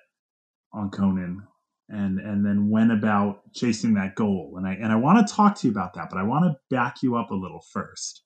[0.73, 1.43] on Conan
[1.89, 4.55] and and then went about chasing that goal.
[4.57, 6.57] And I and I want to talk to you about that, but I want to
[6.75, 8.23] back you up a little first.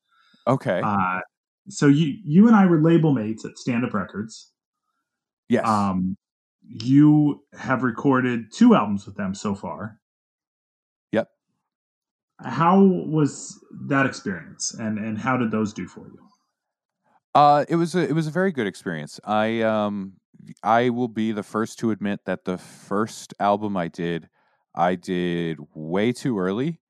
[0.47, 0.80] Okay.
[0.84, 1.20] Uh
[1.68, 4.53] so you you and I were label mates at Stand Up Records.
[5.49, 5.66] yes.
[5.66, 6.16] Um
[6.66, 9.99] you have recorded two albums with them so far.
[11.12, 11.28] Yep.
[12.42, 16.18] How was that experience, and and how did those do for you?
[17.35, 19.18] Uh, it was a it was a very good experience.
[19.24, 20.14] I um
[20.62, 24.28] I will be the first to admit that the first album I did,
[24.74, 26.80] I did way too early.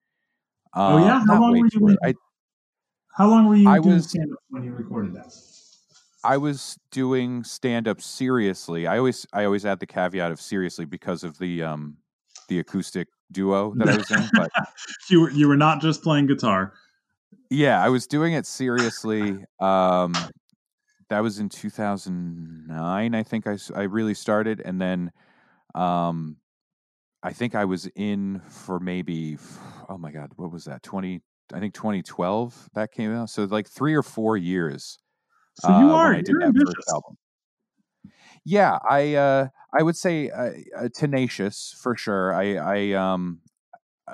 [0.76, 1.16] Oh, yeah?
[1.18, 1.96] Uh, How long were you too early.
[2.02, 2.14] in- I
[3.16, 5.32] How long were you I doing was- stand up when you recorded that?
[6.24, 8.86] I was doing stand up seriously.
[8.86, 11.98] I always I always add the caveat of seriously because of the um
[12.48, 14.28] the acoustic duo that I was in.
[14.34, 14.50] But
[15.10, 16.72] You were you were not just playing guitar.
[17.50, 19.44] Yeah, I was doing it seriously.
[19.60, 20.14] Um,
[21.10, 23.14] that was in 2009.
[23.14, 25.12] I think I, I really started, and then
[25.74, 26.36] um,
[27.22, 29.38] I think I was in for maybe
[29.88, 30.82] oh my god, what was that?
[30.82, 31.22] 20
[31.52, 33.30] I think 2012 that came out.
[33.30, 34.98] So like three or four years.
[35.60, 36.74] So you uh, are I did you're that ambitious.
[36.74, 37.16] first album.
[38.44, 42.34] Yeah, I uh, I would say uh, uh, tenacious for sure.
[42.34, 43.40] I I um,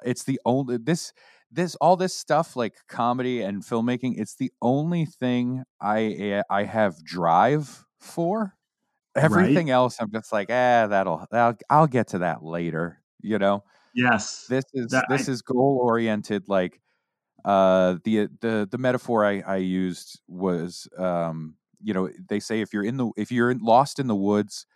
[0.04, 1.12] it's the only this
[1.50, 4.14] this all this stuff like comedy and filmmaking.
[4.18, 8.54] It's the only thing I I have drive for.
[9.16, 13.00] Everything else, I'm just like, ah, that'll, that'll I'll get to that later.
[13.22, 14.46] You know, Yes.
[14.48, 16.48] this is That- this I- is goal oriented.
[16.48, 16.80] Like
[17.44, 22.72] uh, the the the metaphor I I used was um, you know they say if
[22.72, 24.66] you're in the if you're in, lost in the woods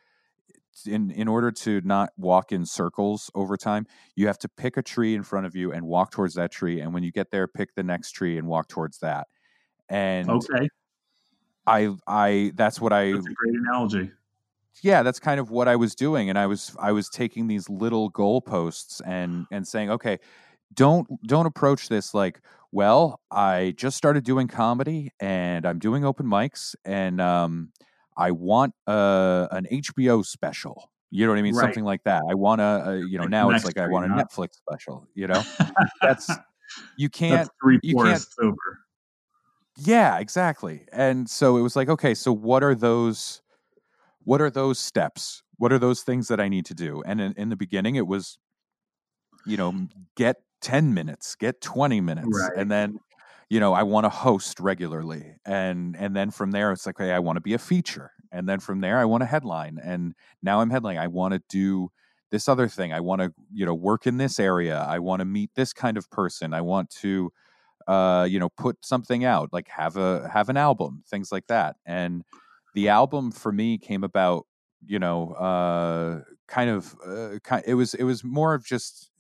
[0.87, 4.83] in in order to not walk in circles over time you have to pick a
[4.83, 7.47] tree in front of you and walk towards that tree and when you get there
[7.47, 9.27] pick the next tree and walk towards that
[9.89, 10.69] and okay.
[11.67, 14.11] i i that's what i That's a great analogy.
[14.83, 17.69] yeah that's kind of what i was doing and i was i was taking these
[17.69, 20.19] little goalposts and and saying okay
[20.75, 22.41] don't don't approach this like
[22.73, 27.71] well i just started doing comedy and i'm doing open mics and um
[28.17, 31.63] i want uh an hbo special you know what i mean Right.
[31.65, 34.05] something like that i want a, uh, you know Like now it's like i want
[34.07, 35.45] a not- netflix special you know
[36.03, 36.29] that's
[36.97, 38.57] you can't That's three you fourths over.
[39.77, 40.87] yeah, exactly.
[40.93, 43.43] And so it was like, okay, so what are those
[44.23, 45.43] what are those steps?
[45.57, 47.03] What are those things that I need to do?
[47.05, 48.39] And in, in the beginning it was
[49.45, 52.57] you know, get 10 minutes, get 20 minutes Right.
[52.57, 52.99] and then
[53.51, 55.37] you know, I want to host regularly.
[55.45, 58.13] And and then from there it's like, hey, I want to be a feature.
[58.33, 59.79] And then from there I want to headline.
[59.83, 60.99] And now I'm headlining.
[60.99, 61.91] I want to do
[62.31, 62.93] this other thing.
[62.93, 64.79] I want to, you know, work in this area.
[64.89, 66.53] I want to meet this kind of person.
[66.55, 67.31] I want to
[67.87, 71.77] uh, you know, put something out, like have a have an album, things like that.
[71.85, 72.25] And
[72.75, 74.47] the album for me came about,
[74.87, 79.11] you know, uh, kind of, uh, kind, it was it was more of just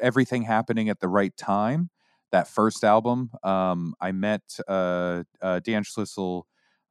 [0.00, 1.90] everything happening at the right time.
[2.34, 6.42] That first album, um, I met uh, uh, Dan Schlissel,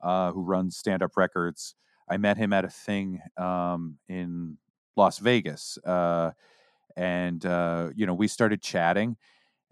[0.02, 1.76] uh, who runs Stand Up Records.
[2.10, 4.58] I met him at a thing um, in
[4.96, 6.32] Las Vegas, uh,
[6.96, 9.18] and uh, you know we started chatting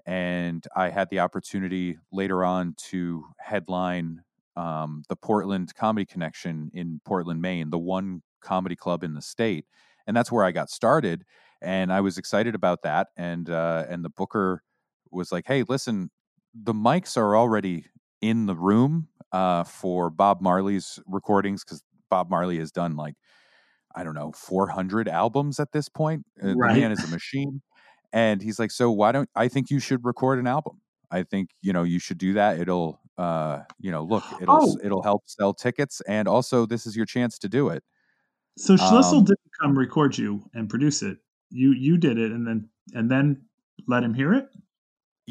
[0.05, 4.23] and I had the opportunity later on to headline
[4.57, 9.63] um, the Portland Comedy Connection in Portland, Maine, the one comedy club in the state,
[10.05, 11.23] and that's where I got started.
[11.61, 14.63] And I was excited about that, and uh, and the booker
[15.11, 16.09] was like, "Hey, listen,
[16.53, 17.85] the mics are already
[18.21, 23.15] in the room uh, for Bob Marley's recordings because Bob Marley has done like."
[23.93, 26.25] I don't know, 400 albums at this point.
[26.41, 26.75] Uh, Right.
[26.75, 27.61] The man is a machine
[28.13, 30.81] and he's like so why don't i think you should record an album
[31.11, 34.77] i think you know you should do that it'll uh you know look it'll Oh.
[34.83, 37.83] it'll help sell tickets and also this is your chance to do it
[38.57, 41.19] So Schlissel Um, didn't come record you and produce it.
[41.51, 43.43] You you did it and then and then
[43.87, 44.49] let him hear it.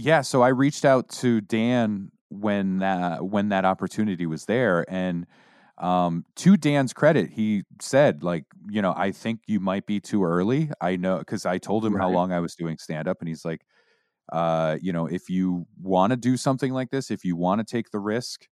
[0.00, 5.26] Yeah so i reached out to dan when that when that opportunity was there and
[5.78, 10.22] um to dan's credit he said like you know, I think you might be too
[10.22, 10.70] early.
[10.80, 13.44] I know because I told him how long I was doing stand up, and he's
[13.44, 13.62] like,
[14.32, 17.64] uh, you know, if you want to do something like this, if you want to
[17.64, 18.46] take the risk,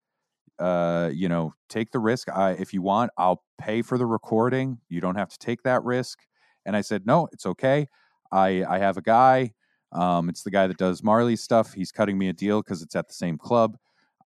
[0.59, 2.29] uh, you know, take the risk.
[2.31, 4.79] I, if you want, I'll pay for the recording.
[4.89, 6.21] You don't have to take that risk.
[6.67, 7.89] And I said, no, it's okay.
[8.33, 9.53] I, I have a guy.
[9.93, 11.73] Um, it's the guy that does Marley's stuff.
[11.75, 13.77] He's cutting me a deal because it's at the same club.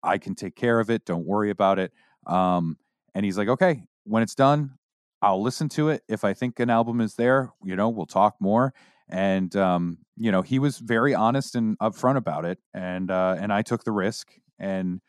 [0.02, 1.04] I can take care of it.
[1.04, 1.92] Don't worry about it.
[2.26, 2.76] Um,
[3.14, 4.78] and he's like, okay, when it's done,
[5.20, 6.02] I'll listen to it.
[6.08, 8.74] If I think an album is there, you know, we'll talk more.
[9.08, 12.58] And um, you know, he was very honest and upfront about it.
[12.74, 14.32] And uh, and I took the risk.
[14.58, 15.00] And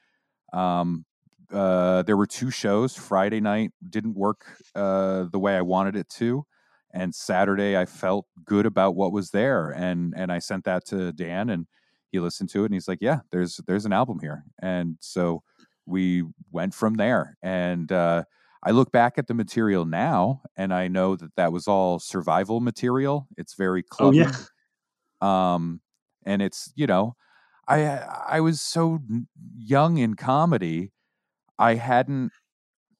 [0.54, 1.06] um,
[1.52, 2.96] uh, there were two shows.
[2.96, 4.46] Friday night didn't work
[4.76, 6.46] uh, the way I wanted it to,
[6.94, 9.70] and Saturday I felt good about what was there.
[9.72, 11.68] And and I sent that to Dan, and
[12.12, 15.44] he listened to it, and he's like, "Yeah, there's there's an album here." And so
[15.86, 17.38] we went from there.
[17.42, 18.24] And uh,
[18.64, 22.62] I look back at the material now, and I know that that was all survival
[22.62, 23.28] material.
[23.38, 24.32] It's very Oh yeah.
[25.22, 25.82] um
[26.26, 27.16] and it's you know
[27.68, 27.82] i
[28.28, 29.00] i was so
[29.58, 30.92] young in comedy
[31.60, 32.32] i hadn't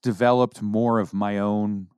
[0.02, 1.88] developed more of my own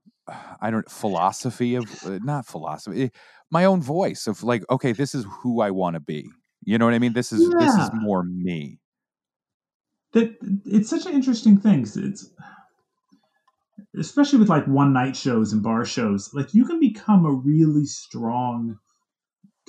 [0.61, 3.09] i don't philosophy of uh, not philosophy eh,
[3.51, 6.29] my own voice of like okay this is who i want to be
[6.65, 8.79] you know what i mean this is this is more me
[10.17, 11.83] that it's such an interesting thing.
[11.83, 12.31] It's
[13.99, 16.31] especially with like one night shows and bar shows.
[16.33, 18.79] Like you can become a really strong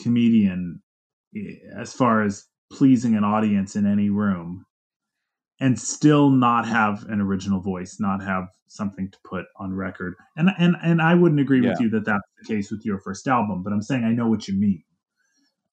[0.01, 0.81] comedian
[1.35, 4.65] eh, as far as pleasing an audience in any room,
[5.59, 10.15] and still not have an original voice, not have something to put on record.
[10.35, 13.27] And and and I wouldn't agree with you that that's the case with your first
[13.27, 14.83] album, but I'm saying I know what you mean.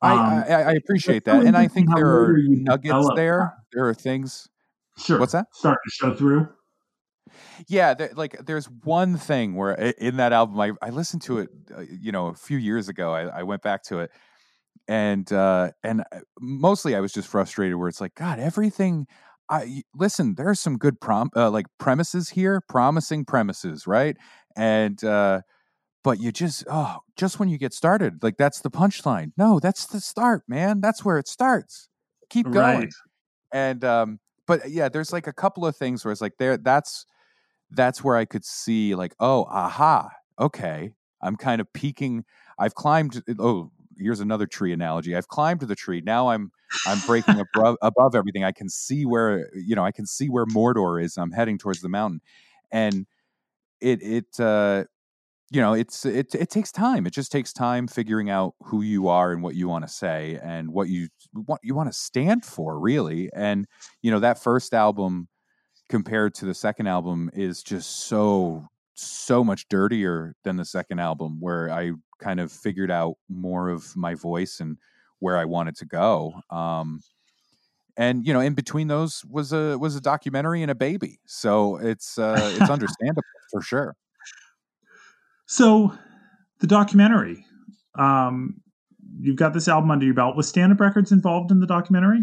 [0.01, 3.95] I, Um, I I appreciate that and i think there are nuggets there there are
[3.95, 4.49] things
[4.99, 5.19] Sure.
[5.19, 6.49] what's that Starting to show through.
[7.69, 11.49] Yeah, there, like there's one thing where in that album, I, I listened to it,
[11.77, 13.13] uh, you know, a few years ago.
[13.13, 14.11] I, I went back to it,
[14.87, 17.77] and uh, and uh, mostly I was just frustrated.
[17.77, 19.07] Where it's like, God, everything.
[19.55, 20.35] I listen.
[20.35, 24.17] There are some good prom uh, like premises here, promising premises, right?
[24.57, 25.43] And uh,
[26.03, 29.33] but you just oh, just when you get started, like that's the punchline.
[29.37, 30.81] No, that's the start, man.
[30.81, 31.89] That's where it starts.
[32.31, 32.93] Keep going Right.
[33.53, 37.07] and um but yeah there's like a couple of things where it's like there that's
[37.71, 40.09] that's where i could see like oh aha
[40.41, 40.91] okay
[41.23, 42.25] i'm kind of peeking
[42.59, 46.51] i've climbed oh here's another tree analogy i've climbed the tree now i'm
[46.87, 50.47] i'm breaking above, above everything i can see where you know i can see where
[50.47, 52.21] mordor is i'm heading towards the mountain
[52.73, 53.07] and
[53.81, 54.85] it it uh
[55.51, 59.09] you know it's it it takes time it just takes time figuring out who you
[59.09, 62.45] are and what you want to say and what you what you want to stand
[62.45, 63.67] for really and
[64.03, 65.29] you know that first album
[65.89, 71.37] compared to the second album is just so so much dirtier than the second album
[71.41, 71.93] where i
[72.25, 74.79] kind of figured out more of my voice and
[75.21, 77.01] where i wanted to go um
[77.97, 81.77] and you know in between those was a was a documentary and a baby so
[81.77, 83.23] it's uh it's understandable
[83.53, 83.95] for sure
[85.47, 85.93] So,
[86.61, 87.45] the documentary.
[87.99, 88.61] Um,
[89.21, 90.37] you've got this album under your belt.
[90.37, 92.23] Was Stand Up Records involved in the documentary?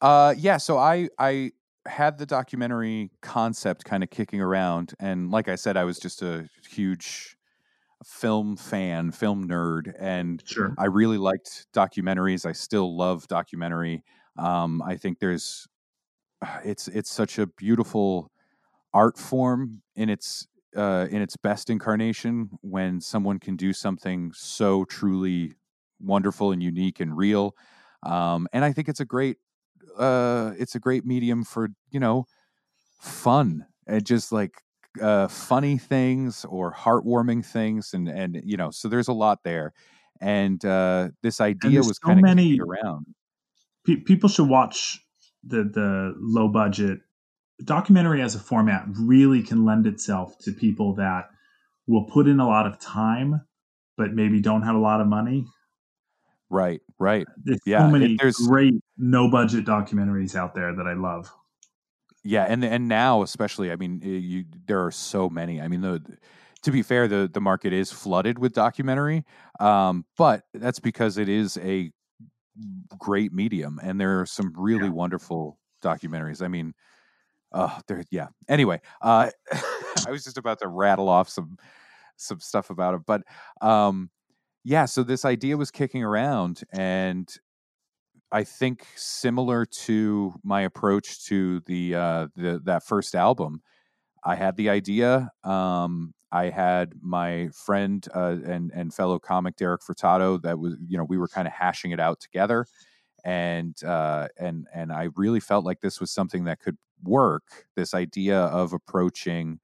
[0.00, 0.56] Uh, yeah.
[0.56, 1.52] So I I
[1.86, 6.22] had the documentary concept kind of kicking around, and like I said, I was just
[6.22, 7.36] a huge
[8.04, 10.76] film fan, film nerd, and Sure.
[10.76, 12.46] I really liked documentaries.
[12.46, 14.04] I still love documentary.
[14.36, 15.66] Um, I think there's
[16.64, 18.30] it's it's such a beautiful
[18.94, 24.84] art form in its uh, in its best incarnation when someone can do something so
[24.86, 25.54] truly
[26.00, 27.56] wonderful and unique and real.
[28.04, 29.38] Um, and I think it's a great
[29.96, 32.26] uh, it's a great medium for you know
[33.00, 34.62] fun and just like
[35.00, 39.72] uh, funny things or heartwarming things and and you know so there's a lot there
[40.20, 43.06] and uh, this idea was so kind of many- around
[43.86, 45.00] Pe- people should watch
[45.44, 47.00] the the low budget
[47.64, 48.84] documentary as a format.
[49.00, 51.28] Really can lend itself to people that
[51.86, 53.40] will put in a lot of time,
[53.96, 55.46] but maybe don't have a lot of money.
[56.50, 60.86] right right There's Yeah, so it- many there's- great no budget documentaries out there that
[60.86, 61.30] I love.
[62.24, 65.60] Yeah, and and now especially, I mean, you there are so many.
[65.60, 66.02] I mean, the
[66.62, 69.24] to be fair, the the market is flooded with documentary,
[69.60, 71.90] um, but that's because it is a
[72.98, 76.42] great medium, and there are some really wonderful documentaries.
[76.42, 76.74] I mean,
[77.52, 78.28] uh, there, yeah.
[78.48, 79.30] Anyway, uh,
[80.06, 81.58] I was just about to rattle off some
[82.16, 83.22] some stuff about it, but
[83.60, 84.10] um,
[84.64, 84.86] yeah.
[84.86, 87.28] So this idea was kicking around, and
[88.30, 93.62] I think similar to my approach to the uh, the that first album,
[94.24, 95.30] I had the idea.
[95.44, 100.42] Um, I had my friend uh, and and fellow comic Derek Furtado.
[100.42, 102.66] That was you know we were kind of hashing it out together,
[103.24, 107.66] and uh, and and I really felt like this was something that could work.
[107.76, 109.60] This idea of approaching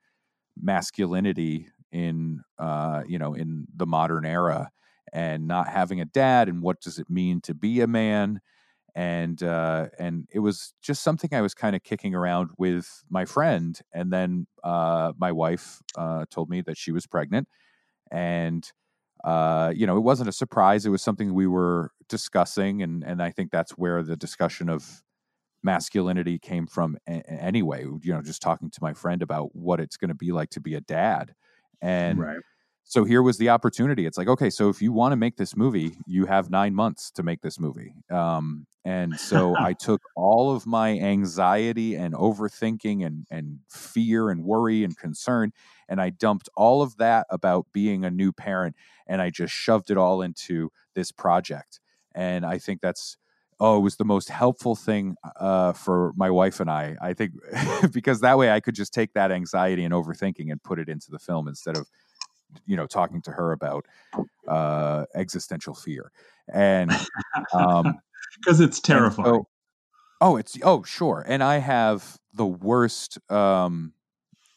[0.61, 4.71] masculinity in uh, you know in the modern era
[5.13, 8.41] and not having a dad and what does it mean to be a man
[8.95, 13.25] and uh, and it was just something I was kind of kicking around with my
[13.25, 17.49] friend, and then uh, my wife uh, told me that she was pregnant,
[18.11, 18.71] and
[19.25, 23.23] uh, you know it wasn't a surprise; it was something we were discussing, and and
[23.23, 25.03] I think that's where the discussion of
[25.63, 27.85] masculinity came from a- anyway.
[27.85, 30.61] You know, just talking to my friend about what it's going to be like to
[30.61, 31.35] be a dad,
[31.83, 32.41] and right.
[32.85, 34.07] So here was the opportunity.
[34.07, 37.11] It's like, okay, so if you want to make this movie, you have nine months
[37.13, 37.95] to make this movie.
[38.11, 44.45] Um, and so I took all of my anxiety and overthinking and, and fear and
[44.45, 45.53] worry and concern,
[45.89, 48.77] and I dumped all of that about being a new parent,
[49.07, 51.81] and I just shoved it all into this project.
[52.15, 53.17] And I think that's
[53.61, 56.97] oh, it was the most helpful thing uh, for my wife and I.
[57.01, 57.33] I think
[57.93, 61.11] because that way I could just take that anxiety and overthinking and put it into
[61.11, 61.89] the film instead of
[62.67, 63.87] you know talking to her about
[64.49, 66.11] uh, existential fear.
[66.53, 66.93] And
[67.55, 67.95] um
[68.39, 69.27] because it's terrifying.
[69.27, 69.49] so-
[70.21, 71.25] oh it's oh sure.
[71.27, 73.95] And i have the worst um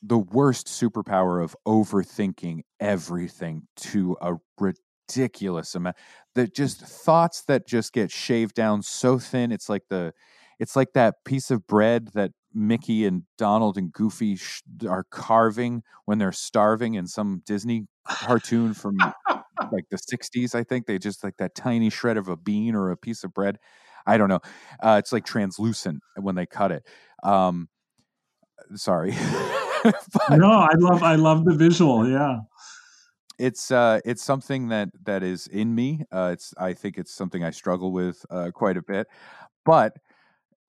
[0.01, 5.95] the worst superpower of overthinking everything to a ridiculous amount
[6.35, 9.51] that just thoughts that just get shaved down so thin.
[9.51, 10.13] It's like the
[10.59, 15.83] it's like that piece of bread that mickey and donald and goofy sh- are carving
[16.05, 18.97] when they're starving in some disney cartoon from
[19.71, 20.85] like the 60s i think.
[20.85, 23.57] They just like that tiny shred of a bean or a piece of bread.
[24.05, 24.39] I don't know.
[24.81, 26.83] Uh, it's like translucent when they cut it.
[27.23, 27.67] Um
[28.75, 29.13] sorry.
[29.83, 32.07] But no, I love I love the visual.
[32.07, 32.39] Yeah.
[33.39, 36.03] it's uh it's something that that is in me.
[36.11, 39.07] Uh it's i think it's something i struggle with uh quite a bit.
[39.65, 39.93] But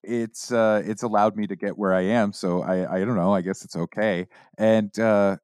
[0.03, 3.35] it's uh it's allowed me to get where i am so i i don't know
[3.35, 4.27] i guess it's okay
[4.57, 5.37] and uh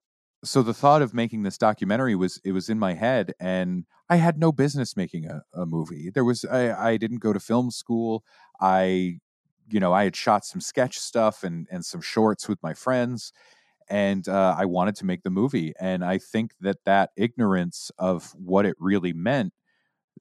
[0.45, 4.17] so the thought of making this documentary was it was in my head and i
[4.17, 7.71] had no business making a, a movie there was i i didn't go to film
[7.71, 8.23] school
[8.61, 9.19] i
[9.71, 13.33] you know i had shot some sketch stuff and and some shorts with my friends
[13.89, 15.75] and uh, I wanted to make the movie.
[15.79, 19.53] And I think that that ignorance of what it really meant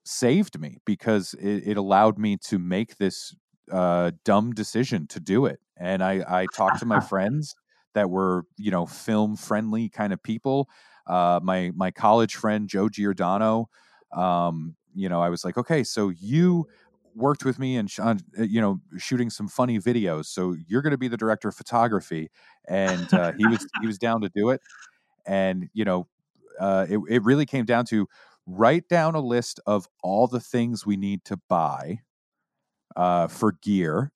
[0.03, 3.33] saved me because it, it allowed me to make this
[3.71, 5.59] uh, dumb decision to do it.
[5.77, 7.55] And I, I talked to my friends
[7.93, 10.69] that were, you know, film friendly kind of people.
[11.05, 13.69] Uh, my my college friend Joe Giordano.
[14.15, 16.67] Um, you know, I was like, okay, so you
[17.15, 20.91] worked with me and on, uh, you know shooting some funny videos so you're going
[20.91, 22.29] to be the director of photography
[22.67, 24.61] and uh, he was he was down to do it
[25.25, 26.07] and you know
[26.59, 28.07] uh, it, it really came down to
[28.45, 31.99] write down a list of all the things we need to buy
[32.95, 34.11] uh, for gear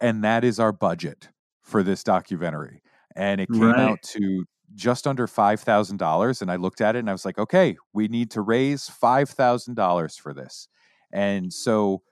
[0.00, 1.28] and that is our budget
[1.62, 2.82] for this documentary
[3.16, 3.78] and it came Right.
[3.78, 7.76] out to just under $5000 and i looked at it and i was like okay
[7.92, 10.68] we need to raise $5000 for this
[11.12, 12.02] and so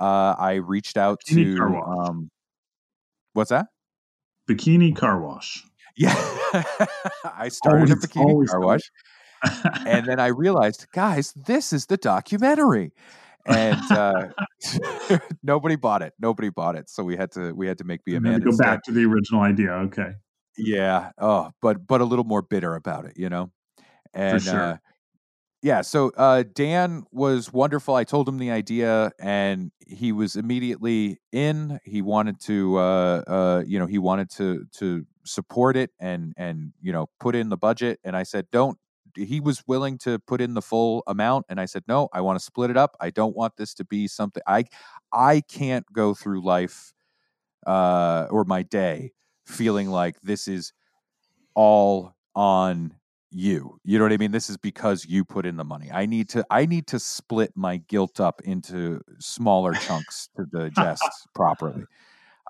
[0.00, 2.30] uh, I reached out Bikini to um,
[3.34, 3.66] what's that?
[4.48, 5.62] Bikini car wash.
[5.96, 6.14] Yeah,
[7.36, 8.80] I started Always- a bikini car wash,
[9.86, 12.92] and then I realized, guys, this is the documentary,
[13.46, 14.28] and uh,
[15.42, 16.14] nobody bought it.
[16.18, 18.40] Nobody bought it, so we had to we had to make Be a Man to
[18.40, 18.64] go instead.
[18.64, 19.72] back to the original idea.
[19.72, 20.12] Okay.
[20.56, 21.10] Yeah.
[21.18, 23.50] Oh, but but a little more bitter about it, you know.
[24.12, 24.60] And sure.
[24.60, 24.76] uh,
[25.62, 27.94] yeah, so uh, Dan was wonderful.
[27.94, 31.78] I told him the idea, and he was immediately in.
[31.84, 36.72] He wanted to, uh, uh, you know, he wanted to to support it and and
[36.80, 38.00] you know put in the budget.
[38.04, 38.78] And I said, don't.
[39.16, 42.08] He was willing to put in the full amount, and I said, no.
[42.12, 42.96] I want to split it up.
[43.00, 44.64] I don't want this to be something I
[45.12, 46.92] I can't go through life
[47.66, 49.12] uh, or my day
[49.46, 50.72] feeling like this is
[51.54, 52.94] all on
[53.30, 53.78] you.
[53.84, 54.32] You know what I mean?
[54.32, 55.90] This is because you put in the money.
[55.92, 61.28] I need to I need to split my guilt up into smaller chunks to digest
[61.34, 61.84] properly.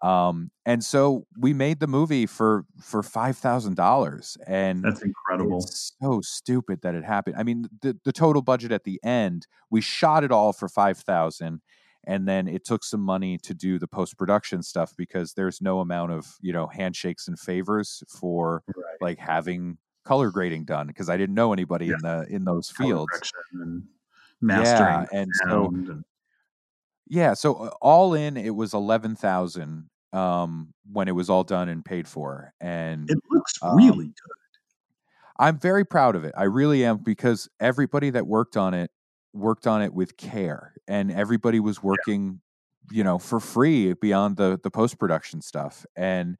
[0.02, 5.74] Um and so we made the movie for for $5,000 and That's incredible.
[6.00, 7.36] so stupid that it happened.
[7.36, 10.98] I mean, the, the total budget at the end, we shot it all for five
[10.98, 11.60] thousand,
[12.04, 15.80] and then it took some money to do the post production stuff because there's no
[15.80, 19.00] amount of you know handshakes and favors for Right.
[19.00, 23.24] like having color grading done because I didn't know anybody in the in those fields.
[23.52, 23.88] and
[24.40, 26.04] mastering Yeah, and so and
[27.06, 31.68] yeah, so uh, all in it was eleven thousand um when it was all done
[31.68, 34.40] and paid for, and it looks um, really good.
[35.38, 36.34] I'm very proud of it.
[36.36, 38.90] I really am because everybody that worked on it
[39.32, 42.40] worked on it with care and everybody was working
[42.90, 42.96] yeah.
[42.96, 46.36] you know for free beyond the the post production stuff and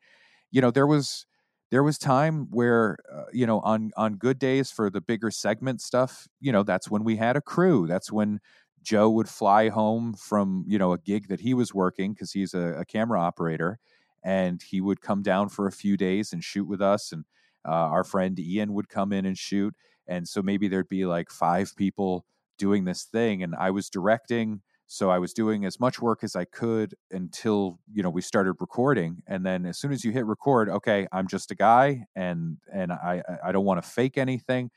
[0.50, 1.26] you know there was
[1.70, 5.80] there was time where uh, you know on on good days for the bigger segment
[5.80, 8.40] stuff you know that's when we had a crew that's when
[8.82, 12.54] joe would fly home from you know a gig that he was working because he's
[12.54, 13.78] a, a, camera operator
[14.22, 17.24] and he would come down for a few days and shoot with us and
[17.66, 19.74] uh, our friend ian would come in and shoot
[20.06, 22.24] and so maybe there'd be like five people
[22.58, 26.34] doing this thing and I was directing so I was doing as much work as
[26.34, 30.26] I could until you know we started recording and then as soon as you hit
[30.26, 34.70] record okay I'm just a guy and and I I don't want to fake anything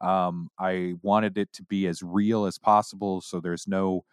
[0.00, 4.04] um, I wanted it to be as real as possible so there's no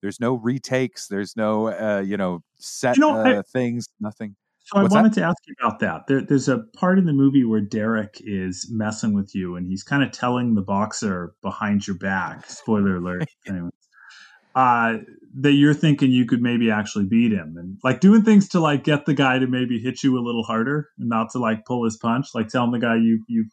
[0.00, 4.36] there's no retakes there's no uh, you know set you know, uh, I, things nothing
[4.64, 5.20] so What's I wanted that?
[5.20, 6.06] to ask you about that.
[6.06, 9.82] There, there's a part in the movie where Derek is messing with you, and he's
[9.82, 12.48] kind of telling the boxer behind your back.
[12.48, 13.24] Spoiler alert.
[13.46, 13.72] anyways,
[14.54, 14.98] uh,
[15.40, 18.84] that you're thinking you could maybe actually beat him, and like doing things to like
[18.84, 21.84] get the guy to maybe hit you a little harder, and not to like pull
[21.84, 22.28] his punch.
[22.32, 23.46] Like telling the guy you you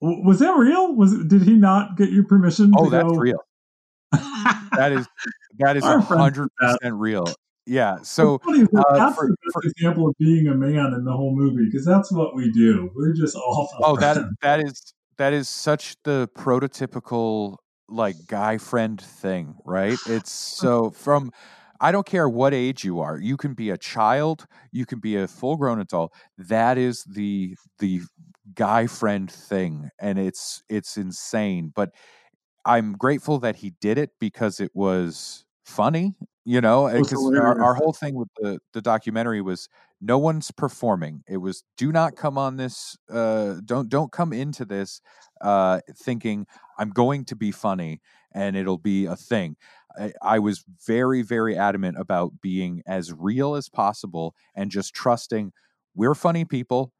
[0.00, 0.94] was that real?
[0.94, 2.72] Was did he not get your permission?
[2.76, 3.16] Oh, that's go?
[3.16, 3.38] real.
[4.12, 5.06] that is
[5.58, 7.26] that is hundred percent real.
[7.66, 7.98] Yeah.
[8.02, 11.12] So that uh, that's for, the best for, example of being a man in the
[11.12, 12.90] whole movie because that's what we do.
[12.94, 13.78] We're just awful.
[13.82, 17.56] Oh, that that is that is such the prototypical
[17.88, 19.98] like guy friend thing, right?
[20.06, 21.32] It's so from
[21.80, 23.18] I don't care what age you are.
[23.18, 26.12] You can be a child, you can be a full grown adult.
[26.38, 28.02] That is the the
[28.54, 31.90] guy friend thing and it's it's insane, but
[32.64, 36.14] I'm grateful that he did it because it was funny
[36.46, 39.68] you know because our, our whole thing with the the documentary was
[40.00, 41.22] no one's performing.
[41.26, 45.00] It was do not come on this uh don't don't come into this
[45.40, 46.46] uh thinking
[46.78, 48.00] i'm going to be funny
[48.32, 49.56] and it'll be a thing.
[49.98, 55.52] I, I was very very adamant about being as real as possible and just trusting
[55.96, 56.92] we're funny people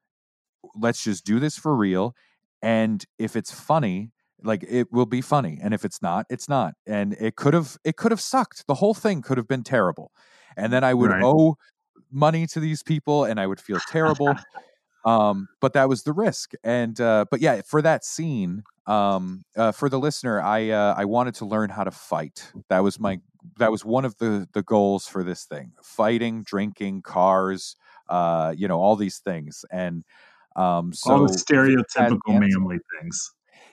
[0.75, 2.15] let's just do this for real
[2.63, 4.11] and if it's funny
[4.43, 7.77] like it will be funny and if it's not it's not and it could have
[7.85, 10.11] it could have sucked the whole thing could have been terrible
[10.57, 11.23] and then i would right.
[11.23, 11.57] owe
[12.11, 14.35] money to these people and i would feel terrible
[15.05, 19.73] um but that was the risk and uh but yeah for that scene um uh,
[19.73, 23.19] for the listener i uh i wanted to learn how to fight that was my
[23.59, 27.77] that was one of the the goals for this thing fighting drinking cars
[28.09, 30.05] uh you know all these things and
[30.57, 33.31] um so all the stereotypical manly things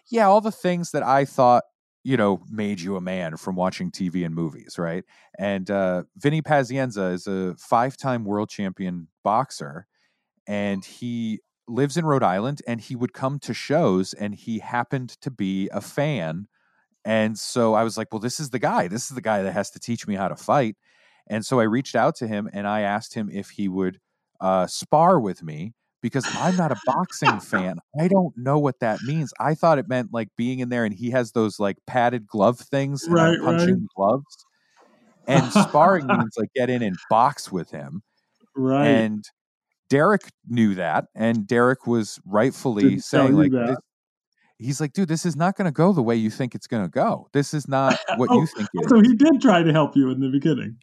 [0.10, 1.64] yeah, all the things that I thought
[2.04, 5.04] you know made you a man from watching TV and movies, right?
[5.40, 9.88] And uh, Vinny Pazienza is a five-time world champion boxer,
[10.48, 12.62] and he lives in Rhode Island.
[12.68, 16.48] And he would come to shows, and he happened to be a fan.
[17.06, 18.88] And so I was like, well, this is the guy.
[18.88, 20.78] This is the guy that has to teach me how to fight.
[21.30, 24.00] And so I reached out to him and I asked him if he would
[24.42, 25.74] uh, spar with me
[26.04, 27.80] because I'm not a boxing fan.
[28.00, 29.34] I don't know what that means.
[29.40, 32.60] I thought it meant like being in there and he has those like padded glove
[32.60, 33.88] things and right, I'm punching right.
[33.96, 34.46] gloves.
[35.26, 38.04] And sparring means like get in and box with him.
[38.56, 38.86] Right.
[38.86, 39.24] And
[39.90, 41.06] Derek knew that.
[41.16, 43.78] And Derek was rightfully Didn't saying like this,
[44.60, 46.84] he's like, dude, this is not going to go the way you think it's going
[46.84, 47.30] to go.
[47.32, 48.68] This is not what oh, you think.
[48.90, 50.78] so he did try to help you in the beginning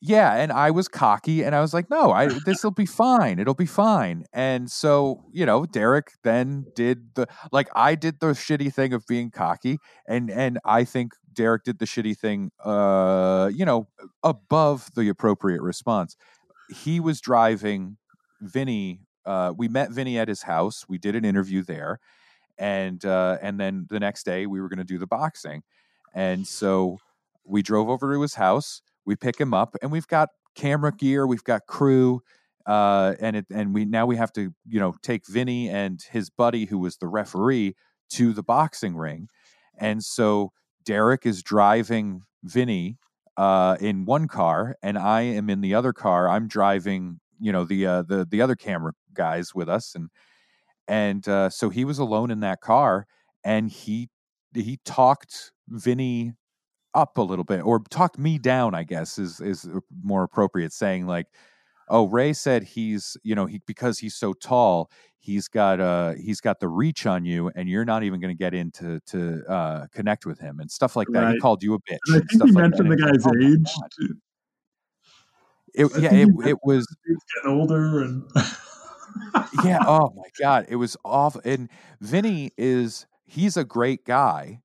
[0.00, 3.38] yeah and i was cocky and i was like no i this will be fine
[3.38, 4.24] it'll be fine.
[4.32, 9.06] And so you know derek then did the like i did the shitty thing of
[9.06, 13.88] being cocky and and i think derek did the shitty thing uh you know
[14.22, 16.16] above the appropriate response.
[16.70, 17.96] He was driving
[18.40, 21.98] vinny uh we met vinny at his house we did an interview there
[22.56, 25.62] and uh and then the next day we were going to do the boxing.
[26.14, 26.98] And so
[27.44, 31.26] we drove over to his house we pick him up, and we've got camera gear,
[31.26, 32.20] we've got crew,
[32.66, 36.28] uh, and it and we now we have to you know take Vinny and his
[36.28, 37.74] buddy who was the referee
[38.10, 39.28] to the boxing ring,
[39.78, 40.52] and so
[40.84, 42.98] Derek is driving Vinny
[43.38, 46.28] uh, in one car, and I am in the other car.
[46.28, 50.10] I'm driving, you know, the uh, the the other camera guys with us, and
[50.86, 53.06] and uh, so he was alone in that car,
[53.42, 54.10] and he
[54.54, 56.34] he talked Vinny
[56.98, 59.68] up a little bit or talked me down i guess is is
[60.02, 61.26] more appropriate saying like
[61.88, 66.40] oh ray said he's you know he because he's so tall he's got uh he's
[66.40, 69.42] got the reach on you and you're not even going to get in to to
[69.48, 71.34] uh connect with him and stuff like that right.
[71.34, 73.46] he called you a bitch and i think he like mentioned the guy's like, oh,
[73.46, 73.72] age
[75.74, 78.28] it, yeah it, it was getting older and
[79.64, 79.78] yeah.
[79.86, 81.40] Oh my god, it was awful.
[81.44, 81.68] And
[82.00, 84.60] Vinny is he's a great guy.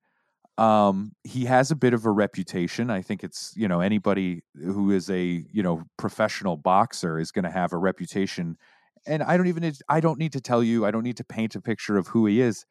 [0.58, 2.90] Um, he has a bit of a reputation.
[2.92, 7.46] I think it's you know anybody who is a you know professional boxer is going
[7.46, 8.58] to have a reputation.
[9.06, 10.86] And I don't even need, I don't need to tell you.
[10.86, 12.66] I don't need to paint a picture of who he is.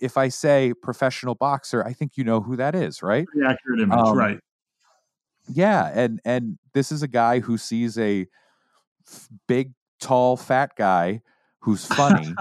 [0.00, 3.26] If I say professional boxer, I think you know who that is, right?
[3.34, 4.38] The accurate image, Um, right?
[5.48, 8.26] Yeah, and and this is a guy who sees a
[9.06, 11.22] f- big, tall, fat guy
[11.60, 12.34] who's funny,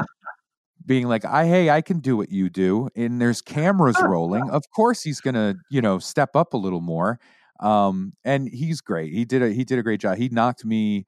[0.87, 4.49] being like, "I hey, I can do what you do," and there's cameras rolling.
[4.49, 7.19] Of course, he's gonna you know step up a little more.
[7.59, 9.13] Um, and he's great.
[9.13, 10.17] He did a he did a great job.
[10.17, 11.05] He knocked me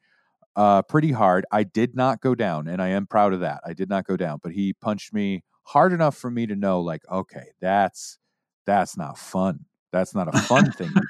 [0.56, 1.46] uh pretty hard.
[1.52, 3.62] I did not go down, and I am proud of that.
[3.66, 6.82] I did not go down, but he punched me hard enough for me to know,
[6.82, 8.20] like, okay, that's
[8.66, 9.66] that's not fun.
[9.92, 10.92] That's not a fun thing.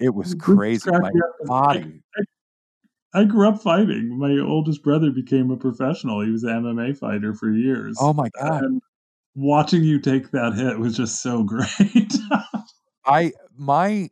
[0.00, 0.90] It was crazy.
[0.90, 2.02] My me up 'cause I- body.
[3.14, 4.18] I grew up fighting.
[4.18, 6.22] My oldest brother became a professional.
[6.22, 7.98] He was an MMA fighter for years.
[8.00, 8.64] Oh my god.
[8.64, 8.82] And
[9.34, 12.14] watching you take that hit was just so great.
[13.04, 14.08] I my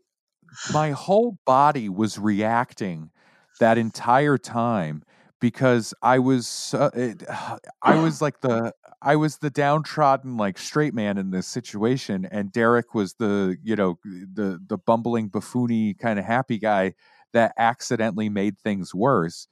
[0.73, 3.11] my whole body was reacting
[3.59, 5.03] that entire time
[5.41, 7.23] because I was so- it,
[7.83, 8.73] I was like the
[9.03, 13.77] I was the downtrodden like straight man in this situation and Derek was the you
[13.77, 16.95] know the the bumbling buffoony kind of happy guy
[17.33, 19.49] that accidentally made things worse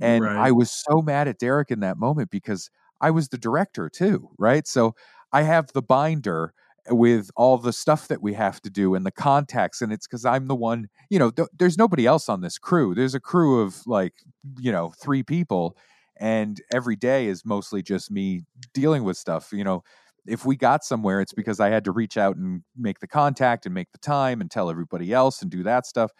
[0.00, 0.36] and Right.
[0.36, 4.30] I was so mad at Derek in that moment because I was the director too
[4.38, 4.66] right?
[4.66, 4.94] So
[5.32, 6.52] I have the binder
[6.90, 10.24] with all the stuff that we have to do and the contacts and it's because
[10.24, 12.94] i'm the one you know th- there's nobody else on this crew.
[12.94, 14.14] There's a crew of like
[14.58, 15.76] you know three people
[16.18, 18.42] and every day is mostly just me
[18.72, 19.82] dealing with stuff you know?
[20.26, 23.66] If we got somewhere it's because i had to reach out and make the contact
[23.66, 26.10] and make the time and tell everybody else and do that stuff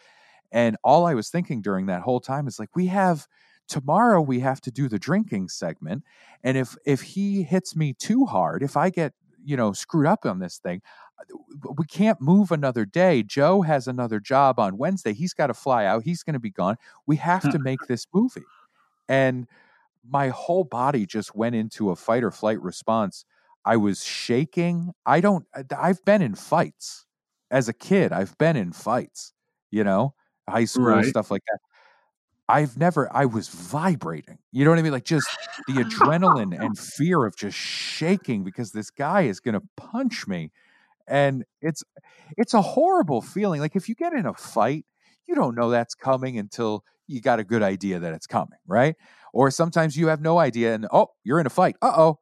[0.53, 3.27] and all i was thinking during that whole time is like we have
[3.69, 6.03] tomorrow we have to do the drinking segment
[6.43, 9.13] and if if he hits me too hard if i get
[9.45, 10.81] you know screwed up on this thing
[11.77, 13.23] we can't move another day.
[13.23, 15.13] Joe has another job on wednesday.
[15.15, 16.05] He's got to fly out.
[16.05, 16.77] He's going to be gone.
[17.07, 18.45] We have to make this movie.
[19.09, 19.47] And
[20.09, 23.25] my whole body just went into a fight or flight response.
[23.65, 24.93] I was shaking.
[25.07, 25.47] I don't
[25.77, 27.07] i've been in fights.
[27.51, 29.33] As a kid i've been in fights
[29.71, 30.15] you know
[30.49, 31.05] high school Right.
[31.07, 31.59] stuff like that
[32.51, 34.39] I've never, I was vibrating.
[34.53, 34.93] You know what I mean?
[34.93, 35.29] Like just
[35.67, 40.51] the adrenaline and fear of just shaking because this guy is going to punch me.
[41.07, 41.85] And it's,
[42.39, 43.61] it's a horrible feeling.
[43.61, 44.87] Like if you get in a fight,
[45.27, 48.97] you don't know that's coming until you got a good idea that it's coming, right?
[49.35, 51.77] Or sometimes you have no idea and, oh, you're in a fight.
[51.83, 52.19] Uh oh.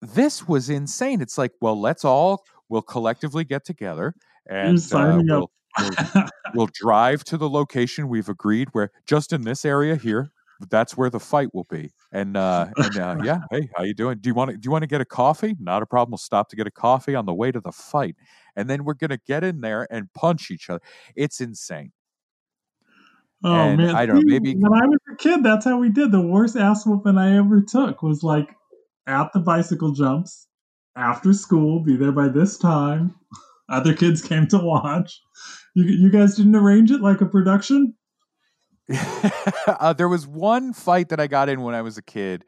[0.00, 1.20] This was insane.
[1.20, 4.14] It's like, well, let's all, we'll collectively get together
[4.48, 9.64] and uh, we'll, we'll we'll drive to the location we've agreed where just in this
[9.64, 10.32] area here
[10.68, 11.90] that's where the fight will be.
[12.12, 14.18] And uh and uh yeah hey how you doing?
[14.18, 15.56] Do you want to do you want to get a coffee?
[15.58, 16.10] Not a problem.
[16.12, 18.16] We'll stop to get a coffee on the way to the fight.
[18.56, 20.80] And then we're gonna get in there and punch each other.
[21.16, 21.92] It's insane.
[23.42, 25.88] Oh And man, I don't know, maybe- when I was a kid, that's how we
[25.88, 26.12] did.
[26.12, 28.54] The worst ass whooping I ever took was like
[29.06, 30.46] at the bicycle jumps
[30.94, 31.82] after school.
[31.82, 33.14] Be there by this time.
[33.70, 35.20] Other kids came to watch.
[35.74, 37.94] You, you guys didn't arrange it like a production.
[39.66, 42.44] uh, there was one fight that I got in when I was a kid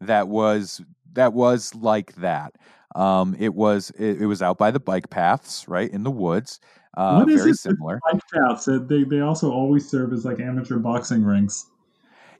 [0.00, 0.80] that was
[1.12, 2.54] that was like that.
[2.96, 6.60] Um, it was it, it was out by the bike paths, right in the woods.
[6.96, 8.00] Uh, What is very it similar.
[8.10, 8.66] Bike paths.
[8.66, 11.66] They they also always serve as like amateur boxing rings.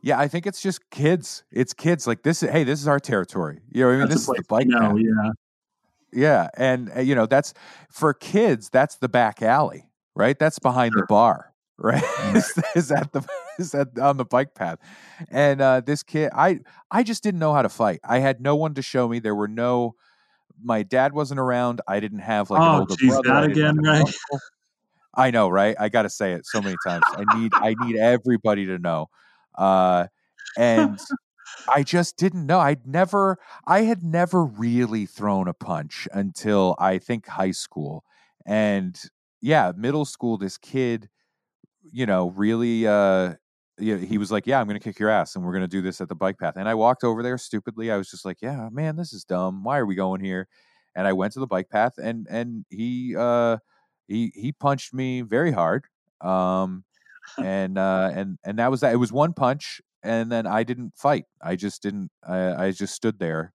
[0.02, 1.44] Yeah, I think it's just kids.
[1.50, 2.40] It's kids like this.
[2.40, 3.60] Hey, this is our territory.
[3.70, 5.30] You know, what I mean, That's this is the bike know, yeah.
[6.14, 7.54] Yeah, and uh, you know that's
[7.90, 8.70] for kids.
[8.70, 10.38] That's the back alley, right?
[10.38, 12.02] That's behind the bar, right?
[12.34, 13.26] is, is that the
[13.58, 14.78] is that on the bike path?
[15.30, 16.60] And uh, this kid, I
[16.90, 18.00] I just didn't know how to fight.
[18.04, 19.18] I had no one to show me.
[19.18, 19.94] There were no.
[20.62, 21.80] My dad wasn't around.
[21.88, 23.28] I didn't have like an Oh, older geez, brother.
[23.28, 24.12] that again, uncle.
[25.14, 25.76] I know, right?
[25.78, 27.04] I got to say it so many times.
[27.16, 29.08] I need I need everybody to know.
[29.56, 30.06] Uh,
[30.56, 30.98] and
[31.68, 32.60] I just didn't know.
[32.60, 38.04] I'd never, I had never really thrown a punch until I think high school.
[38.46, 39.00] And
[39.40, 41.08] yeah, middle school, this kid,
[41.82, 43.34] you know, really, uh,
[43.78, 45.82] he was like, "Yeah, I'm going to kick your ass, and we're going to do
[45.82, 47.90] this at the bike path." And I walked over there stupidly.
[47.90, 49.64] I was just like, "Yeah, man, this is dumb.
[49.64, 50.48] Why are we going here?"
[50.96, 53.58] And I went to the bike path, and and he uh,
[54.08, 55.86] he he punched me very hard.
[56.20, 56.84] Um,
[57.42, 58.92] and uh, and and that was that.
[58.92, 61.24] It was one punch, and then I didn't fight.
[61.42, 62.10] I just didn't.
[62.26, 63.52] I, I just stood there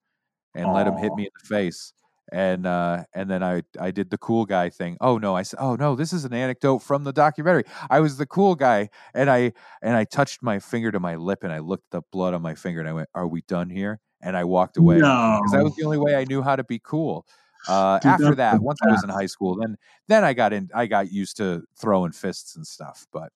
[0.56, 1.94] and let him hit me in the face.
[2.32, 4.98] and uh, and then I I did the cool guy thing.
[5.02, 7.64] Oh no, I said, oh no, this is an anecdote from the documentary.
[7.90, 11.44] I was the cool guy, and I and I touched my finger to my lip,
[11.44, 13.70] and I looked at the blood on my finger, and I went, "Are we done
[13.70, 15.00] here?" And I walked away
[15.42, 17.26] because that was the only way I knew how to be cool.
[17.68, 19.76] Uh, Dude, after that, once I was in high school, then
[20.08, 20.70] then I got in.
[20.76, 23.32] I got used to throwing fists and stuff, but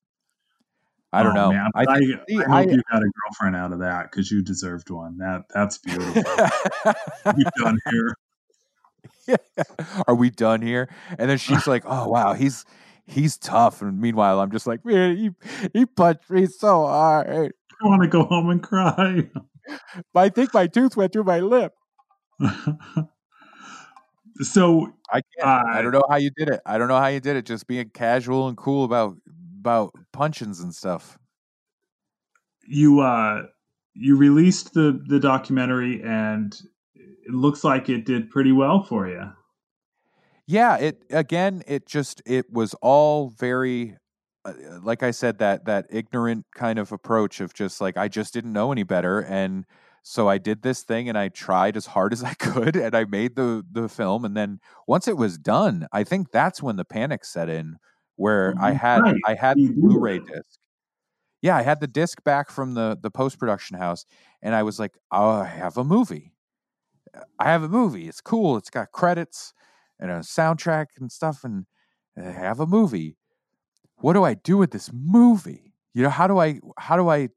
[1.13, 1.51] I don't Oh, know.
[1.51, 4.31] Man, I I, think I, see, hope you got a girlfriend out of that because
[4.31, 5.17] you deserved one.
[5.19, 6.23] That that's beautiful.
[7.37, 8.17] we done here.
[10.07, 10.89] Are we done here?
[11.17, 12.65] And then she's like, "Oh wow, he's
[13.05, 15.29] he's tough." And meanwhile, I'm just like, "Man, he
[15.73, 17.53] he punched me so hard.
[17.83, 19.29] I want to go home and cry.
[20.13, 21.73] But I think my tooth went through my lip."
[24.39, 25.47] so I can't.
[25.47, 26.61] I Uh, don't know how you did it.
[26.65, 27.45] I don't know how you did it.
[27.45, 29.15] Just being casual and cool about
[29.63, 31.17] about punchings and stuff.
[32.67, 33.43] you uh
[33.93, 36.61] you released the the documentary and
[36.95, 39.31] it looks like it did pretty well for you.
[40.45, 41.63] Yeah, it again.
[41.67, 43.95] It just it was all very,
[44.43, 48.33] uh, like I said, that that ignorant kind of approach of just like I just
[48.33, 49.65] didn't know any better, and
[50.01, 53.05] so I did this thing and I tried as hard as I could, and I
[53.05, 56.85] made the the film, and then once it was done, I think that's when the
[56.85, 57.77] panic set in,
[58.15, 59.15] where I Oh, had right.
[59.25, 59.69] I had the.
[59.69, 60.59] Blu-ray disc.
[61.41, 64.05] Yeah, I had the disc back from the the post production house,
[64.41, 66.33] and I was like, oh, I have a movie.
[67.39, 68.07] I have a movie.
[68.07, 68.57] It's cool.
[68.57, 69.53] It's got credits
[69.99, 71.65] and a soundtrack and stuff, and
[72.17, 73.17] I have a movie.
[73.97, 75.73] What do I do with this movie?
[75.93, 77.29] You know, how do I how do I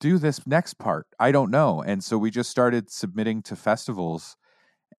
[0.00, 1.06] do this next part?
[1.18, 1.82] I don't know.
[1.82, 4.36] And so we just started submitting to festivals,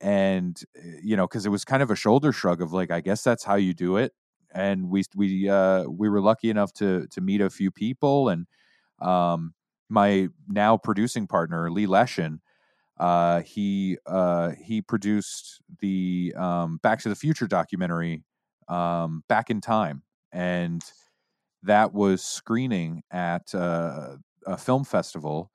[0.02, 3.02] and uh, you know, because it was kind of a shoulder shrug of like, I
[3.02, 4.14] guess that's how you do it.
[4.60, 8.46] And we we uh, we were lucky enough to to meet a few people, and
[9.02, 9.54] um,
[9.90, 12.40] my now producing partner Lee Leshin
[13.00, 18.24] uh, he uh, he produced the um, Back to the Future documentary
[18.68, 20.04] um, Back in Time,
[20.34, 20.84] and
[21.64, 25.50] that was screening at uh, a film festival,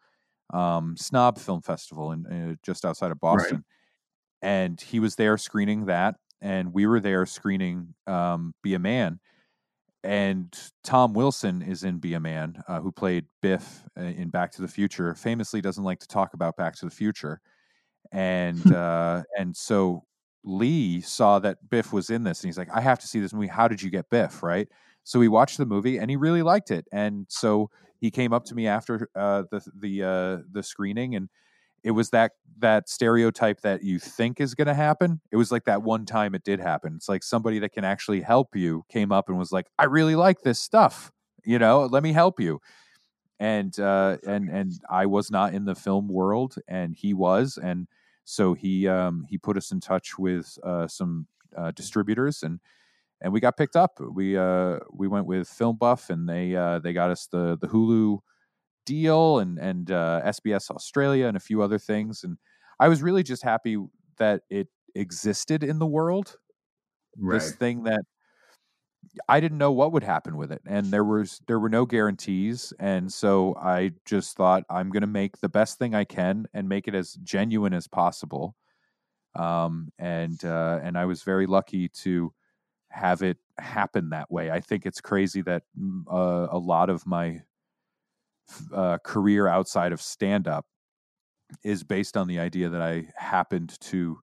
[0.55, 3.64] um, Snob Film Festival, in, uh, just outside of Boston.
[4.40, 9.19] And he was there screening that, and we were there screening um, Be a Man.
[10.05, 10.55] And
[10.85, 14.62] Tom Wilson is in Be a Man, uh, who played Biff uh, in Back to
[14.62, 15.15] the Future.
[15.15, 17.41] Famously, doesn't like to talk about Back to the Future
[18.12, 20.05] and uh, and so
[20.45, 23.35] Lee saw that Biff was in this, and he's like, "I have to see this
[23.35, 23.47] movie.
[23.47, 24.69] How did you get Biff?" Right.
[25.03, 28.45] So he watched the movie, and he really liked it, and so he came up
[28.47, 31.29] to me after uh, the the uh, the screening, and
[31.85, 35.20] it was that that stereotype that you think is going to happen.
[35.31, 36.94] It was like that one time it did happen.
[36.97, 40.16] It's like somebody that can actually help you came up and was like, "I really
[40.16, 41.12] like this stuff.
[41.44, 42.61] You know, let me help you."
[43.40, 47.89] and uh, and and I was not in the film world, and he was, and
[48.24, 52.61] so he um, he put us in touch with uh, some uh, distributors, and
[53.20, 53.98] and we got picked up.
[54.01, 58.20] We uh, we went with FilmBuff, and they uh, they got us the the Hulu
[58.85, 62.39] deal, and and uh, SBS Australia, and a few other things, and
[62.81, 63.77] I was really just happy
[64.19, 66.39] that it existed in the world.
[67.16, 68.02] This thing that
[69.28, 72.73] I didn't know what would happen with it, and there was there were no guarantees,
[72.78, 76.69] and so I just thought I'm going to make the best thing I can and
[76.69, 78.56] make it as genuine as possible.
[79.36, 82.32] Um, and uh, and I was very lucky to
[82.90, 84.51] have it happen that way.
[84.51, 87.43] I think it's crazy that mm, uh, a lot of my
[88.73, 90.66] uh, career outside of stand up
[91.62, 94.19] is based on the idea that I happened to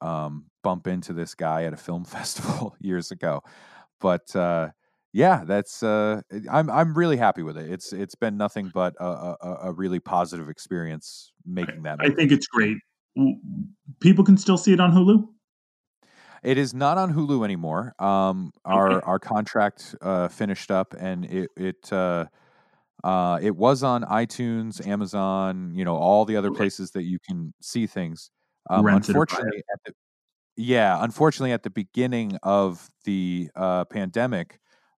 [0.00, 3.42] um, bump into this guy at a film festival years ago.
[4.00, 4.70] But uh,
[5.12, 6.20] yeah, that's uh,
[6.50, 7.70] I'm I'm really happy with it.
[7.70, 11.98] It's it's been nothing but a, a, a really positive experience making that.
[12.00, 12.76] I think it's great.
[14.00, 15.26] People can still see it on Hulu.
[16.44, 17.94] It is not on Hulu anymore.
[17.98, 19.06] Um, our Okay.
[19.06, 21.92] our contract uh, finished up, and it it
[23.04, 27.52] uh, it was on iTunes, Amazon, you know, all the other places that you can
[27.60, 28.30] see things.
[28.70, 29.38] Um, Rent it or buy it.
[29.38, 29.92] unfortunately, at the
[30.56, 34.58] yeah, unfortunately, at the beginning of the uh, pandemic,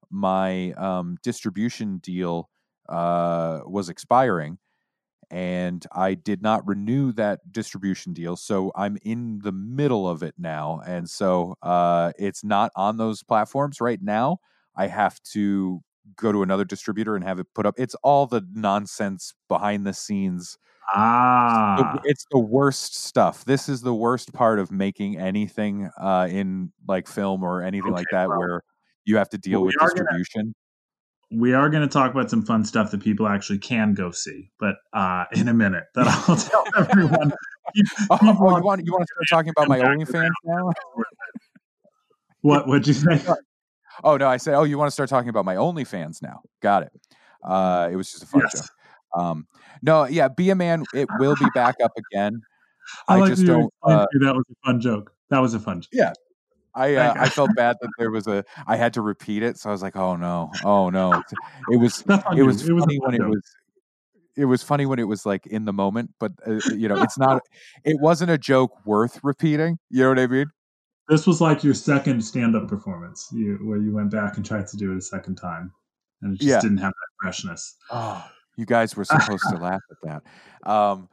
[0.09, 2.49] my um, distribution deal
[2.87, 4.57] uh, was expiring,
[5.29, 8.37] and I did not renew that distribution deal.
[8.37, 13.21] So I'm in the middle of it now, and so uh, it's not on those
[13.21, 14.37] platforms right now.
[14.77, 15.81] I have to
[16.15, 17.75] go to another distributor and have it put up.
[17.77, 20.57] It's all the nonsense behind the scenes
[20.91, 23.45] Ah, it's the worst stuff.
[23.45, 28.07] This is the worst part of making anything uh, in like film or anything like
[28.11, 28.61] that, well, where
[29.05, 30.55] you have to deal well, with we are gonna- distribution.
[31.31, 34.49] we are going to talk about some fun stuff that people actually can go see,
[34.59, 37.33] but uh, in a minute, that I'll tell everyone.
[38.09, 40.71] oh, oh, you want you want to start talking about my OnlyFans now?
[40.95, 41.07] What
[42.41, 43.21] what would you say?
[44.03, 46.41] Oh no, I said, oh, you want to start talking about my OnlyFans now?
[46.61, 46.91] Got it.
[47.43, 48.53] Uh, it was just a fun Yes.
[48.53, 48.69] joke.
[49.15, 49.47] Um,
[49.81, 50.85] no, yeah, be a man.
[50.93, 52.41] It will be back up again.
[53.07, 53.73] I, I like just don't.
[53.83, 55.13] Uh, that was a fun joke.
[55.29, 55.89] That was a fun joke.
[55.93, 56.13] Yeah.
[56.75, 58.45] I uh, I felt bad that there was a.
[58.67, 61.23] I had to repeat it, so I was like, oh no, oh no.
[61.71, 62.45] It was it you.
[62.45, 63.41] was It was funny fun when it was
[64.39, 67.17] it was funny when it was like in the moment but uh, you know it's
[67.17, 67.41] not
[67.83, 70.49] it wasn't a joke worth repeating you know what i mean
[71.09, 74.77] This was like your second stand-up performance, you, where you went back and tried to
[74.77, 75.73] do it a second time,
[76.21, 76.61] and it just Yeah.
[76.61, 77.75] didn't have that freshness.
[77.91, 78.23] oh
[78.57, 81.07] you guys were supposed to laugh at that um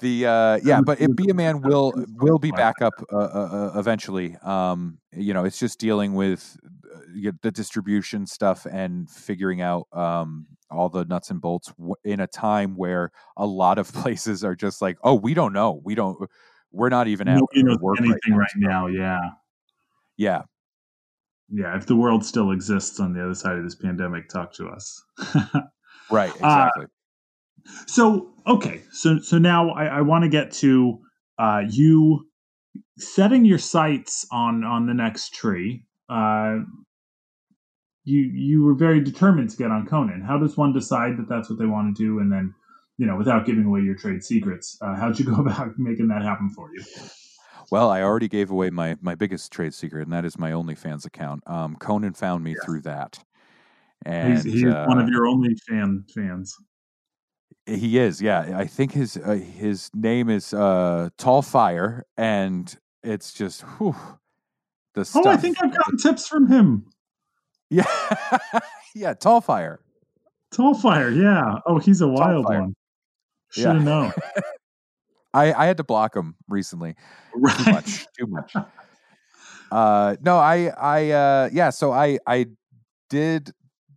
[0.00, 3.70] the uh yeah but it be a man will will be back up uh, uh,
[3.74, 6.58] uh, eventually um you know it's just dealing with
[6.94, 11.72] uh, the distribution stuff and figuring out um all the nuts and bolts
[12.04, 15.80] in a time where a lot of places are just like oh we don't know
[15.84, 16.28] we don't
[16.74, 17.40] we're not even at
[17.80, 18.86] work anything now, right now.
[18.88, 19.18] Yeah,
[20.16, 20.42] yeah
[21.50, 21.76] yeah.
[21.76, 25.02] If the world still exists on the other side of this pandemic, talk to us.
[26.10, 26.84] Right, Uh, exactly.
[27.86, 30.98] So okay, so so now I, I want to get to
[31.38, 32.28] uh, you
[32.98, 35.86] setting your sights on on the next tree.
[36.10, 36.58] Uh,
[38.04, 40.20] you you were very determined to get on Conan.
[40.20, 42.52] How does one decide that that's what they want to do, and then
[42.98, 46.22] you know without giving away your trade secrets, uh, how'd you go about making that
[46.22, 46.82] happen for you?
[47.70, 51.06] well, I already gave away my my biggest trade secret, and that is my OnlyFans
[51.06, 51.42] account.
[51.46, 52.64] Um, Conan found me Yes.
[52.64, 53.18] through that,
[54.06, 56.56] and He's, he's one uh, of your only fan fans.
[57.66, 58.20] he is.
[58.22, 63.96] Yeah, I think his uh, his name is uh, Tall Fire, and it's just whew,
[64.94, 65.28] the Oh.
[65.28, 66.86] I think I've gotten tips from him.
[67.70, 67.86] yeah,
[68.94, 69.80] yeah, Tall Fire.
[70.52, 71.58] Tall Fire, yeah.
[71.66, 72.60] Oh, he's a wild Fire.
[72.60, 72.74] one.
[73.54, 73.72] Should Yeah.
[73.74, 74.12] have known.
[75.32, 76.94] I I had to block him recently.
[77.56, 78.54] too much too much
[79.72, 82.46] uh no i i uh yeah so i i
[83.10, 83.50] did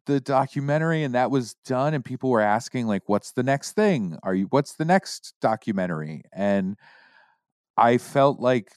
[0.08, 4.18] the documentary and that was done and people were asking like what's the next thing
[4.24, 6.78] are you what's the next documentary and
[7.78, 8.72] i felt like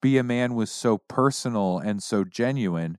[0.00, 2.96] be a man was so personal and so genuine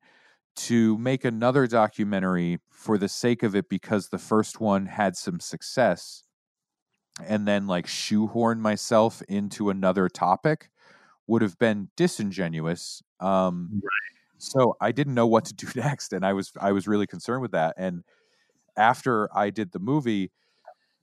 [0.57, 5.39] to make another documentary for the sake of it because the first one had some
[5.39, 6.23] success
[7.25, 10.69] and then like shoehorn myself into another topic
[11.27, 13.01] would have been disingenuous.
[13.19, 13.81] Um,
[14.39, 17.41] So I didn't know what to do next, and I was I was really concerned
[17.41, 17.75] with that.
[17.77, 18.03] And
[18.77, 20.31] after I did the movie,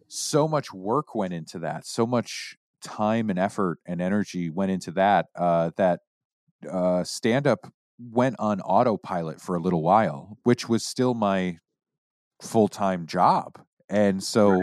[0.08, 4.90] so much work went into that, so much time and effort and energy went into
[4.92, 6.00] that uh, that
[6.70, 11.58] uh, stand up went on autopilot for a little while, which was still my
[12.42, 14.62] full time job, and so.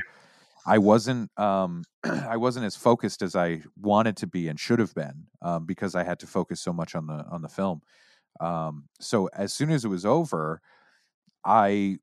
[0.65, 4.93] I wasn't um, I wasn't as focused as I wanted to be and should have
[4.93, 7.81] been um, because I had to focus so much on the on the film.
[8.39, 10.61] Um, so as soon as it was over,
[11.45, 11.99] I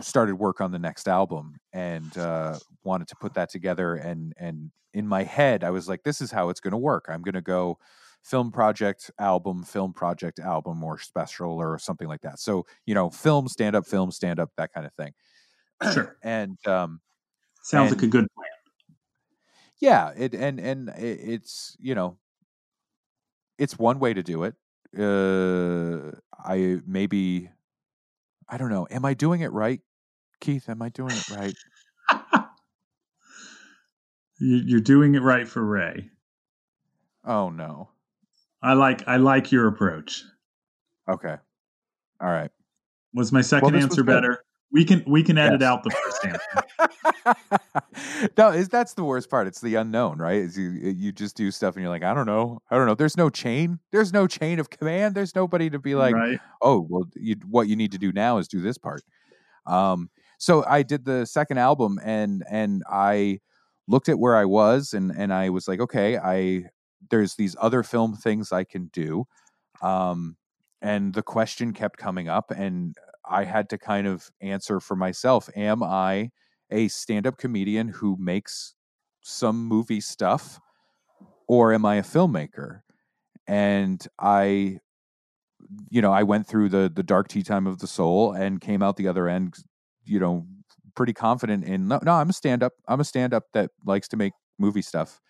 [0.00, 3.94] started work on the next album and uh, wanted to put that together.
[3.94, 7.06] And and in my head, I was like, this is how it's going to work.
[7.08, 7.78] I'm going to go
[8.22, 13.08] film project album film project album or special or something like that so you know
[13.08, 15.12] film stand up film stand up that kind of thing
[15.94, 16.18] Sure.
[16.22, 17.00] and um
[17.62, 18.46] Sounds And- like a good plan.
[19.80, 22.16] yeah it and and it, it's you know
[23.58, 24.54] it's one way to do it
[24.98, 26.10] uh
[26.44, 27.50] i maybe
[28.48, 29.80] i don't know am i doing it right
[30.40, 31.54] keith am i doing it right
[34.38, 36.10] You- You're doing it right for Ray.
[37.24, 37.90] oh no
[38.62, 40.22] I like I like your approach.
[41.08, 41.36] okay
[42.20, 42.50] all right
[43.14, 44.44] Was my second was answer better?
[44.72, 45.68] We can we can edit Yes.
[45.68, 48.30] out the first answer.
[48.38, 49.48] no, is that's the worst part.
[49.48, 50.36] It's the unknown, right?
[50.36, 52.94] Is you you just do stuff and you're like, I don't know, I don't know.
[52.94, 53.80] There's no chain.
[53.90, 55.14] There's no chain of command.
[55.14, 56.38] There's nobody to be like, right?
[56.62, 59.02] oh, well, you, what you need to do now is do this part.
[59.66, 63.40] Um, so I did the second album and and I
[63.88, 66.66] looked at where I was and and I was like, okay, I
[67.10, 69.26] there's these other film things I can do.
[69.82, 70.36] Um,
[70.80, 72.94] and the question kept coming up and
[73.30, 76.30] I had to kind of answer for myself, am I
[76.70, 78.74] a stand-up comedian who makes
[79.22, 80.60] some movie stuff
[81.48, 82.80] or am I a filmmaker?
[83.46, 84.80] And I
[85.90, 88.82] you know, I went through the the dark tea time of the soul and came
[88.82, 89.54] out the other end,
[90.04, 90.46] you know,
[90.94, 92.72] pretty confident in no, no I'm a stand up.
[92.88, 95.20] I'm a stand up that likes to make movie stuff.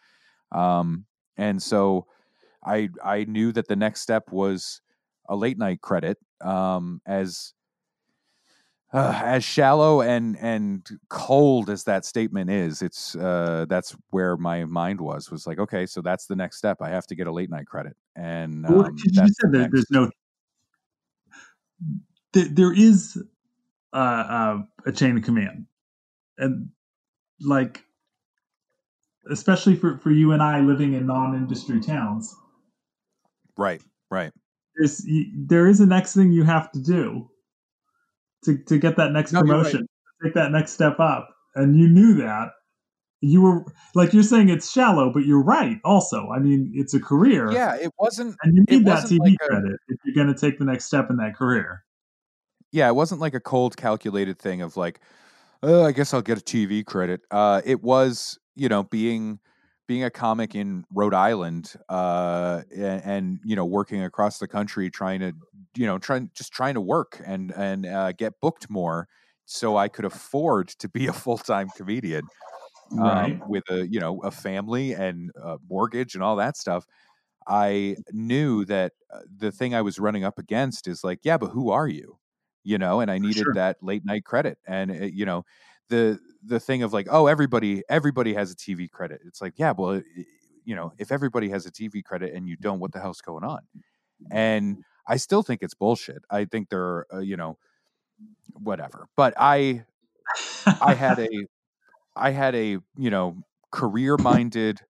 [0.53, 1.07] Um,
[1.37, 2.07] and so
[2.65, 4.81] I I knew that the next step was
[5.29, 6.19] a late night credit.
[6.43, 7.55] Um, as
[8.93, 14.65] uh, as shallow and and cold as that statement is, it's uh, that's where my
[14.65, 16.79] mind was was like, okay, so that's the next step.
[16.83, 19.59] I have to get a late night credit, and Well, um, 'cause you said the
[19.59, 20.11] that there's no.
[22.33, 23.23] There, there is
[23.93, 25.67] uh, uh, a chain of command,
[26.39, 26.71] and
[27.41, 27.85] like,
[29.31, 32.35] especially for for you and I living in non-industry towns,
[33.57, 34.33] right, right.
[34.77, 37.30] there's there is a next thing you have to do
[38.45, 39.63] to to get that next No, you're right.
[39.63, 39.87] promotion,
[40.23, 42.51] take that next step up, and you knew that.
[43.23, 43.65] You were
[43.95, 45.77] like you're saying it's shallow, but you're right.
[45.85, 47.53] Also, I mean, it's a career.
[47.53, 48.35] Yeah, it wasn't.
[48.43, 50.87] And you need that TV like a- credit if you're going to take the next
[50.87, 51.85] step in that career.
[52.73, 55.01] Yeah, it wasn't like a cold, calculated thing of like,
[55.63, 57.21] oh, I guess I'll get a TV credit.
[57.31, 59.41] Uh, it was, you know, being
[59.91, 64.89] being a comic in Rhode Island, uh, and, and you know, working across the country,
[64.89, 65.33] trying to,
[65.75, 69.09] you know, trying just trying to work and and uh, get booked more,
[69.47, 72.23] so I could afford to be a full time comedian.
[73.01, 76.85] um, with a you know a family and a mortgage and all that stuff
[77.47, 81.51] i knew that uh, the thing i was running up against is like yeah but
[81.51, 82.19] who are you
[82.65, 83.55] you know and i needed sure.
[83.55, 85.45] that late night credit and it, you know
[85.91, 89.21] the the thing of like oh everybody everybody has a tv credit.
[89.27, 90.01] It's like yeah well
[90.65, 93.45] you know if everybody has a tv credit and you don't what the hell's going
[93.45, 93.61] on?
[94.31, 96.23] And i still think it's bullshit.
[96.31, 97.59] I think they're, uh, you know
[98.55, 99.09] whatever.
[99.17, 99.85] But i
[100.81, 101.29] I had a
[102.17, 104.81] I had a, you know, career minded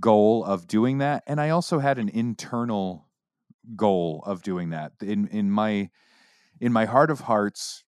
[0.00, 3.06] goal of doing that and I also had an internal
[3.76, 4.92] goal of doing that.
[5.02, 5.90] In in my
[6.60, 7.84] in my heart of hearts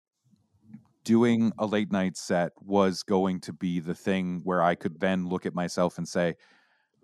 [1.07, 5.28] doing a late night set was going to be the thing where I could then
[5.28, 6.35] look at myself and say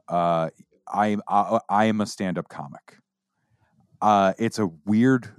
[0.09, 0.51] uh
[0.89, 2.99] I I, I am a stand-up comic.
[4.03, 5.31] Uh it's a weird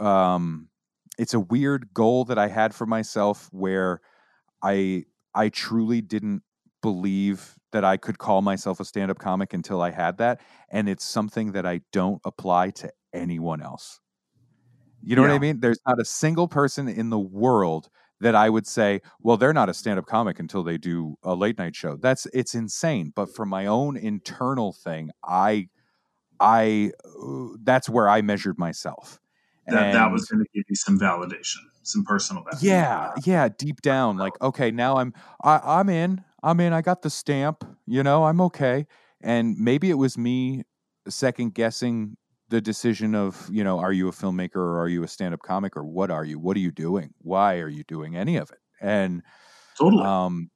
[0.00, 0.68] um
[1.18, 4.00] it's a weird goal that I had for myself where
[4.62, 5.04] I
[5.34, 6.42] I truly didn't
[6.82, 10.40] believe that I could call myself a stand-up comic until I had that
[10.70, 14.01] and it's something that I don't apply to anyone else.
[15.02, 15.60] You know what I mean?
[15.60, 17.88] There's not a single person in the world
[18.20, 21.58] that I would say, well, they're not a stand-up comic until they do a late
[21.58, 21.96] night show.
[21.96, 25.68] That's it's insane, but for my own internal thing, I
[26.38, 29.20] I uh, that's where I measured myself.
[29.66, 32.62] that that was going to give you some validation, some personal validation.
[32.62, 35.12] yeah, yeah, deep down, like okay, now I'm
[35.42, 36.72] I, I'm in, I'm in.
[36.72, 38.86] I got the stamp, you know, I'm okay.
[39.20, 40.62] And maybe it was me
[41.08, 42.16] second guessing
[42.52, 45.74] the decision of, you know, are you a filmmaker or are you a stand-up comic
[45.74, 46.38] or what are you?
[46.38, 47.14] What are you doing?
[47.22, 48.58] Why are you doing any of it?
[48.78, 49.22] And
[49.78, 50.04] totally.
[50.04, 50.50] um,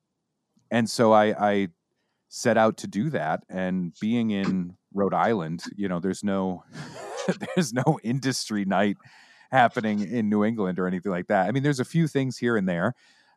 [0.70, 1.68] and so I, I
[2.28, 3.44] set out to do that.
[3.48, 6.64] And being in Rhode Island, you know, there's no
[7.56, 8.98] there's no industry night
[9.50, 11.48] happening in New England or anything like that.
[11.48, 12.92] I mean, there's a few things here and there,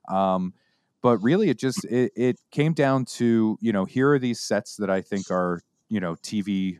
[0.09, 0.53] um,
[1.01, 4.75] but really, it just it, it came down to you know here are these sets
[4.75, 6.79] that I think are you know TV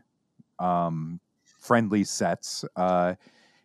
[0.58, 1.20] um,
[1.60, 3.14] friendly sets, uh,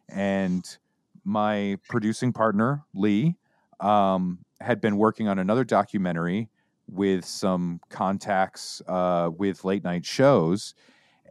[0.09, 0.77] and
[1.23, 3.35] my producing partner Lee
[3.79, 6.49] um, had been working on another documentary
[6.87, 10.75] with some contacts uh, with late night shows.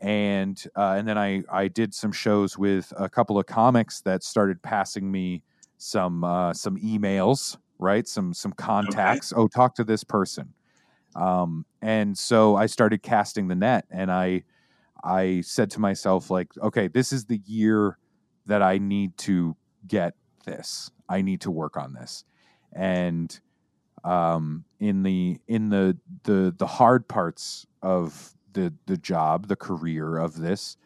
[0.00, 4.22] And uh, and then I, I did some shows with a couple of comics that
[4.24, 5.42] started passing me
[5.78, 8.06] some uh, some emails, right?
[8.06, 9.32] Some some contacts.
[9.34, 10.52] Oh, talk to this person.
[11.14, 14.42] Um, and so I started casting the net, and I
[15.04, 17.98] I said to myself like, okay, this is the year
[18.46, 19.56] that I need to
[19.86, 20.14] get
[20.46, 20.90] this.
[21.08, 22.24] I need to work on this.
[22.72, 23.38] And
[24.02, 30.16] um, in the in the the the hard parts of the the job, the career
[30.16, 30.76] of this,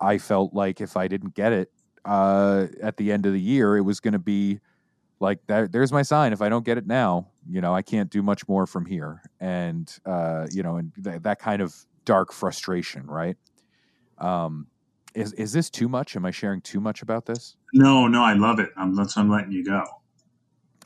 [0.00, 1.72] I felt like if I didn't get it
[2.04, 4.60] uh, at the end of the year, it was going to be
[5.20, 5.72] like that.
[5.72, 6.32] There's my sign.
[6.32, 9.22] If I don't get it now, you know, I can't do much more from here.
[9.40, 11.74] And uh, you know, and th- that kind of
[12.04, 13.36] dark frustration, right?
[14.18, 14.66] Um,
[15.14, 16.16] is is this too much?
[16.16, 17.56] Am I sharing too much about this?
[17.72, 18.70] no, no, I love it.
[18.76, 19.82] Um, that's I'm letting you go.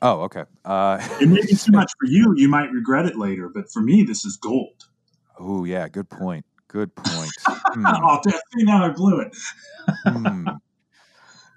[0.01, 0.45] Oh, okay.
[0.65, 2.35] Uh, It may be too much for you.
[2.37, 4.87] You might regret it later, but for me, this is gold.
[5.39, 5.89] Oh, yeah.
[5.89, 6.45] Good point.
[6.69, 7.31] Good point.
[7.75, 8.21] Hmm, Oh,
[8.57, 9.37] now I blew it.
[10.07, 10.47] hmm.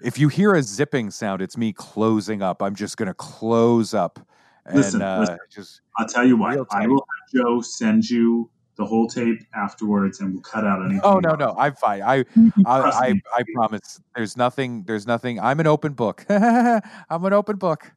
[0.02, 2.60] If you hear a zipping sound, it's me closing up.
[2.62, 4.18] I'm just going to close up
[4.66, 5.38] and Listen, uh, listen.
[5.50, 6.58] just I'll tell you what.
[6.70, 7.04] I will
[7.34, 11.00] have Joe send you the whole tape afterwards, and we'll cut out anything.
[11.04, 11.38] Oh no, wrong.
[11.38, 12.02] no, I'm fine.
[12.02, 13.22] I You I I.
[13.36, 14.00] I promise.
[14.14, 14.84] There's nothing.
[14.84, 15.38] There's nothing.
[15.40, 16.24] I'm an open book.
[16.30, 16.80] I'm
[17.24, 17.92] an open book.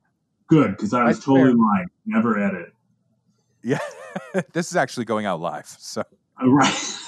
[0.47, 1.55] Good, because I I was totally swear.
[1.55, 1.87] lying.
[2.05, 2.73] Never edit.
[3.63, 3.79] Yeah,
[4.53, 5.65] this is actually going out live.
[5.67, 6.03] So,
[6.41, 6.99] Uh, Right.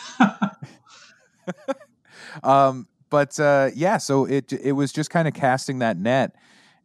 [2.44, 6.36] um, but uh, yeah, so it it was just kind of casting that net,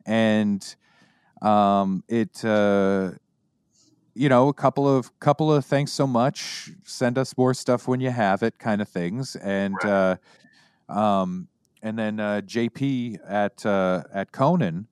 [0.06, 0.62] and
[1.40, 3.10] Um, it, uh,
[4.14, 6.70] you know, a couple of couple of thanks so much.
[6.84, 10.16] Send us more stuff when you have it, kind of things, and uh,
[10.88, 11.48] um,
[11.82, 14.86] and then uh, JP at uh, at Conan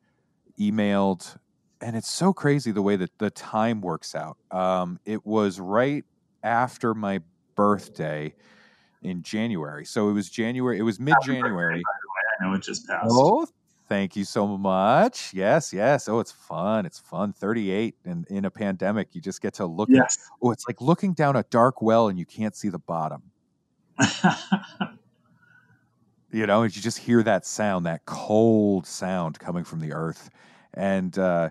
[0.58, 1.36] emailed,
[1.80, 4.38] and it's so crazy the way that the time works out.
[4.50, 6.04] Um, it was right
[6.42, 7.20] after my
[7.54, 8.34] birthday
[9.02, 10.78] in January, so it was January.
[10.78, 11.82] It was mid January.
[12.40, 13.08] I know it just passed.
[13.10, 13.46] Oh,
[13.90, 15.34] thank you so much.
[15.34, 16.08] Yes, yes.
[16.08, 16.86] Oh, it's fun.
[16.86, 17.32] It's fun.
[17.32, 20.16] 38 and in a pandemic, you just get to look yes.
[20.16, 23.20] at oh, it's like looking down a dark well and you can't see the bottom.
[26.32, 30.30] you know, and you just hear that sound, that cold sound coming from the earth.
[30.72, 31.50] And uh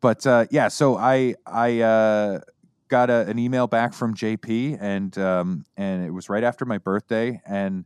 [0.00, 2.40] but uh yeah, so I I uh
[2.88, 6.78] got a, an email back from JP and um and it was right after my
[6.78, 7.84] birthday and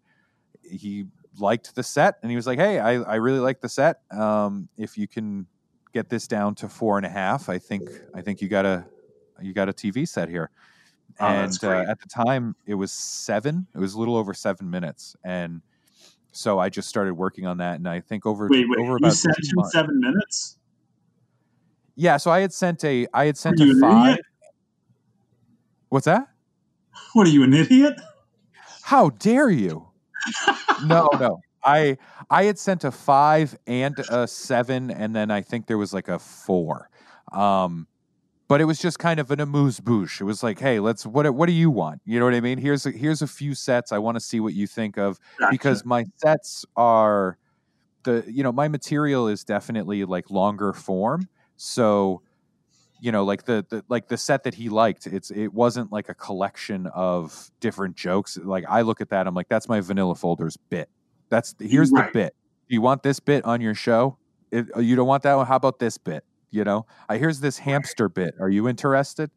[0.63, 1.05] he
[1.39, 4.01] liked the set and he was like, Hey, I, I really like the set.
[4.11, 5.47] Um, if you can
[5.93, 8.85] get this down to four and a half, I think I think you got a
[9.41, 10.51] you got a TV set here.
[11.19, 13.67] Oh, and uh, at the time it was seven.
[13.75, 15.17] It was a little over seven minutes.
[15.25, 15.61] And
[16.33, 18.79] so I just started working on that and I think over Wait, wait.
[18.79, 19.73] over You about sent him months.
[19.73, 20.57] seven minutes?
[21.97, 24.13] Yeah, so I had sent a I had sent a five.
[24.13, 24.27] idiot?
[25.89, 26.29] What's that?
[27.15, 28.01] What are you, an idiot?
[28.83, 29.90] How dare you?
[30.85, 31.41] No, no.
[31.65, 31.99] I
[32.31, 36.09] I had sent a five and a seven, and then I think there was like
[36.09, 36.89] a four.
[37.33, 37.87] Um,
[38.49, 40.21] but it was just kind of an amuse bouche.
[40.21, 42.01] It was like, hey, let's what what do you want?
[42.05, 42.59] You know what I mean?
[42.59, 43.93] Here's a, here's a few sets.
[43.93, 45.53] I want to see what you think of Gotcha.
[45.53, 47.39] because my sets are
[48.03, 51.29] the you know my material is definitely like longer form.
[51.57, 52.23] So
[53.01, 56.09] you know like the, the like the set that he liked it's it wasn't like
[56.09, 58.39] a collection of different jokes.
[58.43, 60.89] Like i look at that i'm like that's my vanilla folders bit.
[61.31, 62.13] That's here's Right.
[62.13, 62.35] the bit.
[62.69, 64.19] Do you want this bit on your show?
[64.51, 65.47] If uh, you don't want that one?
[65.47, 66.25] How about this bit?
[66.51, 66.87] You know?
[67.09, 68.35] I here's this hamster bit.
[68.41, 69.31] Are you interested?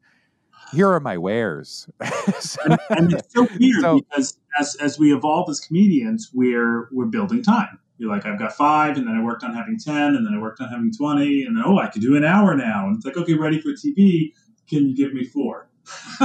[0.72, 1.88] Here are my wares.
[2.40, 6.90] So- and, and it's so weird So- because as as we evolve as comedians, we're
[6.92, 7.80] we're building time.
[7.98, 10.40] You're like, I've got five, and then I worked on having ten, and then I
[10.40, 12.88] worked on having twenty, and then oh, I could do an hour now.
[12.88, 14.34] And it's like, okay, ready for TV?
[14.68, 15.70] Can you give me four?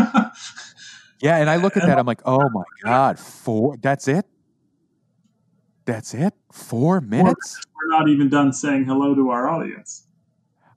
[1.21, 4.25] yeah and i look at that i'm like oh my god four that's it
[5.85, 10.07] that's it four minutes we're not even done saying hello to our audience.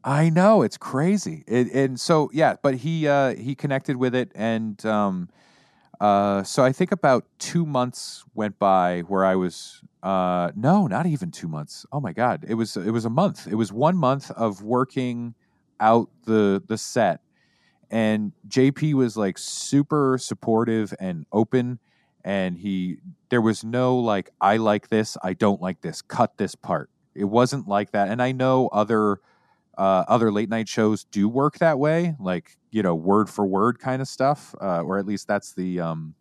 [0.04, 2.56] I know it's crazy, it, and so yeah.
[2.62, 5.30] But he uh, he connected with it, and um,
[6.02, 11.06] uh, so I think about two months went by where I was uh, no, not
[11.06, 11.86] even two months.
[11.92, 13.48] Oh my god, it was it was a month.
[13.48, 15.36] It was one month of working
[15.80, 17.22] out the the set,
[17.92, 21.78] and JP was like super supportive and open,
[22.26, 22.98] and he
[23.30, 26.90] there was no like I like this, I don't like this, cut this part.
[27.14, 29.20] It wasn't like that, and I know other
[29.78, 33.80] uh, other late night shows do work that way, like you know, word for word
[33.80, 36.16] kind of stuff, uh, or at least that's the um,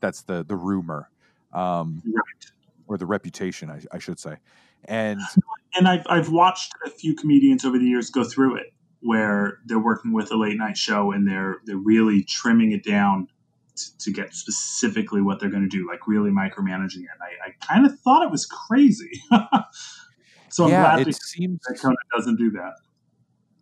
[0.00, 1.10] that's the the rumor,
[1.52, 2.52] um, Right.
[2.86, 4.36] or the reputation, I, I should say.
[4.84, 5.20] And
[5.74, 9.78] And I've I've watched a few comedians over the years go through it, where they're
[9.78, 13.28] working with a late night show and they're they're really trimming it down
[13.76, 17.08] to, to get specifically what they're going to do, like really micromanaging it.
[17.20, 19.22] I, I kind of thought it was crazy.
[20.50, 22.74] so I'm yeah, glad it seems that Conan doesn't do that.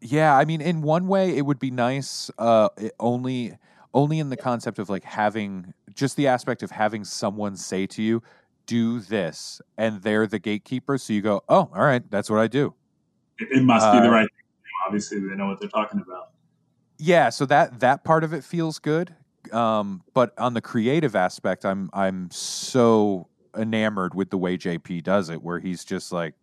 [0.01, 2.31] Yeah, I mean, in one way, it would be nice.
[2.39, 3.57] Uh, it only,
[3.93, 8.03] only in the concept of like having just the aspect of having someone say to
[8.03, 8.23] you,
[8.67, 10.97] "Do this," and they're the gatekeeper.
[10.97, 12.75] So you go, "Oh, all right, that's what I do."
[13.39, 14.65] It, it must be the Uh, right thing.
[14.87, 16.31] Obviously, they know what they're talking about.
[16.99, 19.15] Yeah, so that that part of it feels good.
[19.53, 25.29] Um, but on the creative aspect, I'm I'm so enamored with the way JP does
[25.29, 26.35] it, where he's just like,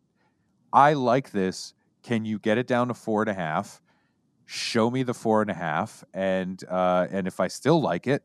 [0.73, 1.73] I like this.
[2.07, 3.81] Can you get it down to four and a half?
[4.45, 8.23] Show me the four and a half, and uh, and if I still like it,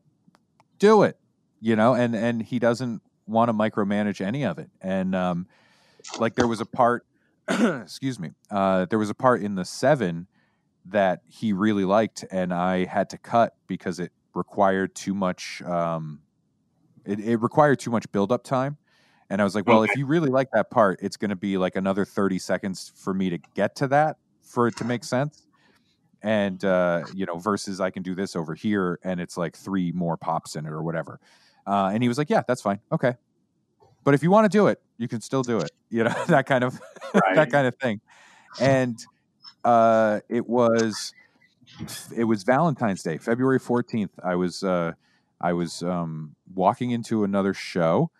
[0.79, 1.17] do it.
[1.59, 4.69] You know, and and he doesn't want to micromanage any of it.
[4.79, 5.47] And um,
[6.17, 7.05] like there was a part,
[7.49, 10.27] excuse me, uh, there was a part in the seven
[10.85, 15.61] that he really liked, and I had to cut because it required too much.
[15.61, 16.21] Um,
[17.05, 18.77] it, it required too much build up time,
[19.33, 21.57] and I was like, "Well, if you really like that part, it's going to be
[21.57, 25.47] like another thirty seconds for me to get to that for it to make sense."
[26.21, 29.91] And uh, you know, versus I can do this over here, and it's like three
[29.91, 31.19] more pops in it or whatever.
[31.65, 33.15] Uh, and he was like, "Yeah, that's fine, okay."
[34.03, 35.71] But if you want to do it, you can still do it.
[35.89, 36.79] You know that kind of
[37.15, 37.35] Right.
[37.35, 38.01] that kind of thing.
[38.59, 38.99] And
[39.63, 41.13] uh, it was
[42.15, 44.11] it was Valentine's Day, February fourteenth.
[44.23, 44.93] I was uh,
[45.41, 48.11] I was um, walking into another show,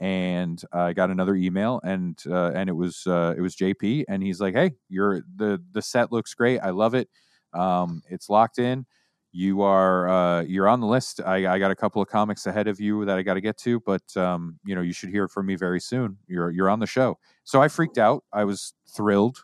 [0.00, 4.22] and I got another email, and uh, and it was uh, it was JP, and
[4.22, 6.60] he's like, "Hey, you're the the set looks great.
[6.60, 7.08] I love it.
[7.52, 8.86] Um, it's locked in.
[9.32, 11.20] You are uh, you're on the list.
[11.24, 13.58] I, I got a couple of comics ahead of you that I got to get
[13.58, 16.16] to, but um, you know you should hear from me very soon.
[16.28, 18.24] You're you're on the show." So I freaked out.
[18.32, 19.42] I was thrilled,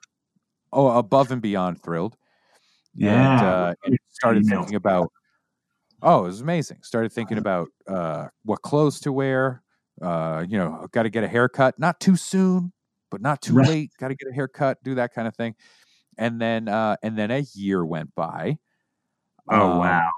[0.73, 2.17] oh, above and beyond thrilled,
[3.01, 5.11] and, uh, and started thinking about.
[6.03, 6.79] Oh, it was amazing.
[6.83, 9.64] Started thinking about uh, what clothes to wear,
[10.03, 12.73] uh, you know, got to get a haircut, not too soon,
[13.11, 13.67] but not too Right.
[13.69, 13.91] late.
[13.99, 15.55] Got to get a haircut, do that kind of thing.
[16.19, 18.59] And then, uh, and then a year went by.
[19.51, 20.11] Oh Um, wow.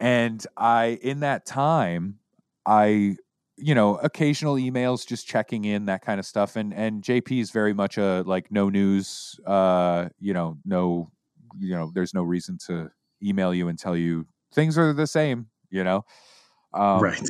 [0.00, 2.18] And I, in that time,
[2.66, 3.16] I,
[3.56, 6.56] you know, occasional emails, just checking in, that kind of stuff.
[6.56, 11.10] And and JP is very much a like no news, uh, you know, no,
[11.58, 12.90] you know, there's no reason to
[13.22, 16.04] email you and tell you things are the same, you know.
[16.74, 17.20] Um, right.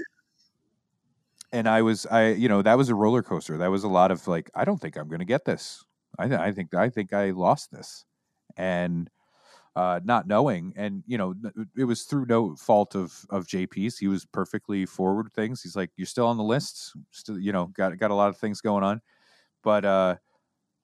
[1.56, 3.56] And I was I you know that was a roller coaster.
[3.56, 5.84] That was a lot of like I don't think I'm going to get this.
[6.18, 8.04] I th- I think I think I lost this,
[8.56, 9.10] and
[9.74, 11.34] uh, not knowing and you know
[11.76, 13.98] it was through no fault of of JP's.
[13.98, 15.62] He was perfectly forward things.
[15.62, 18.36] He's like you're still on the list, still you know got got a lot of
[18.36, 19.00] things going on,
[19.64, 20.16] but uh,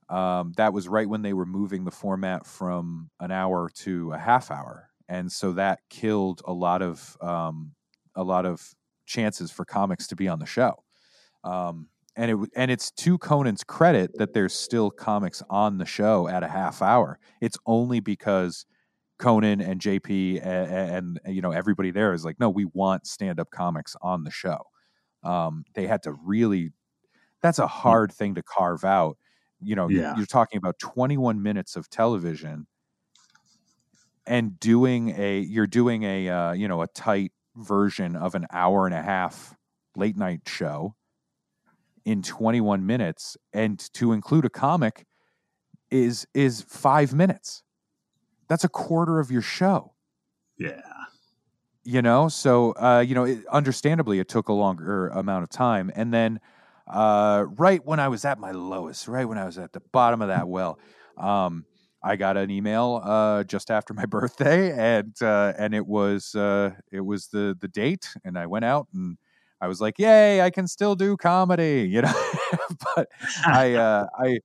[0.09, 4.19] um, that was right when they were moving the format from an hour to a
[4.19, 7.73] half hour, and so that killed a lot of um,
[8.17, 8.75] a lot of
[9.13, 10.83] chances for comics to be on the show.
[11.45, 16.29] Um, and it and it's to Conan's credit that there's still comics on the show
[16.29, 17.19] at a half hour.
[17.41, 18.67] It's only because
[19.19, 23.41] Conan and JP and, and you know everybody there is like, no, we want stand
[23.41, 24.59] up comics on the show.
[25.23, 26.71] Um, they had to really.
[27.41, 29.17] That's a hard thing to carve out.
[29.61, 30.15] You know, Yeah.
[30.17, 32.67] you're talking about 21 minutes of television
[34.27, 38.87] and doing a you're doing a uh, you know a tight version of an hour
[38.87, 39.55] and a half
[39.97, 40.95] late night show
[42.05, 45.07] in 21 minutes and to include a comic
[45.91, 47.63] is is 5 minutes.
[48.49, 49.95] That's a quarter of your show.
[50.59, 50.81] Yeah.
[51.85, 55.91] you know so uh you know it, understandably it took a longer amount of time.
[55.95, 56.41] And then
[56.89, 60.21] uh right when i was at my lowest right when i was at the bottom
[60.21, 60.79] of that well
[61.17, 61.65] um
[62.05, 66.71] i got an email uh just after my birthday and uh and it was uh
[66.91, 69.17] it was the the date and i went out and
[69.61, 72.31] i was like yay i can still do comedy you know?
[72.95, 73.09] But
[73.47, 74.39] i uh i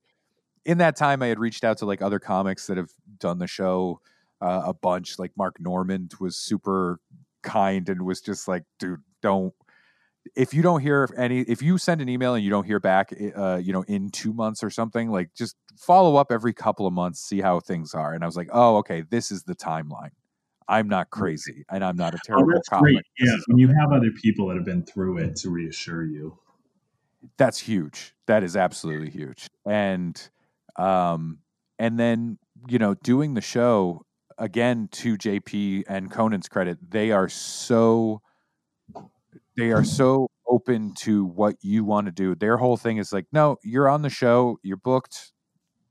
[0.65, 3.47] in that time i had reached out to like other comics that have done the
[3.47, 3.99] show
[4.39, 6.99] uh, a bunch like mark normand was super
[7.41, 9.53] kind and was just like dude don't
[10.35, 13.13] if you don't hear any if you send an email and you don't hear back
[13.37, 16.93] uh, you know in two months or something like just follow up every couple of
[16.93, 18.13] months see how things are.
[18.13, 20.11] And i was like oh okay this is the timeline.
[20.67, 22.93] I'm not crazy and i'm not a Oh, terrible comic.
[22.93, 23.05] Great.
[23.19, 26.37] Yeah, when you have other people that have been through it to reassure you.
[27.37, 28.13] that's huge.
[28.27, 29.47] That is absolutely huge.
[29.65, 30.19] And
[30.77, 31.39] um
[31.79, 32.37] and then
[32.67, 34.01] you know doing the show
[34.39, 38.21] again to jp and conan's credit they are so
[39.57, 43.25] they are so open to what you want to do their whole thing is like
[43.31, 45.31] no you're on the show you're booked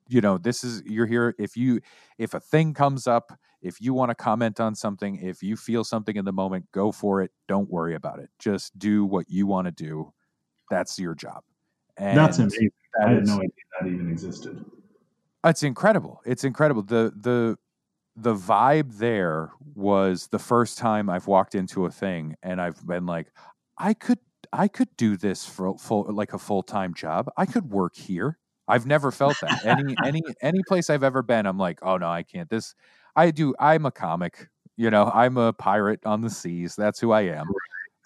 [0.08, 1.80] you know this is you're here if you
[2.18, 5.84] if a thing comes up if you want to comment on something if you feel
[5.84, 9.46] something in the moment go for it don't worry about it just do what you
[9.46, 10.10] want to do
[10.70, 11.42] that's your job
[11.96, 12.70] and That's amazing.
[12.94, 14.64] that I had no idea that even existed.
[15.44, 16.20] it's incredible.
[16.24, 16.82] It's incredible.
[16.82, 17.56] The the
[18.16, 23.06] the vibe there was the first time I've walked into a thing and I've been
[23.06, 23.28] like,
[23.78, 24.18] I could
[24.52, 27.28] I could do this for full like a full time job.
[27.36, 28.38] I could work here.
[28.68, 29.64] I've never felt that.
[29.64, 32.48] Any any any place I've ever been, I'm like, oh no, I can't.
[32.48, 32.74] This
[33.14, 33.54] I do.
[33.58, 34.48] I'm a comic.
[34.76, 36.76] You know, I'm a pirate on the seas.
[36.76, 37.46] That's who I am.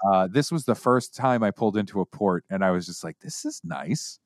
[0.09, 3.03] Uh, this was the first time I pulled into a port, and I was just
[3.05, 4.19] like, "This is nice.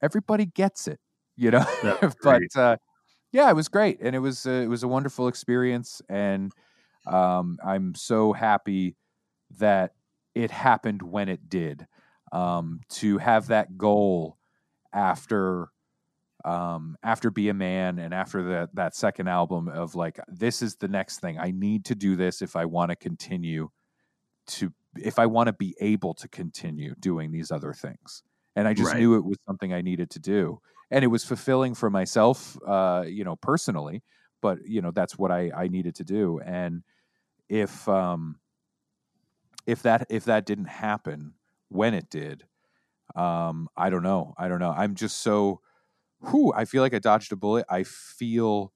[0.00, 0.98] Everybody gets it."
[1.36, 1.66] You know,
[2.22, 2.76] but uh,
[3.32, 6.52] yeah, it was great, and it was uh, it was a wonderful experience, and
[7.06, 8.96] um, I'm so happy
[9.58, 9.92] that
[10.34, 11.86] it happened when it did.
[12.32, 14.38] Um, to have that goal
[14.92, 15.70] after
[16.44, 20.76] um, after Be a Man and after that that second album of like this is
[20.76, 23.70] the next thing I need to do this if I want to continue
[24.48, 28.22] to if I want to be able to continue doing these other things.
[28.56, 28.94] And I just Right.
[28.94, 30.60] knew it was something I needed to do.
[30.90, 34.02] And it was fulfilling for myself, uh, you know, personally,
[34.42, 36.38] but you know, that's what I, I needed to do.
[36.40, 36.82] And
[37.48, 38.40] if um
[39.66, 41.34] if that if that didn't happen
[41.68, 42.46] when it did,
[43.16, 44.34] um, I don't know.
[44.38, 44.72] I don't know.
[44.72, 45.60] I'm just so
[46.30, 47.66] whew, I feel like I dodged a bullet.
[47.70, 48.72] I feel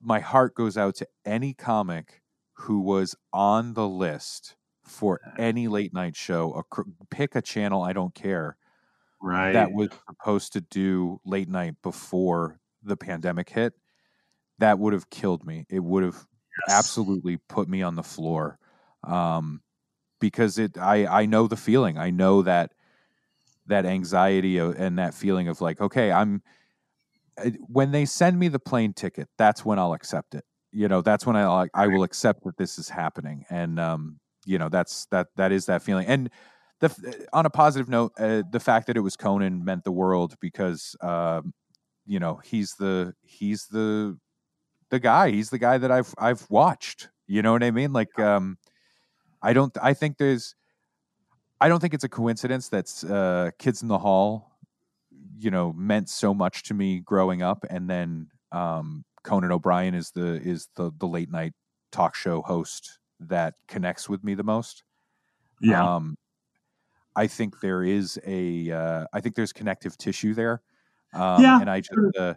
[0.00, 2.22] my heart goes out to any comic
[2.54, 6.52] who was on the list for any late night show.
[6.54, 8.56] A, pick a channel, I don't care,
[9.20, 9.52] Right.
[9.52, 13.74] that was supposed to do late night before the pandemic hit.
[14.58, 15.66] That would have killed me.
[15.68, 16.26] It would have
[16.66, 17.00] Yes.
[17.06, 18.58] absolutely put me on the floor
[19.04, 19.62] um,
[20.22, 21.98] because it I, I know the feeling.
[21.98, 22.72] I know that
[23.66, 26.42] that anxiety and that feeling of like okay i'm
[27.68, 30.44] when they send me the plane ticket that's when i'll accept it.
[30.72, 33.44] You know that's when i i will accept that this is happening.
[33.50, 36.06] And um you know that's that that is that feeling.
[36.06, 36.30] And
[36.80, 40.34] the on a positive note uh, the fact that it was conan meant the world
[40.40, 41.52] because um
[42.06, 44.18] you know he's the he's the
[44.90, 45.30] the guy.
[45.30, 47.08] He's the guy that i've i've watched.
[47.26, 47.92] You know what i mean?
[47.92, 48.58] Like um
[49.42, 50.54] i don't i think there's
[51.60, 54.58] i don't think it's a coincidence that uh kids in the hall
[55.38, 60.10] you know meant so much to me growing up and then um conan o'brien is
[60.10, 61.52] the is the the late night
[61.90, 64.82] talk show host that connects with me the most
[65.62, 65.94] yeah.
[65.94, 66.16] um,
[67.16, 70.62] I think there is a, uh, I think there's connective tissue there.
[71.14, 72.34] Um, Yeah, and I just, uh,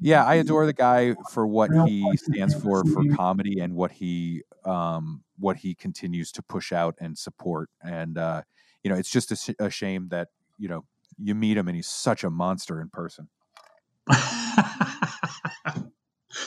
[0.00, 4.42] yeah, I adore the guy for what he stands for, for comedy and what he,
[4.64, 7.70] um, what he continues to push out and support.
[7.82, 8.42] And, uh,
[8.82, 10.28] you know, it's just a, sh- a shame that,
[10.58, 10.84] you know,
[11.18, 13.28] you meet him and he's such a monster in person.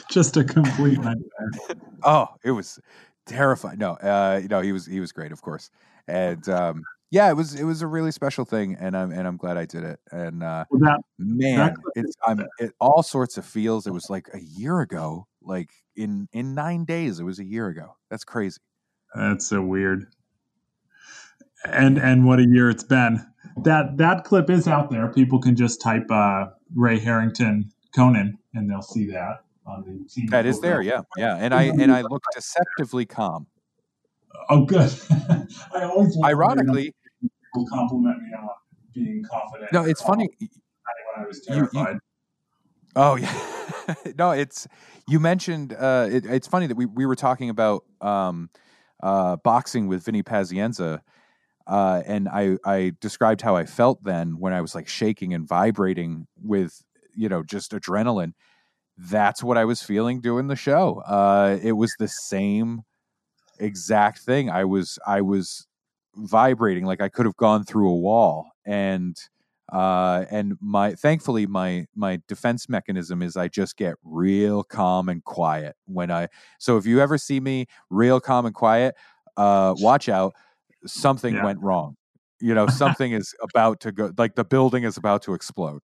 [0.10, 1.50] Just a complete nightmare.
[2.06, 2.80] Oh, it was
[3.26, 3.78] terrifying.
[3.78, 5.70] No, uh, you know, he was, he was great, of course.
[6.08, 6.84] And, um,
[7.14, 8.76] yeah, it was, it was a really special thing.
[8.80, 10.00] And I'm, and I'm glad I did it.
[10.12, 14.28] And, uh, Well, that man it's i'm it all sorts of feels it was like
[14.34, 18.60] a year ago like in in nine days it was a year ago that's crazy
[19.16, 20.08] That's so weird.
[21.66, 23.26] And and what a year it's been.
[23.64, 25.08] That that clip is out there.
[25.10, 30.28] People can just type uh, Ray Harrington Conan and they'll see that on the team.
[30.28, 33.48] that is there yeah yeah and i and i look deceptively calm
[34.50, 34.92] Oh, good.
[35.74, 36.94] I always ironically
[37.54, 38.50] people compliment me on
[38.94, 39.72] being confident.
[39.72, 42.00] no it's funny When I was you- you-
[42.96, 44.68] Oh yeah, no, it's
[45.08, 45.74] you mentioned.
[45.74, 48.52] Uh, it, it's funny that we we were talking about um,
[49.02, 51.00] uh, boxing with Vinny Pazienza,
[51.66, 55.48] uh, and I I described how I felt then when I was like shaking and
[55.48, 56.84] vibrating with
[57.16, 58.34] you know just adrenaline.
[58.96, 61.02] That's what I was feeling doing the show.
[61.08, 62.84] Uh, it was the same
[63.60, 64.52] exact thing.
[64.52, 65.66] I was I was
[66.16, 69.16] vibrating like I could have gone through a wall and
[69.72, 75.24] uh and my thankfully my my defense mechanism is i just get real calm and
[75.24, 76.28] quiet when i
[76.60, 78.94] so if you ever see me real calm and quiet
[79.38, 80.34] uh watch out
[80.86, 81.44] something Yeah.
[81.44, 81.96] went wrong
[82.42, 85.80] you know something is about to go like the building is about to explode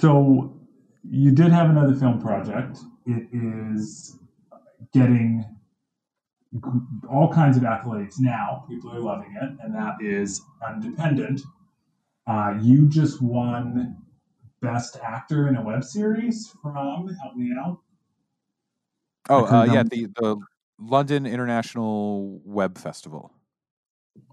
[0.00, 0.58] So
[1.08, 2.78] you did have another film project.
[3.06, 4.18] It is
[4.92, 5.44] getting
[7.10, 8.64] all kinds of accolades now.
[8.68, 11.40] People are loving it, and that is Undependent.
[12.26, 13.96] Uh, you just won
[14.60, 17.78] Best Actor in a Web Series from Help Me Out.
[19.28, 20.36] oh uh yeah the the
[20.78, 23.32] london international web festival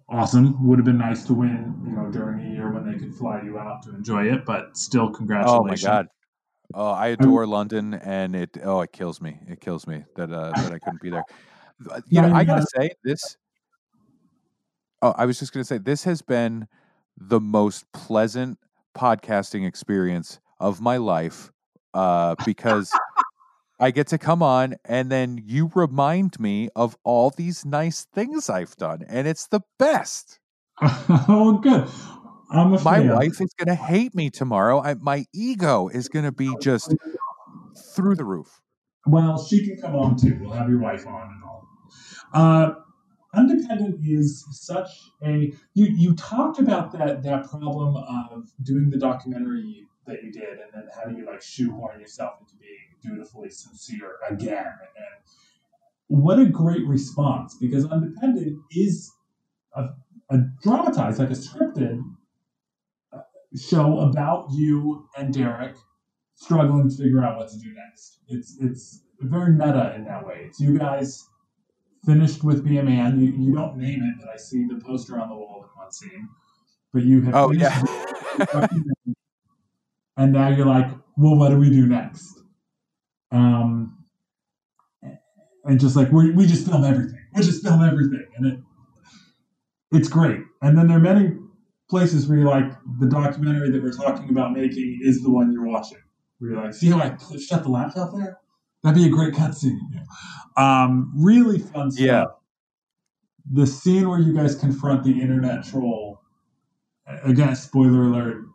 [0.10, 0.68] Awesome.
[0.68, 3.42] Would have been nice to win, you know, during a year when they could fly
[3.42, 5.84] you out to enjoy it, but still, congratulations.
[5.86, 6.08] oh my god
[6.76, 10.52] oh i adore london and it oh it kills me it kills me that uh
[10.56, 11.24] that i couldn't be there
[12.08, 13.38] you know i gotta say this
[15.02, 16.68] oh i was just gonna say this has been
[17.18, 18.58] the most pleasant
[18.98, 21.52] podcasting experience of my life
[21.94, 22.92] uh because
[23.80, 28.50] i get to come on and then you remind me of all these nice things
[28.50, 30.40] i've done and it's the best.
[31.30, 31.88] Oh, good.
[32.54, 36.94] I'm my wife is gonna hate me tomorrow I, my ego is gonna be just
[37.96, 38.62] through the roof
[39.06, 40.38] Well, she can come on too.
[40.40, 41.68] We'll have your wife on and all.
[42.34, 42.74] Uh,
[43.36, 44.90] Undependent is such
[45.24, 50.60] a you you talked about that that problem of doing the documentary that you did,
[50.60, 54.66] and then how do you like shoehorn yourself into being dutifully sincere again?
[54.66, 55.24] And
[56.08, 59.12] what a great response because Undependent is
[59.76, 59.90] a,
[60.30, 62.04] a dramatized, like a scripted
[63.12, 63.22] uh,
[63.56, 65.76] show about you and Derek
[66.44, 68.20] struggling to figure out what to do next.
[68.28, 70.46] It's it's very meta in that way.
[70.48, 71.26] It's you guys
[72.06, 73.20] finished with Be a Man.
[73.20, 75.92] You, you don't name it, but I see the poster on the wall in one
[75.92, 76.30] scene.
[76.92, 77.82] But you have oh yeah
[80.18, 82.40] and now you're like, well, what do we do next?
[83.32, 83.98] Um,
[85.66, 87.20] and just like we we just film everything.
[87.36, 88.60] We just film everything, and it
[89.92, 90.42] it's great.
[90.62, 91.36] And then there are many
[91.90, 95.66] places where you're like, the documentary that we're talking about making is the one you're
[95.66, 96.00] watching.
[96.40, 98.40] Where you're like, see how I cl- shut the laptop there?
[98.84, 99.80] That'd be a great cutscene.
[99.94, 100.04] Yeah.
[100.58, 102.06] Um, really fun stuff.
[102.06, 102.26] Yeah.
[103.52, 106.22] the scene where you guys confront the internet troll.
[107.24, 108.46] Again, spoiler alert.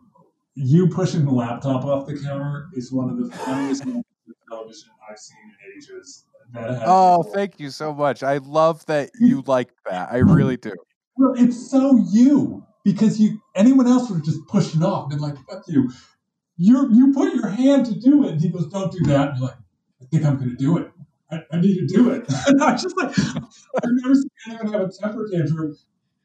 [0.55, 4.89] You pushing the laptop off the counter is one of the funniest moments of television
[5.09, 6.25] I've seen in ages.
[6.55, 8.23] Oh, thank you so much.
[8.23, 10.11] I love that you like that.
[10.11, 10.73] I really do.
[11.15, 15.11] Well, it's so you because you anyone else would have just pushed it off and
[15.11, 15.91] been like, "Fuck you."
[16.61, 19.37] You you put your hand to do it, and he goes, "Don't do that." And
[19.39, 19.57] you're like,
[20.01, 20.91] "I think I'm going to do it.
[21.31, 24.73] I, I need to do it." and I was just like, I've never seen anyone
[24.73, 25.77] have a temper tantrum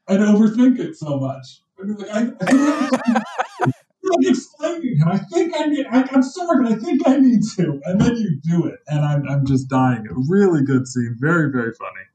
[0.09, 1.61] and overthink it so much.
[1.81, 3.71] Be like, I, I I'm
[4.03, 5.07] like explaining him.
[5.07, 5.85] I think I need.
[5.89, 7.79] I, I'm sorry, but I think I need to.
[7.85, 10.05] And then you do it, and I'm I'm just dying.
[10.27, 11.15] Really good scene.
[11.17, 12.05] Very very funny.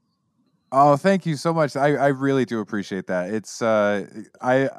[0.71, 1.75] Oh, thank you so much.
[1.75, 3.33] I, I really do appreciate that.
[3.33, 4.05] It's uh
[4.39, 4.69] I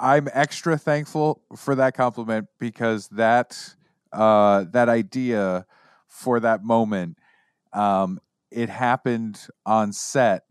[0.00, 3.74] I'm extra thankful for that compliment because that
[4.12, 5.66] uh that idea
[6.08, 7.18] for that moment
[7.72, 8.20] um
[8.50, 10.44] it happened on set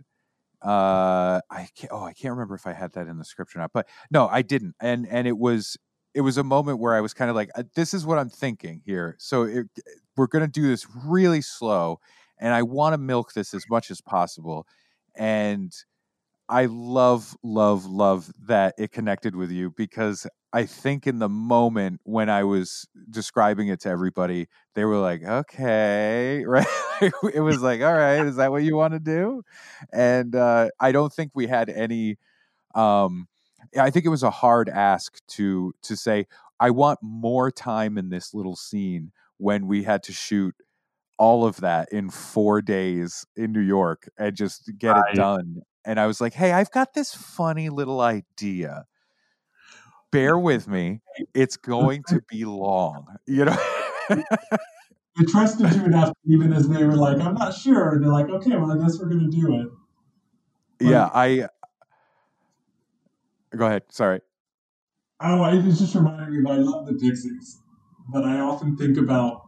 [0.62, 3.60] uh I can't oh I can't remember if I had that in the script or
[3.60, 4.76] not but no I didn't.
[4.80, 5.78] And and it was
[6.14, 8.30] it was a moment where I was kind of like uh, this is what I'm
[8.30, 9.16] thinking here.
[9.20, 9.68] So it,
[10.16, 12.00] we're going to do this really slow
[12.40, 14.68] and I want to milk this as much as possible.
[15.16, 15.74] And
[16.48, 22.02] I love, love, love that it connected with you because I think in the moment
[22.04, 26.68] when I was describing it to everybody, they were like, okay, right?
[27.02, 29.42] it was like, all right, is that what you want to do?
[29.92, 32.18] And uh, I don't think we had any.
[32.76, 33.28] Um,
[33.80, 36.28] I think it was a hard ask to to say
[36.60, 40.56] I want more time in this little scene when we had to shoot
[41.18, 44.98] all of that in four days in New York and just get Right.
[44.98, 45.62] it done.
[45.86, 48.86] And I was like, hey, I've got this funny little idea.
[50.12, 51.02] Bear with me.
[51.34, 53.06] It's going to be long.
[53.28, 53.58] You know?
[54.10, 58.30] they trusted you enough, even as they were like, "I'm not sure." And they're like,
[58.30, 59.68] "Okay, well, I guess we're going to do it."
[60.80, 61.48] yeah, I
[63.56, 63.84] go ahead.
[63.90, 64.22] Sorry.
[65.20, 66.50] Oh, it was just reminding me.
[66.50, 67.62] I love the Pixies,
[68.12, 69.45] but I often think about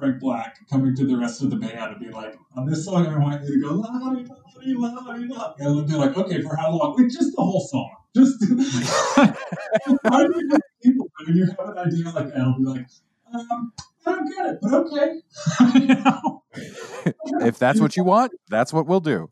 [0.00, 3.06] Frank Black coming to the rest of the band and be like, "On this song,
[3.06, 6.56] I want you to go la la di la la," and they're like, "Okay, for
[6.56, 7.90] how long?" Like just the whole song.
[8.16, 8.40] Just
[10.02, 12.38] why do you people when you have an idea like that?
[12.38, 12.86] I'll be like,
[13.32, 13.72] um,
[14.06, 15.20] "I don't get it, but okay."
[17.46, 19.30] If that's what you want, that's what we'll do.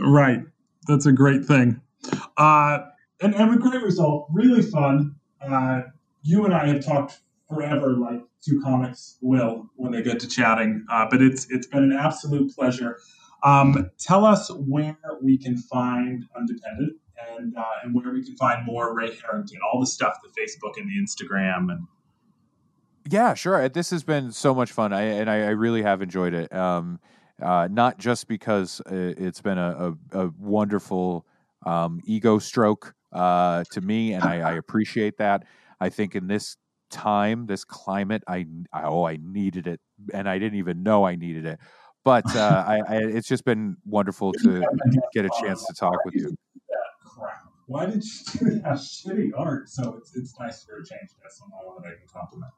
[0.00, 0.42] Right.
[0.86, 1.80] That's a great thing.
[2.36, 2.78] Uh,
[3.20, 4.28] and, and a great result.
[4.30, 5.16] Really fun.
[5.40, 5.82] Uh,
[6.22, 10.84] you and I have talked forever, like two comics will when they get to chatting.
[10.90, 12.98] Uh, but it's it's been an absolute pleasure.
[13.44, 16.98] Um, tell us where we can find Undependent
[17.38, 20.76] and uh, and where we can find more Ray Harrington, all the stuff, the Facebook
[20.76, 21.86] and the Instagram, and
[23.10, 23.68] Yeah, sure.
[23.68, 26.52] This has been so much fun, I, and I, I really have enjoyed it.
[26.54, 27.00] Um,
[27.40, 31.26] uh, not just because uh, it's been a, a, a wonderful
[31.66, 35.44] um, ego stroke uh, to me, and I, I appreciate that.
[35.80, 36.56] I think in this
[36.92, 39.80] time, this climate, I, I oh, I needed it,
[40.14, 41.58] and I didn't even know I needed it.
[42.04, 44.64] But uh, I, I, it's just been wonderful to
[45.12, 46.36] get a chance to talk with you.
[47.66, 49.68] Why did you do that shitty art?
[49.68, 51.10] So it's it's nice for a change.
[51.22, 52.52] That's I want to make a compliment.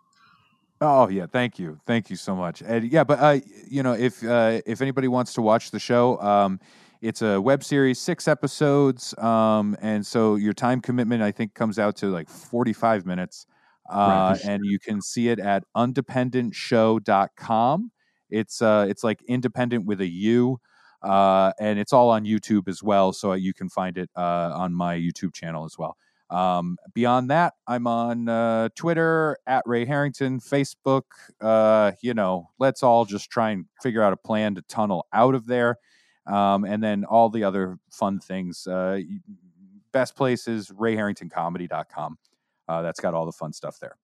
[0.81, 2.63] Oh yeah, thank you, thank you so much.
[2.63, 6.21] And yeah, but uh, you know, if uh, if anybody wants to watch the show,
[6.21, 6.59] um,
[7.01, 11.79] it's a web series, six episodes, um, and so your time commitment I think comes
[11.79, 13.47] out to like forty five minutes,
[13.91, 14.45] uh, Right.
[14.45, 17.91] and you can see it at undependentshow.com.
[18.31, 20.59] It's uh, it's like independent with a U.
[21.03, 24.73] Uh, and it's all on YouTube as well, so you can find it uh, on
[24.73, 25.99] my YouTube channel as well.
[26.31, 31.03] Um, beyond that, I'm on uh, Twitter at Ray Harrington, Facebook.
[31.43, 35.35] Uh, you know, let's all just try and figure out a plan to tunnel out
[35.35, 35.77] of there.
[36.27, 38.67] Um, and then all the other fun things.
[38.67, 39.01] Uh,
[39.93, 42.17] best place is rayharringtoncomedy.com.
[42.69, 43.97] Uh, that's got all the fun stuff there.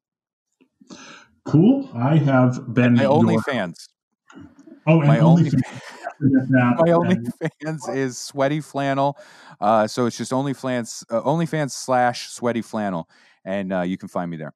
[1.45, 1.89] Cool.
[1.95, 3.89] I have been My your- OnlyFans.
[4.87, 5.51] Oh, My only only
[6.21, 6.75] that.
[6.79, 9.17] my and- OnlyFans is sweaty flannel.
[9.61, 13.09] Uh, so it's just OnlyFans, uh, OnlyFans slash sweaty flannel,
[13.45, 14.55] and uh, you can find me there.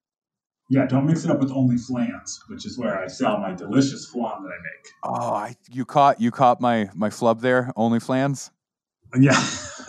[0.70, 4.06] yeah, don't mix it up with only flans, which is where I sell my delicious
[4.06, 4.88] flan that I make.
[5.04, 8.50] Oh, I, you caught you caught my my flub there, OnlyFans.
[9.18, 9.32] Yeah,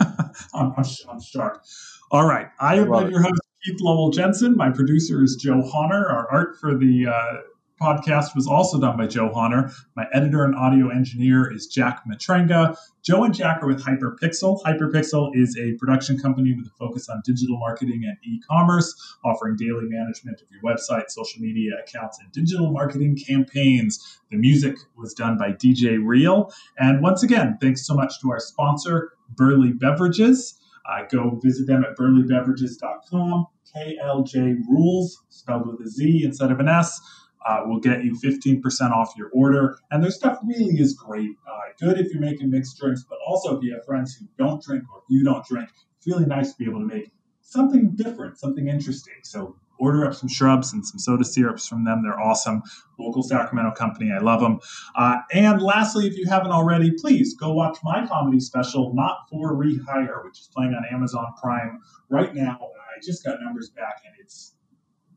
[0.54, 1.62] I'm, I'm, I'm sharp.
[2.10, 2.48] All right.
[2.60, 4.56] I have been your host, Keith Lowell Jensen.
[4.56, 6.06] My producer is Joe Honor.
[6.06, 7.40] Our art for the uh,
[7.82, 9.72] podcast was also done by Joe Honor.
[9.96, 12.76] My editor and audio engineer is Jack Matrenga.
[13.02, 14.62] Joe and Jack are with Hyperpixel.
[14.62, 18.94] Hyperpixel is a production company with a focus on digital marketing and e commerce,
[19.24, 24.20] offering daily management of your website, social media accounts, and digital marketing campaigns.
[24.30, 26.52] The music was done by DJ Real.
[26.78, 30.60] And once again, thanks so much to our sponsor, Burley Beverages.
[30.88, 33.46] Uh, go visit them at burleybeverages.com.
[33.74, 37.00] KLJ Rules, spelled with a Z instead of an S,
[37.46, 39.78] uh, will get you 15% off your order.
[39.90, 41.30] And their stuff really is great.
[41.48, 44.62] Uh, good if you're making mixed drinks, but also if you have friends who don't
[44.62, 45.68] drink or you don't drink,
[45.98, 47.10] it's really nice to be able to make
[47.40, 49.14] something different, something interesting.
[49.22, 52.02] So order up some shrubs and some soda syrups from them.
[52.02, 52.62] They're awesome.
[52.98, 54.10] Local Sacramento company.
[54.12, 54.58] I love them.
[54.96, 59.54] Uh, and lastly, if you haven't already, please go watch my comedy special, Not for
[59.54, 62.58] Rehire, which is playing on Amazon Prime right now.
[62.96, 64.56] I just got numbers back and it's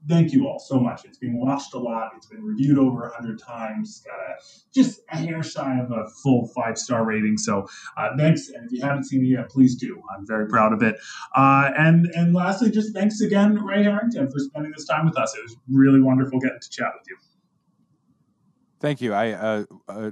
[0.08, 1.06] thank you all so much.
[1.06, 2.12] It's been watched a lot.
[2.16, 4.02] It's been reviewed over a hundred times.
[4.06, 4.42] Got a
[4.74, 7.38] just a hair shy of a full five star rating.
[7.38, 8.50] So uh, thanks.
[8.50, 10.02] And if you haven't seen it yet, please do.
[10.16, 10.96] I'm very proud of it.
[11.36, 15.36] Uh, and and lastly, just thanks again, Ray Harrington, for spending this time with us.
[15.36, 17.18] It was really wonderful getting to chat with you.
[18.80, 19.14] Thank you.
[19.14, 20.12] I uh, uh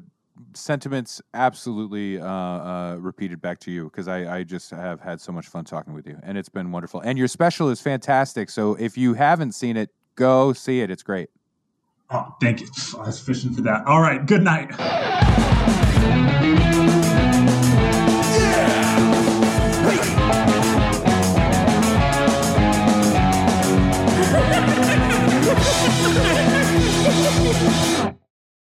[0.54, 5.32] sentiments absolutely uh, uh, repeated back to you because I, I just have had so
[5.32, 7.02] much fun talking with you, and it's been wonderful.
[7.02, 8.50] And your special is fantastic.
[8.50, 10.92] So if you haven't seen it, go see it.
[10.92, 11.30] It's great.
[12.10, 12.68] Oh, thank you.
[12.98, 13.86] I was fishing for that.
[13.86, 14.26] All right.
[14.26, 14.72] Good night.